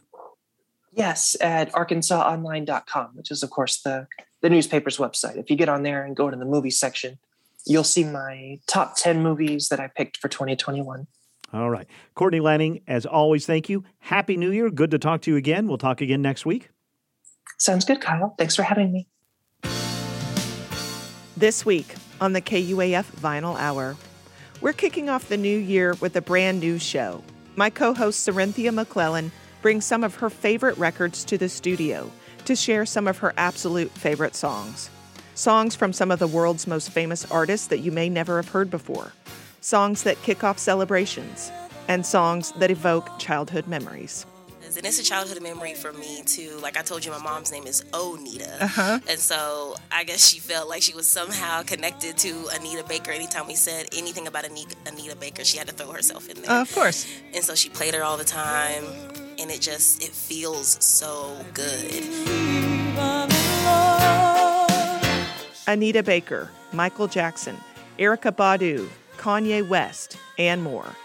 Yes, 0.91 1.35
at 1.41 1.71
arkansasonline.com, 1.71 3.11
which 3.15 3.31
is, 3.31 3.41
of 3.41 3.49
course, 3.49 3.81
the, 3.81 4.07
the 4.41 4.49
newspaper's 4.49 4.97
website. 4.97 5.37
If 5.37 5.49
you 5.49 5.55
get 5.55 5.69
on 5.69 5.81
there 5.81 6.03
and 6.03 6.15
go 6.15 6.29
to 6.29 6.37
the 6.37 6.45
movie 6.45 6.71
section, 6.71 7.17
you'll 7.65 7.83
see 7.83 8.03
my 8.03 8.59
top 8.67 8.95
10 8.97 9.21
movies 9.21 9.69
that 9.69 9.79
I 9.79 9.87
picked 9.87 10.17
for 10.17 10.27
2021. 10.27 11.07
All 11.51 11.69
right. 11.69 11.87
Courtney 12.13 12.39
Lanning, 12.39 12.81
as 12.87 13.05
always, 13.05 13.45
thank 13.45 13.69
you. 13.69 13.83
Happy 13.99 14.37
New 14.37 14.51
Year. 14.51 14.69
Good 14.69 14.91
to 14.91 14.99
talk 14.99 15.21
to 15.21 15.31
you 15.31 15.37
again. 15.37 15.67
We'll 15.67 15.77
talk 15.77 16.01
again 16.01 16.21
next 16.21 16.45
week. 16.45 16.69
Sounds 17.57 17.85
good, 17.85 18.01
Kyle. 18.01 18.35
Thanks 18.37 18.55
for 18.55 18.63
having 18.63 18.91
me. 18.91 19.07
This 21.35 21.65
week 21.65 21.95
on 22.21 22.33
the 22.33 22.41
KUAF 22.41 23.05
Vinyl 23.19 23.57
Hour, 23.57 23.95
we're 24.61 24.73
kicking 24.73 25.09
off 25.09 25.29
the 25.29 25.37
new 25.37 25.57
year 25.57 25.95
with 26.01 26.15
a 26.15 26.21
brand 26.21 26.59
new 26.59 26.77
show. 26.77 27.23
My 27.55 27.69
co 27.69 27.93
host, 27.93 28.27
Cerinthia 28.27 28.73
McClellan, 28.73 29.31
brings 29.61 29.85
some 29.85 30.03
of 30.03 30.15
her 30.15 30.29
favorite 30.29 30.77
records 30.77 31.23
to 31.25 31.37
the 31.37 31.49
studio 31.49 32.11
to 32.45 32.55
share 32.55 32.85
some 32.85 33.07
of 33.07 33.17
her 33.19 33.33
absolute 33.37 33.91
favorite 33.91 34.35
songs. 34.35 34.89
Songs 35.33 35.75
from 35.75 35.93
some 35.93 36.11
of 36.11 36.19
the 36.19 36.27
world's 36.27 36.67
most 36.67 36.91
famous 36.91 37.29
artists 37.31 37.67
that 37.67 37.79
you 37.79 37.91
may 37.91 38.09
never 38.09 38.37
have 38.37 38.49
heard 38.49 38.69
before, 38.69 39.13
songs 39.61 40.03
that 40.03 40.21
kick 40.23 40.43
off 40.43 40.59
celebrations, 40.59 41.51
and 41.87 42.05
songs 42.05 42.51
that 42.53 42.71
evoke 42.71 43.19
childhood 43.19 43.67
memories 43.67 44.25
and 44.79 44.85
it's 44.85 44.97
a 44.97 45.03
childhood 45.03 45.41
memory 45.41 45.73
for 45.73 45.91
me 45.91 46.21
too. 46.25 46.57
Like 46.61 46.77
I 46.77 46.81
told 46.81 47.03
you, 47.03 47.11
my 47.11 47.17
mom's 47.17 47.51
name 47.51 47.67
is 47.67 47.83
Onita, 47.91 48.61
uh-huh. 48.61 48.99
and 49.09 49.19
so 49.19 49.75
I 49.91 50.05
guess 50.05 50.25
she 50.25 50.39
felt 50.39 50.69
like 50.69 50.81
she 50.81 50.93
was 50.93 51.07
somehow 51.07 51.63
connected 51.63 52.17
to 52.19 52.47
Anita 52.53 52.85
Baker. 52.87 53.11
Anytime 53.11 53.47
we 53.47 53.55
said 53.55 53.87
anything 53.91 54.27
about 54.27 54.45
Anita, 54.45 54.75
Anita 54.85 55.17
Baker, 55.17 55.43
she 55.43 55.57
had 55.57 55.67
to 55.67 55.73
throw 55.73 55.91
herself 55.91 56.29
in 56.29 56.41
there. 56.41 56.51
Uh, 56.51 56.61
of 56.61 56.73
course. 56.73 57.07
And 57.33 57.43
so 57.43 57.55
she 57.55 57.69
played 57.69 57.93
her 57.93 58.03
all 58.03 58.15
the 58.15 58.23
time, 58.23 58.85
and 59.37 59.51
it 59.51 59.59
just 59.59 60.01
it 60.01 60.11
feels 60.11 60.83
so 60.83 61.35
good. 61.53 62.03
Anita 65.67 66.03
Baker, 66.03 66.49
Michael 66.71 67.07
Jackson, 67.07 67.57
Erykah 67.97 68.35
Badu, 68.35 68.87
Kanye 69.19 69.67
West, 69.67 70.17
and 70.37 70.63
more. 70.63 70.95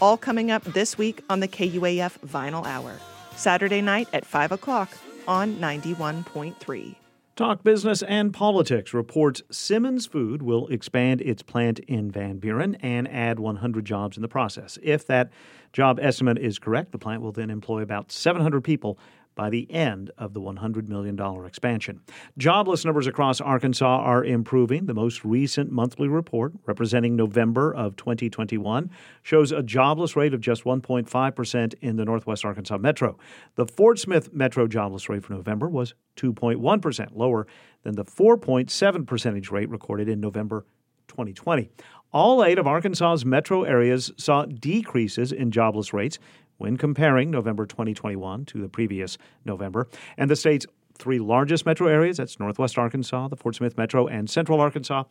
All 0.00 0.16
coming 0.16 0.50
up 0.50 0.62
this 0.62 0.96
week 0.96 1.22
on 1.28 1.40
the 1.40 1.48
KUAF 1.48 2.18
Vinyl 2.20 2.64
Hour, 2.64 2.92
Saturday 3.34 3.80
night 3.82 4.08
at 4.12 4.24
5 4.24 4.52
o'clock 4.52 4.96
on 5.26 5.56
91.3. 5.56 6.94
Talk 7.34 7.62
Business 7.62 8.02
and 8.02 8.32
Politics 8.32 8.94
reports 8.94 9.42
Simmons 9.50 10.06
Food 10.06 10.40
will 10.40 10.68
expand 10.68 11.20
its 11.20 11.42
plant 11.42 11.80
in 11.80 12.10
Van 12.10 12.38
Buren 12.38 12.76
and 12.76 13.06
add 13.08 13.38
100 13.38 13.84
jobs 13.84 14.16
in 14.16 14.22
the 14.22 14.28
process. 14.28 14.78
If 14.82 15.06
that 15.08 15.30
job 15.72 15.98
estimate 16.00 16.38
is 16.38 16.58
correct, 16.58 16.92
the 16.92 16.98
plant 16.98 17.20
will 17.20 17.32
then 17.32 17.50
employ 17.50 17.82
about 17.82 18.10
700 18.10 18.62
people 18.62 18.98
by 19.36 19.50
the 19.50 19.70
end 19.70 20.10
of 20.18 20.32
the 20.34 20.40
$100 20.40 20.88
million 20.88 21.16
expansion. 21.46 22.00
Jobless 22.36 22.84
numbers 22.84 23.06
across 23.06 23.40
Arkansas 23.40 23.98
are 24.00 24.24
improving. 24.24 24.86
The 24.86 24.94
most 24.94 25.24
recent 25.24 25.70
monthly 25.70 26.08
report, 26.08 26.54
representing 26.64 27.14
November 27.14 27.72
of 27.72 27.94
2021, 27.96 28.90
shows 29.22 29.52
a 29.52 29.62
jobless 29.62 30.16
rate 30.16 30.34
of 30.34 30.40
just 30.40 30.64
1.5% 30.64 31.74
in 31.80 31.96
the 31.96 32.04
Northwest 32.04 32.44
Arkansas 32.44 32.78
Metro. 32.78 33.16
The 33.54 33.66
Fort 33.66 34.00
Smith 34.00 34.32
Metro 34.32 34.66
jobless 34.66 35.08
rate 35.08 35.22
for 35.22 35.34
November 35.34 35.68
was 35.68 35.94
2.1%, 36.16 37.14
lower 37.14 37.46
than 37.82 37.94
the 37.94 38.04
4.7 38.04 39.06
percentage 39.06 39.50
rate 39.50 39.68
recorded 39.68 40.08
in 40.08 40.18
November 40.18 40.64
2020. 41.08 41.70
All 42.12 42.42
eight 42.42 42.58
of 42.58 42.66
Arkansas's 42.66 43.26
metro 43.26 43.64
areas 43.64 44.12
saw 44.16 44.46
decreases 44.46 45.32
in 45.32 45.50
jobless 45.50 45.92
rates 45.92 46.18
when 46.58 46.76
comparing 46.76 47.30
November 47.30 47.66
2021 47.66 48.44
to 48.46 48.60
the 48.60 48.68
previous 48.68 49.18
November. 49.44 49.88
And 50.16 50.30
the 50.30 50.36
state's 50.36 50.66
three 50.94 51.18
largest 51.18 51.66
metro 51.66 51.88
areas 51.88 52.16
that's 52.16 52.40
Northwest 52.40 52.78
Arkansas, 52.78 53.28
the 53.28 53.36
Fort 53.36 53.56
Smith 53.56 53.76
Metro, 53.76 54.06
and 54.06 54.28
Central 54.28 54.60
Arkansas 54.60 55.04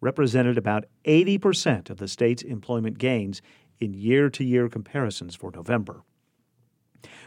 represented 0.00 0.58
about 0.58 0.84
80% 1.04 1.90
of 1.90 1.98
the 1.98 2.08
state's 2.08 2.42
employment 2.42 2.98
gains 2.98 3.42
in 3.80 3.94
year 3.94 4.30
to 4.30 4.44
year 4.44 4.68
comparisons 4.68 5.34
for 5.34 5.50
November. 5.50 6.02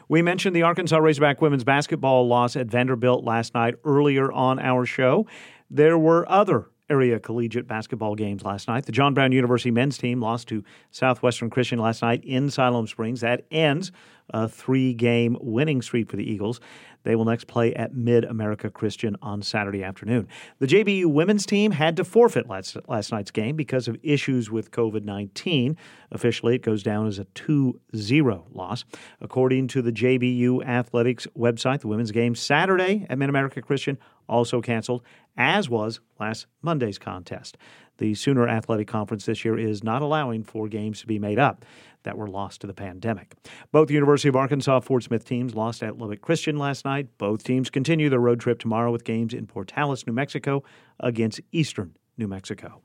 We 0.08 0.22
mentioned 0.22 0.56
the 0.56 0.64
Arkansas 0.64 0.98
Razorback 0.98 1.42
women's 1.42 1.64
basketball 1.64 2.28
loss 2.28 2.56
at 2.56 2.68
Vanderbilt 2.68 3.24
last 3.24 3.54
night 3.54 3.76
earlier 3.86 4.32
on 4.32 4.60
our 4.60 4.86
show. 4.86 5.26
There 5.70 5.98
were 5.98 6.30
other 6.30 6.70
area 6.92 7.20
collegiate 7.20 7.68
basketball 7.68 8.16
games 8.16 8.44
last 8.44 8.68
night. 8.68 8.86
The 8.86 8.92
John 8.92 9.14
Brown 9.14 9.32
University 9.32 9.72
men's 9.72 9.98
team 9.98 10.20
lost 10.20 10.50
to 10.50 10.64
Southwestern 10.92 11.50
Christian 11.50 11.80
last 11.80 12.02
night 12.02 12.24
in 12.26 12.50
Siloam 12.50 12.86
Springs. 12.86 13.22
That 13.22 13.46
ends 13.50 13.94
a 14.32 14.48
three 14.48 14.94
game 14.94 15.38
winning 15.40 15.82
streak 15.82 16.10
for 16.10 16.18
the 16.18 16.30
Eagles. 16.30 16.60
They 17.04 17.16
will 17.16 17.26
next 17.26 17.48
play 17.48 17.74
at 17.74 17.96
Mid 17.96 18.26
America 18.26 18.70
Christian 18.70 19.16
on 19.22 19.42
Saturday 19.42 19.84
afternoon. 19.84 20.28
The 20.60 20.68
JBU 20.68 21.08
women's 21.08 21.46
team 21.46 21.72
had 21.72 21.96
to 21.98 22.04
forfeit 22.04 22.48
last, 22.48 22.78
last 22.88 23.12
night's 23.12 23.32
game 23.32 23.56
because 23.56 23.88
of 23.88 23.98
issues 24.04 24.52
with 24.52 24.72
COVID 24.72 25.04
19. 25.04 25.78
Officially, 26.12 26.56
it 26.56 26.62
goes 26.62 26.84
down 26.84 27.08
as 27.08 27.20
a 27.20 27.26
2 27.26 27.80
0 27.96 28.46
loss. 28.54 28.86
According 29.20 29.68
to 29.70 29.82
the 29.82 29.92
JBU 29.92 30.66
Athletics 30.66 31.28
website, 31.38 31.82
the 31.82 31.88
women's 31.88 32.12
game 32.12 32.36
Saturday 32.36 33.06
at 33.10 33.18
Mid 33.18 33.30
America 33.30 33.62
Christian 33.62 33.98
also 34.30 34.62
canceled, 34.62 35.02
as 35.38 35.70
was 35.70 36.00
last 36.20 36.46
Monday's 36.62 36.98
contest. 36.98 37.58
The 37.98 38.16
Sooner 38.16 38.48
Athletic 38.48 38.88
Conference 38.88 39.26
this 39.26 39.46
year 39.46 39.60
is 39.60 39.84
not 39.84 40.02
allowing 40.02 40.44
for 40.44 40.68
games 40.68 41.02
to 41.02 41.08
be 41.08 41.20
made 41.20 41.38
up 41.38 41.66
that 42.04 42.18
were 42.18 42.28
lost 42.28 42.62
to 42.62 42.68
the 42.68 42.74
pandemic. 42.74 43.36
Both 43.72 43.88
the 43.88 43.94
University 43.94 44.30
of 44.30 44.36
Arkansas 44.36 44.82
Fort 44.82 45.04
Smith 45.04 45.26
teams 45.26 45.56
lost 45.56 45.84
at 45.84 45.98
Lubbock 45.98 46.22
Christian 46.22 46.58
last 46.58 46.86
night. 46.86 47.08
Both 47.18 47.44
teams 47.44 47.70
continue 47.70 48.10
their 48.10 48.20
road 48.20 48.40
trip 48.40 48.60
tomorrow 48.60 48.92
with 48.92 49.04
games 49.04 49.34
in 49.34 49.48
Portales, 49.48 50.06
New 50.06 50.14
Mexico 50.14 50.64
against 51.00 51.42
Eastern 51.52 51.96
New 52.18 52.28
Mexico. 52.28 52.82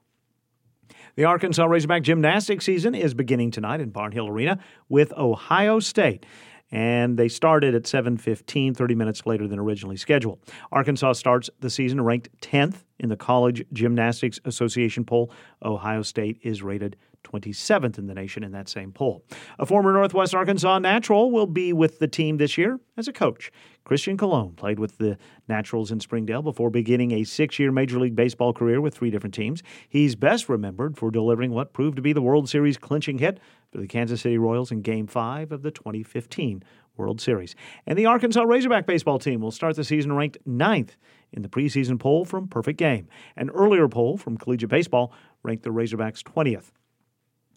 The 1.17 1.25
Arkansas 1.25 1.65
Razorback 1.65 2.03
gymnastics 2.03 2.65
season 2.65 2.95
is 2.95 3.15
beginning 3.15 3.51
tonight 3.51 3.81
in 3.81 3.91
Barnhill 3.91 4.29
Arena 4.29 4.59
with 4.89 5.13
Ohio 5.15 5.81
State 5.81 6.27
and 6.71 7.17
they 7.17 7.29
started 7.29 7.75
at 7.75 7.87
7:15, 7.87 8.75
30 8.75 8.95
minutes 8.95 9.25
later 9.27 9.47
than 9.47 9.59
originally 9.59 9.97
scheduled. 9.97 10.41
Arkansas 10.73 11.13
starts 11.13 11.49
the 11.61 11.71
season 11.71 12.01
ranked 12.01 12.29
10th 12.41 12.85
in 12.99 13.09
the 13.09 13.17
College 13.17 13.65
Gymnastics 13.73 14.41
Association 14.45 15.05
poll. 15.05 15.31
Ohio 15.65 16.03
State 16.03 16.39
is 16.43 16.63
rated 16.63 16.97
27th 17.27 17.99
in 17.99 18.07
the 18.07 18.15
nation 18.15 18.43
in 18.45 18.53
that 18.53 18.69
same 18.69 18.93
poll. 18.93 19.25
A 19.59 19.67
former 19.67 19.93
Northwest 19.93 20.35
Arkansas 20.35 20.79
natural 20.79 21.31
will 21.31 21.47
be 21.47 21.73
with 21.73 21.99
the 21.99 22.09
team 22.09 22.37
this 22.37 22.57
year 22.57 22.81
as 22.97 23.09
a 23.09 23.13
coach. 23.13 23.51
Christian 23.85 24.17
Colon 24.17 24.53
played 24.53 24.79
with 24.79 24.99
the 24.99 25.17
Naturals 25.49 25.93
in 25.93 26.01
Springdale 26.01 26.43
before 26.43 26.71
beginning 26.71 27.13
a 27.13 27.25
six 27.25 27.59
year 27.59 27.71
Major 27.71 28.01
League 28.01 28.17
Baseball 28.17 28.53
career 28.53 28.81
with 28.81 28.95
three 28.95 29.11
different 29.11 29.35
teams. 29.35 29.63
He's 29.89 30.17
best 30.17 30.49
remembered 30.49 30.97
for 30.97 31.11
delivering 31.11 31.53
what 31.53 31.73
proved 31.73 31.97
to 31.97 32.03
be 32.03 32.13
the 32.13 32.23
World 32.23 32.49
Series 32.49 32.77
clinching 32.77 33.19
hit 33.19 33.39
for 33.71 33.79
the 33.79 33.87
Kansas 33.87 34.23
City 34.23 34.39
Royals 34.39 34.73
in 34.73 34.83
Game 34.83 35.07
5 35.07 35.53
of 35.53 35.63
the 35.63 35.71
2015 35.71 36.63
World 36.97 37.21
Series. 37.21 37.55
And 37.87 37.99
the 37.99 38.07
Arkansas 38.07 38.43
Razorback 38.43 38.87
baseball 38.87 39.19
team 39.19 39.41
will 39.41 39.51
start 39.51 39.77
the 39.77 39.85
season 39.85 40.13
ranked 40.15 40.39
ninth 40.47 40.97
in 41.33 41.43
the 41.43 41.49
preseason 41.49 41.99
poll 41.99 42.25
from 42.25 42.49
Perfect 42.49 42.79
Game. 42.79 43.09
An 43.37 43.51
earlier 43.51 43.89
poll 43.89 44.17
from 44.17 44.37
Collegiate 44.37 44.71
Baseball 44.71 45.13
ranked 45.43 45.63
the 45.63 45.71
Razorbacks 45.71 46.23
20th. 46.23 46.73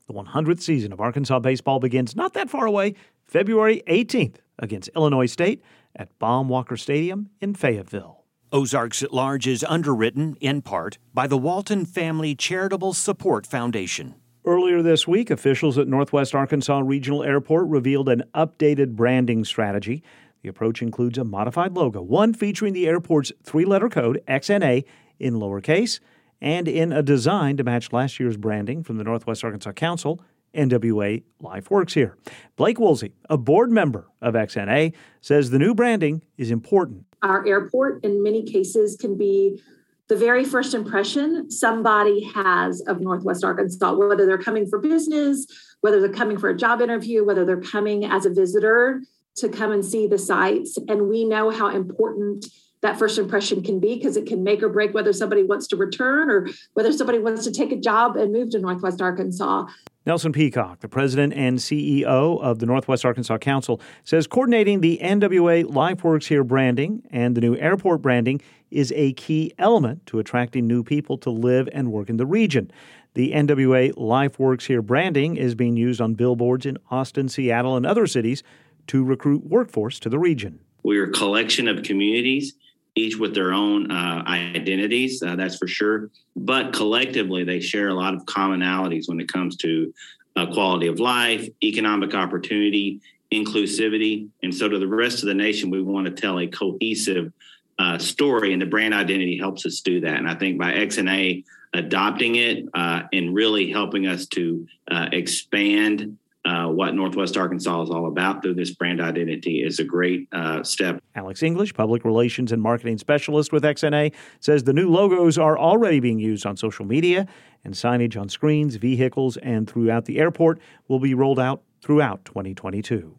The 0.10 0.16
100th 0.16 0.62
season 0.62 0.92
of 0.92 1.00
Arkansas 1.00 1.38
baseball 1.38 1.80
begins 1.80 2.16
not 2.16 2.34
that 2.34 2.50
far 2.50 2.66
away, 2.66 2.96
February 3.28 3.84
18th, 3.88 4.38
against 4.58 4.90
Illinois 4.96 5.28
State 5.28 5.62
at 5.96 6.18
Baum-Walker 6.18 6.78
Stadium 6.78 7.30
in 7.40 7.54
Fayetteville. 7.54 8.24
Ozarks 8.52 9.04
at 9.04 9.14
Large 9.14 9.46
is 9.46 9.64
underwritten, 9.64 10.36
in 10.42 10.64
part, 10.64 10.98
by 11.14 11.28
the 11.28 11.38
Walton 11.38 11.86
Family 11.86 12.34
Charitable 12.34 12.94
Support 12.94 13.46
Foundation. 13.46 14.16
Earlier 14.44 14.82
this 14.82 15.08
week, 15.08 15.30
officials 15.30 15.78
at 15.78 15.88
Northwest 15.88 16.34
Arkansas 16.34 16.80
Regional 16.84 17.24
Airport 17.24 17.68
revealed 17.68 18.10
an 18.10 18.24
updated 18.34 18.96
branding 18.96 19.46
strategy. 19.46 20.02
The 20.42 20.50
approach 20.50 20.82
includes 20.82 21.20
a 21.20 21.24
modified 21.24 21.74
logo, 21.74 22.02
one 22.02 22.34
featuring 22.34 22.74
the 22.74 22.88
airport's 22.88 23.32
three 23.44 23.66
letter 23.66 23.90
code, 23.90 24.24
XNA, 24.28 24.86
in 25.20 25.36
lowercase 25.36 26.00
and 26.42 26.68
in 26.68 26.92
a 26.92 27.02
design 27.02 27.58
to 27.58 27.64
match 27.64 27.92
last 27.92 28.20
year's 28.20 28.38
branding 28.38 28.84
from 28.84 28.98
the 28.98 29.04
Northwest 29.04 29.44
Arkansas 29.44 29.74
Council, 29.74 30.22
NWA 30.54 31.24
LifeWorks 31.42 31.94
Here. 31.94 32.18
Blake 32.56 32.80
Woolsey, 32.80 33.14
a 33.30 33.38
board 33.38 33.72
member 33.72 34.08
of 34.22 34.34
XNA, 34.34 34.94
says 35.22 35.50
the 35.50 35.60
new 35.60 35.76
branding 35.76 36.24
is 36.38 36.52
important. 36.52 37.06
Our 37.22 37.46
airport, 37.46 38.04
in 38.04 38.24
many 38.24 38.44
cases, 38.44 38.96
can 38.96 39.18
be 39.18 39.62
the 40.08 40.16
very 40.16 40.44
first 40.44 40.74
impression 40.74 41.52
somebody 41.52 42.24
has 42.34 42.82
of 42.82 43.00
Northwest 43.00 43.44
Arkansas, 43.44 43.94
whether 43.94 44.26
they're 44.26 44.42
coming 44.42 44.66
for 44.68 44.80
business, 44.80 45.46
whether 45.82 46.02
they're 46.02 46.10
coming 46.10 46.38
for 46.38 46.50
a 46.50 46.58
job 46.58 46.82
interview, 46.82 47.24
whether 47.24 47.46
they're 47.46 47.62
coming 47.62 48.06
as 48.06 48.26
a 48.26 48.30
visitor 48.30 49.02
to 49.36 49.50
come 49.50 49.72
and 49.72 49.86
see 49.86 50.08
the 50.08 50.18
sites. 50.18 50.78
And 50.88 51.10
we 51.10 51.26
know 51.26 51.52
how 51.52 51.68
important 51.70 52.48
that 52.82 52.98
first 52.98 53.18
impression 53.18 53.62
can 53.62 53.80
be 53.80 53.96
because 53.96 54.16
it 54.16 54.26
can 54.26 54.44
make 54.44 54.64
or 54.64 54.70
break 54.70 54.94
whether 54.94 55.12
somebody 55.12 55.44
wants 55.44 55.68
to 55.68 55.76
return 55.76 56.30
or 56.30 56.48
whether 56.74 56.94
somebody 56.94 57.20
wants 57.20 57.44
to 57.44 57.52
take 57.52 57.72
a 57.72 57.76
job 57.76 58.16
and 58.16 58.32
move 58.32 58.50
to 58.52 58.60
Northwest 58.60 59.02
Arkansas. 59.02 59.68
Nelson 60.06 60.32
Peacock, 60.32 60.80
the 60.80 60.88
president 60.88 61.34
and 61.34 61.60
CEO 61.60 62.42
of 62.42 62.60
the 62.60 62.66
Northwest 62.66 63.06
Arkansas 63.06 63.38
Council, 63.38 63.82
says 64.06 64.28
coordinating 64.28 64.80
the 64.80 64.98
NWA 65.04 65.66
LifeWorks 65.66 66.28
Here 66.28 66.44
branding 66.44 67.04
and 67.12 67.36
the 67.36 67.42
new 67.42 67.56
airport 67.58 68.02
branding 68.02 68.42
is 68.72 68.94
a 68.96 69.14
key 69.14 69.54
element 69.60 70.06
to 70.08 70.20
attracting 70.20 70.66
new 70.66 70.84
people 70.84 71.18
to 71.20 71.30
live 71.30 71.68
and 71.74 71.92
work 71.92 72.10
in 72.10 72.18
the 72.18 72.26
region. 72.26 72.72
The 73.14 73.34
NWA 73.34 73.94
LifeWorks 73.94 74.68
Here 74.68 74.82
branding 74.82 75.36
is 75.36 75.54
being 75.54 75.76
used 75.76 76.00
on 76.00 76.14
billboards 76.14 76.66
in 76.66 76.78
Austin, 76.90 77.28
Seattle, 77.28 77.76
and 77.76 77.86
other 77.86 78.08
cities 78.08 78.42
to 78.88 79.04
recruit 79.04 79.46
workforce 79.46 80.00
to 80.00 80.10
the 80.10 80.18
region. 80.18 80.60
We're 80.82 81.10
a 81.10 81.12
collection 81.12 81.68
of 81.68 81.84
communities 81.84 82.54
each 83.00 83.18
with 83.18 83.34
their 83.34 83.54
own 83.54 83.92
uh, 83.92 84.24
identities, 84.28 85.22
uh, 85.24 85.36
that's 85.36 85.58
for 85.58 85.68
sure. 85.68 86.10
But 86.36 86.74
collectively, 86.74 87.44
they 87.44 87.60
share 87.60 87.90
a 87.90 87.94
lot 87.94 88.14
of 88.14 88.26
commonalities 88.26 89.08
when 89.08 89.20
it 89.20 89.32
comes 89.32 89.56
to 89.58 89.94
uh, 90.36 90.46
quality 90.54 90.88
of 90.88 91.00
life, 91.00 91.48
economic 91.64 92.14
opportunity, 92.14 93.02
inclusivity. 93.32 94.28
And 94.44 94.54
so, 94.54 94.68
to 94.68 94.80
the 94.80 94.88
rest 94.88 95.20
of 95.20 95.28
the 95.28 95.34
nation, 95.34 95.70
we 95.70 95.82
want 95.82 96.06
to 96.08 96.12
tell 96.12 96.40
a 96.40 96.48
cohesive 96.48 97.32
uh, 97.78 97.98
story, 97.98 98.54
and 98.54 98.62
the 98.62 98.66
brand 98.66 98.94
identity 98.94 99.38
helps 99.38 99.66
us 99.66 99.80
do 99.82 100.02
that. 100.02 100.18
And 100.18 100.30
I 100.30 100.36
think 100.36 100.60
by 100.60 100.74
XNA 100.74 101.44
adopting 101.74 102.36
it 102.36 102.66
uh, 102.74 103.04
and 103.14 103.34
really 103.34 103.72
helping 103.72 104.08
us 104.08 104.26
to 104.28 104.68
uh, 104.90 105.08
expand 105.12 106.18
uh, 106.50 106.68
what 106.68 106.96
Northwest 106.96 107.38
Arkansas 107.38 107.84
is 107.84 107.90
all 107.92 108.08
about 108.08 108.42
through 108.42 108.56
this 108.56 108.72
brand 108.72 109.00
identity 109.00 109.64
is 109.64 109.78
a 109.80 109.84
great 109.84 110.28
uh, 110.32 110.64
step. 110.64 111.02
Alex 111.14 111.44
English, 111.44 111.76
Public 111.76 112.04
Relations 112.04 112.52
and 112.52 112.62
Marketing 112.62 112.98
Specialist 112.98 113.52
with 113.52 113.64
XNA, 113.64 114.14
says 114.40 114.64
the 114.64 114.74
new 114.74 114.90
logos 114.90 115.38
are 115.38 115.58
already 115.60 116.00
being 116.00 116.18
used 116.20 116.46
on 116.46 116.58
social 116.58 116.86
media 116.86 117.28
and 117.64 117.76
signage 117.76 118.20
on 118.20 118.30
screens, 118.30 118.78
vehicles, 118.78 119.38
and 119.38 119.70
throughout 119.70 120.06
the 120.06 120.18
airport 120.18 120.60
will 120.88 121.00
be 121.00 121.14
rolled 121.14 121.40
out 121.40 121.62
throughout 121.82 122.26
2022. 122.26 123.16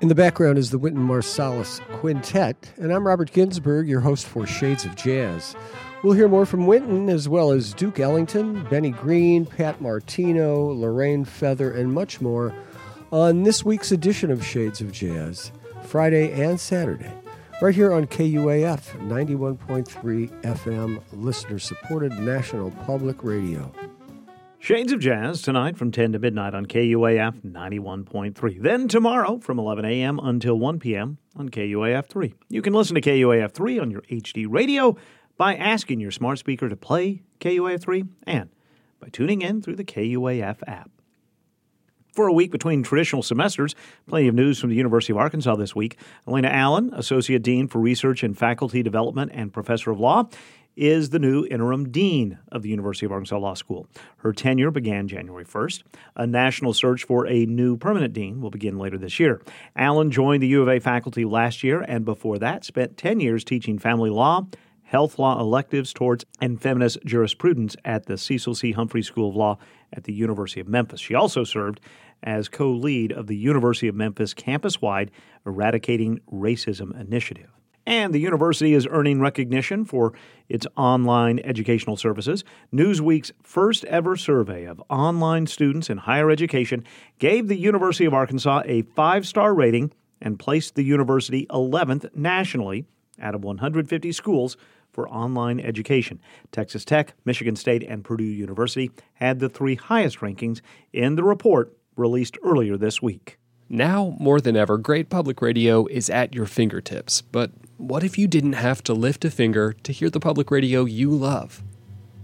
In 0.00 0.08
the 0.08 0.14
background 0.14 0.58
is 0.58 0.70
the 0.70 0.78
Wynton 0.78 1.04
Marsalis 1.04 1.80
Quintet, 1.98 2.72
and 2.76 2.92
I'm 2.92 3.04
Robert 3.04 3.32
Ginsburg, 3.32 3.88
your 3.88 4.00
host 4.00 4.26
for 4.26 4.46
Shades 4.46 4.84
of 4.84 4.94
Jazz. 4.94 5.56
We'll 6.02 6.12
hear 6.12 6.28
more 6.28 6.46
from 6.46 6.66
Wynton, 6.66 7.08
as 7.08 7.28
well 7.28 7.50
as 7.50 7.72
Duke 7.72 7.98
Ellington, 7.98 8.64
Benny 8.64 8.90
Green, 8.90 9.44
Pat 9.46 9.80
Martino, 9.80 10.66
Lorraine 10.72 11.24
Feather, 11.24 11.72
and 11.72 11.92
much 11.92 12.20
more 12.20 12.54
on 13.10 13.42
this 13.42 13.64
week's 13.64 13.90
edition 13.92 14.30
of 14.30 14.44
Shades 14.44 14.80
of 14.80 14.92
Jazz, 14.92 15.50
Friday 15.84 16.30
and 16.32 16.60
Saturday, 16.60 17.10
right 17.62 17.74
here 17.74 17.92
on 17.92 18.06
KUAF 18.06 19.08
91.3 19.08 20.42
FM, 20.42 21.02
listener 21.12 21.58
supported 21.58 22.12
national 22.20 22.70
public 22.70 23.24
radio. 23.24 23.72
Shades 24.58 24.92
of 24.92 25.00
Jazz 25.00 25.42
tonight 25.42 25.76
from 25.76 25.92
10 25.92 26.12
to 26.12 26.18
midnight 26.18 26.54
on 26.54 26.66
KUAF 26.66 27.42
91.3. 27.42 28.60
Then 28.62 28.88
tomorrow 28.88 29.38
from 29.38 29.58
11 29.58 29.84
a.m. 29.84 30.18
until 30.20 30.58
1 30.58 30.80
p.m. 30.80 31.18
on 31.36 31.48
KUAF 31.48 32.06
3. 32.06 32.34
You 32.48 32.62
can 32.62 32.72
listen 32.72 32.96
to 32.96 33.00
KUAF 33.00 33.52
3 33.52 33.78
on 33.78 33.90
your 33.90 34.02
HD 34.02 34.46
radio 34.48 34.96
by 35.36 35.54
asking 35.54 36.00
your 36.00 36.10
smart 36.10 36.38
speaker 36.38 36.68
to 36.68 36.76
play 36.76 37.22
KUAF 37.40 37.80
3 37.80 38.04
and 38.26 38.50
by 39.00 39.08
tuning 39.08 39.42
in 39.42 39.62
through 39.62 39.76
the 39.76 39.84
KUAF 39.84 40.58
app. 40.66 40.90
For 42.12 42.28
a 42.28 42.32
week 42.32 42.50
between 42.50 42.82
traditional 42.82 43.22
semesters, 43.22 43.74
plenty 44.06 44.28
of 44.28 44.34
news 44.34 44.58
from 44.58 44.70
the 44.70 44.76
University 44.76 45.12
of 45.12 45.18
Arkansas 45.18 45.54
this 45.56 45.76
week. 45.76 45.98
Alena 46.26 46.50
Allen, 46.50 46.90
Associate 46.94 47.42
Dean 47.42 47.68
for 47.68 47.78
Research 47.78 48.22
and 48.22 48.36
Faculty 48.36 48.82
Development 48.82 49.30
and 49.34 49.52
Professor 49.52 49.90
of 49.90 50.00
Law, 50.00 50.30
is 50.76 51.10
the 51.10 51.18
new 51.18 51.44
interim 51.46 51.90
dean 51.90 52.38
of 52.50 52.62
the 52.62 52.68
University 52.68 53.04
of 53.04 53.12
Arkansas 53.12 53.38
Law 53.38 53.52
School. 53.54 53.86
Her 54.18 54.32
tenure 54.32 54.70
began 54.70 55.08
January 55.08 55.44
1st. 55.44 55.82
A 56.16 56.26
national 56.26 56.72
search 56.72 57.04
for 57.04 57.26
a 57.26 57.46
new 57.46 57.76
permanent 57.76 58.12
dean 58.12 58.40
will 58.40 58.50
begin 58.50 58.78
later 58.78 58.98
this 58.98 59.18
year. 59.18 59.42
Allen 59.74 60.10
joined 60.10 60.42
the 60.42 60.48
U 60.48 60.62
of 60.62 60.68
A 60.68 60.78
faculty 60.78 61.24
last 61.24 61.62
year 61.62 61.82
and 61.82 62.04
before 62.04 62.38
that 62.38 62.64
spent 62.64 62.96
10 62.96 63.20
years 63.20 63.44
teaching 63.44 63.78
family 63.78 64.10
law 64.10 64.46
health 64.86 65.18
law 65.18 65.38
electives 65.38 65.92
towards 65.92 66.24
and 66.40 66.60
feminist 66.60 66.98
jurisprudence 67.04 67.76
at 67.84 68.06
the 68.06 68.16
Cecil 68.16 68.54
C. 68.54 68.72
Humphrey 68.72 69.02
School 69.02 69.28
of 69.28 69.36
Law 69.36 69.58
at 69.92 70.04
the 70.04 70.12
University 70.12 70.60
of 70.60 70.68
Memphis. 70.68 71.00
She 71.00 71.14
also 71.14 71.44
served 71.44 71.80
as 72.22 72.48
co 72.48 72.70
lead 72.70 73.12
of 73.12 73.26
the 73.26 73.36
University 73.36 73.88
of 73.88 73.94
Memphis 73.94 74.32
campus 74.32 74.80
wide 74.80 75.10
Eradicating 75.44 76.20
Racism 76.32 76.98
Initiative. 76.98 77.50
And 77.88 78.12
the 78.12 78.18
university 78.18 78.74
is 78.74 78.86
earning 78.90 79.20
recognition 79.20 79.84
for 79.84 80.12
its 80.48 80.66
online 80.76 81.40
educational 81.44 81.96
services. 81.96 82.42
Newsweek's 82.72 83.32
first 83.42 83.84
ever 83.84 84.16
survey 84.16 84.64
of 84.64 84.82
online 84.88 85.46
students 85.46 85.88
in 85.88 85.98
higher 85.98 86.30
education 86.30 86.84
gave 87.18 87.46
the 87.46 87.56
University 87.56 88.04
of 88.04 88.14
Arkansas 88.14 88.62
a 88.64 88.82
five 88.82 89.26
star 89.26 89.54
rating 89.54 89.92
and 90.20 90.38
placed 90.38 90.74
the 90.74 90.82
university 90.82 91.46
11th 91.50 92.14
nationally 92.14 92.86
out 93.20 93.34
of 93.34 93.44
150 93.44 94.12
schools 94.12 94.56
for 94.96 95.08
online 95.10 95.60
education. 95.60 96.18
Texas 96.50 96.84
Tech, 96.84 97.14
Michigan 97.24 97.54
State, 97.54 97.84
and 97.84 98.02
Purdue 98.02 98.24
University 98.24 98.90
had 99.14 99.38
the 99.38 99.48
three 99.48 99.76
highest 99.76 100.18
rankings 100.18 100.62
in 100.92 101.14
the 101.14 101.22
report 101.22 101.76
released 101.96 102.38
earlier 102.42 102.76
this 102.76 103.00
week. 103.00 103.38
Now, 103.68 104.16
more 104.18 104.40
than 104.40 104.56
ever, 104.56 104.78
great 104.78 105.10
public 105.10 105.42
radio 105.42 105.86
is 105.86 106.08
at 106.08 106.34
your 106.34 106.46
fingertips. 106.46 107.20
But 107.20 107.50
what 107.76 108.04
if 108.04 108.16
you 108.16 108.26
didn't 108.26 108.54
have 108.54 108.82
to 108.84 108.94
lift 108.94 109.24
a 109.24 109.30
finger 109.30 109.74
to 109.82 109.92
hear 109.92 110.08
the 110.08 110.20
public 110.20 110.50
radio 110.50 110.84
you 110.84 111.10
love? 111.10 111.62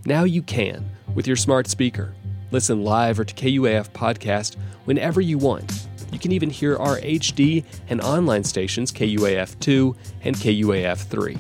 Now 0.07 0.25
you 0.25 0.41
can 0.41 0.89
with 1.15 1.27
your 1.27 1.37
smart 1.37 1.69
speaker. 1.69 2.15
Listen 2.53 2.83
live 2.85 3.21
or 3.21 3.25
to 3.25 3.35
KUAF 3.35 3.91
podcast 3.91 4.57
whenever 4.87 5.21
you 5.21 5.37
want. 5.37 5.89
You 6.11 6.19
can 6.19 6.33
even 6.33 6.49
hear 6.49 6.77
our 6.77 6.99
HD 6.99 7.65
and 7.89 8.01
online 8.01 8.45
stations 8.45 8.93
KUAF 8.93 9.59
2 9.61 9.97
and 10.23 10.37
KUAF 10.37 11.05
3. 11.05 11.39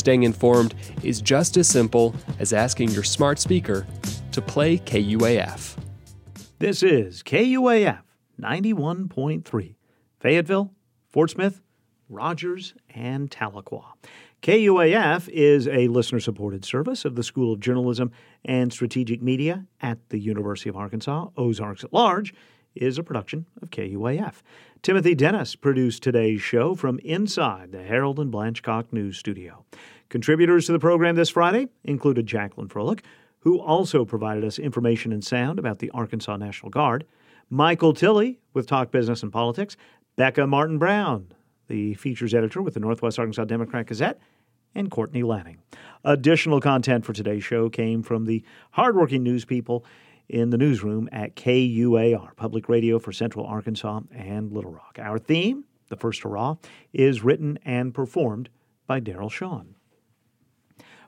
Staying 0.00 0.22
informed 0.22 0.74
is 1.02 1.20
just 1.20 1.58
as 1.58 1.68
simple 1.68 2.14
as 2.38 2.54
asking 2.54 2.88
your 2.88 3.02
smart 3.02 3.38
speaker 3.38 3.86
to 4.32 4.40
play 4.40 4.78
KUAF. 4.78 5.76
This 6.58 6.82
is 6.82 7.22
KUAF 7.22 8.00
91.3, 8.40 9.74
Fayetteville, 10.18 10.72
Fort 11.10 11.28
Smith, 11.28 11.60
Rogers, 12.08 12.72
and 12.94 13.30
Tahlequah. 13.30 13.92
KUAF 14.40 15.28
is 15.28 15.68
a 15.68 15.88
listener 15.88 16.18
supported 16.18 16.64
service 16.64 17.04
of 17.04 17.14
the 17.14 17.22
School 17.22 17.52
of 17.52 17.60
Journalism 17.60 18.10
and 18.42 18.72
Strategic 18.72 19.20
Media 19.20 19.66
at 19.82 19.98
the 20.08 20.18
University 20.18 20.70
of 20.70 20.76
Arkansas. 20.76 21.28
Ozarks 21.36 21.84
at 21.84 21.92
Large 21.92 22.32
is 22.74 22.96
a 22.96 23.02
production 23.02 23.44
of 23.60 23.68
KUAF. 23.68 24.36
Timothy 24.82 25.14
Dennis 25.14 25.56
produced 25.56 26.02
today's 26.02 26.40
show 26.40 26.74
from 26.74 26.98
inside 27.00 27.70
the 27.70 27.82
Harold 27.82 28.18
and 28.18 28.32
Blanchcock 28.32 28.90
News 28.94 29.18
Studio. 29.18 29.66
Contributors 30.08 30.64
to 30.64 30.72
the 30.72 30.78
program 30.78 31.16
this 31.16 31.28
Friday 31.28 31.68
included 31.84 32.24
Jacqueline 32.24 32.68
Froelich, 32.68 33.00
who 33.40 33.60
also 33.60 34.06
provided 34.06 34.42
us 34.42 34.58
information 34.58 35.12
and 35.12 35.22
sound 35.22 35.58
about 35.58 35.80
the 35.80 35.90
Arkansas 35.90 36.34
National 36.38 36.70
Guard, 36.70 37.04
Michael 37.50 37.92
Tilley 37.92 38.38
with 38.54 38.66
Talk 38.66 38.90
Business 38.90 39.22
and 39.22 39.30
Politics, 39.30 39.76
Becca 40.16 40.46
Martin 40.46 40.78
Brown, 40.78 41.34
the 41.68 41.92
features 41.92 42.32
editor 42.32 42.62
with 42.62 42.72
the 42.72 42.80
Northwest 42.80 43.18
Arkansas 43.18 43.44
Democrat 43.44 43.86
Gazette, 43.86 44.18
and 44.74 44.90
Courtney 44.90 45.22
Lanning. 45.22 45.58
Additional 46.04 46.58
content 46.58 47.04
for 47.04 47.12
today's 47.12 47.44
show 47.44 47.68
came 47.68 48.02
from 48.02 48.24
the 48.24 48.42
hardworking 48.70 49.22
news 49.22 49.44
people 49.44 49.84
in 50.30 50.50
the 50.50 50.58
newsroom 50.58 51.08
at 51.12 51.34
KUAR, 51.34 52.34
Public 52.36 52.68
Radio 52.68 52.98
for 52.98 53.12
Central 53.12 53.44
Arkansas 53.44 54.00
and 54.12 54.52
Little 54.52 54.72
Rock. 54.72 54.98
Our 55.00 55.18
theme, 55.18 55.64
The 55.88 55.96
First 55.96 56.22
Hurrah, 56.22 56.56
is 56.92 57.22
written 57.22 57.58
and 57.64 57.92
performed 57.92 58.48
by 58.86 59.00
Daryl 59.00 59.30
Sean. 59.30 59.74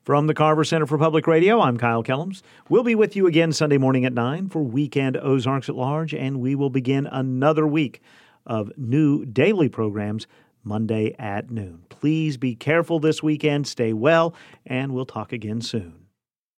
From 0.05 0.27
the 0.27 0.35
Carver 0.35 0.65
Center 0.65 0.87
for 0.87 0.99
Public 0.99 1.29
Radio, 1.29 1.61
I'm 1.61 1.77
Kyle 1.77 2.03
Kellums. 2.03 2.43
We'll 2.69 2.83
be 2.83 2.97
with 2.97 3.15
you 3.15 3.29
again 3.29 3.53
Sunday 3.53 3.79
morning 3.79 4.05
at 4.05 4.13
9 4.13 4.49
for 4.49 4.61
Weekend 4.61 5.17
Ozarks 5.17 5.69
at 5.69 5.77
Large, 5.77 6.13
and 6.13 6.41
we 6.41 6.57
will 6.57 6.71
begin 6.71 7.07
another 7.07 7.67
week 7.67 8.03
of 8.45 8.73
new 8.77 9.25
daily 9.25 9.69
programs 9.69 10.27
Monday 10.65 11.15
at 11.21 11.53
noon. 11.53 11.85
Please 11.89 12.37
be 12.37 12.57
careful 12.57 12.99
this 12.99 13.23
weekend, 13.23 13.69
stay 13.69 13.93
well, 13.93 14.35
and 14.67 14.93
we'll 14.93 15.07
talk 15.07 15.33
again 15.33 15.61
soon. 15.61 16.02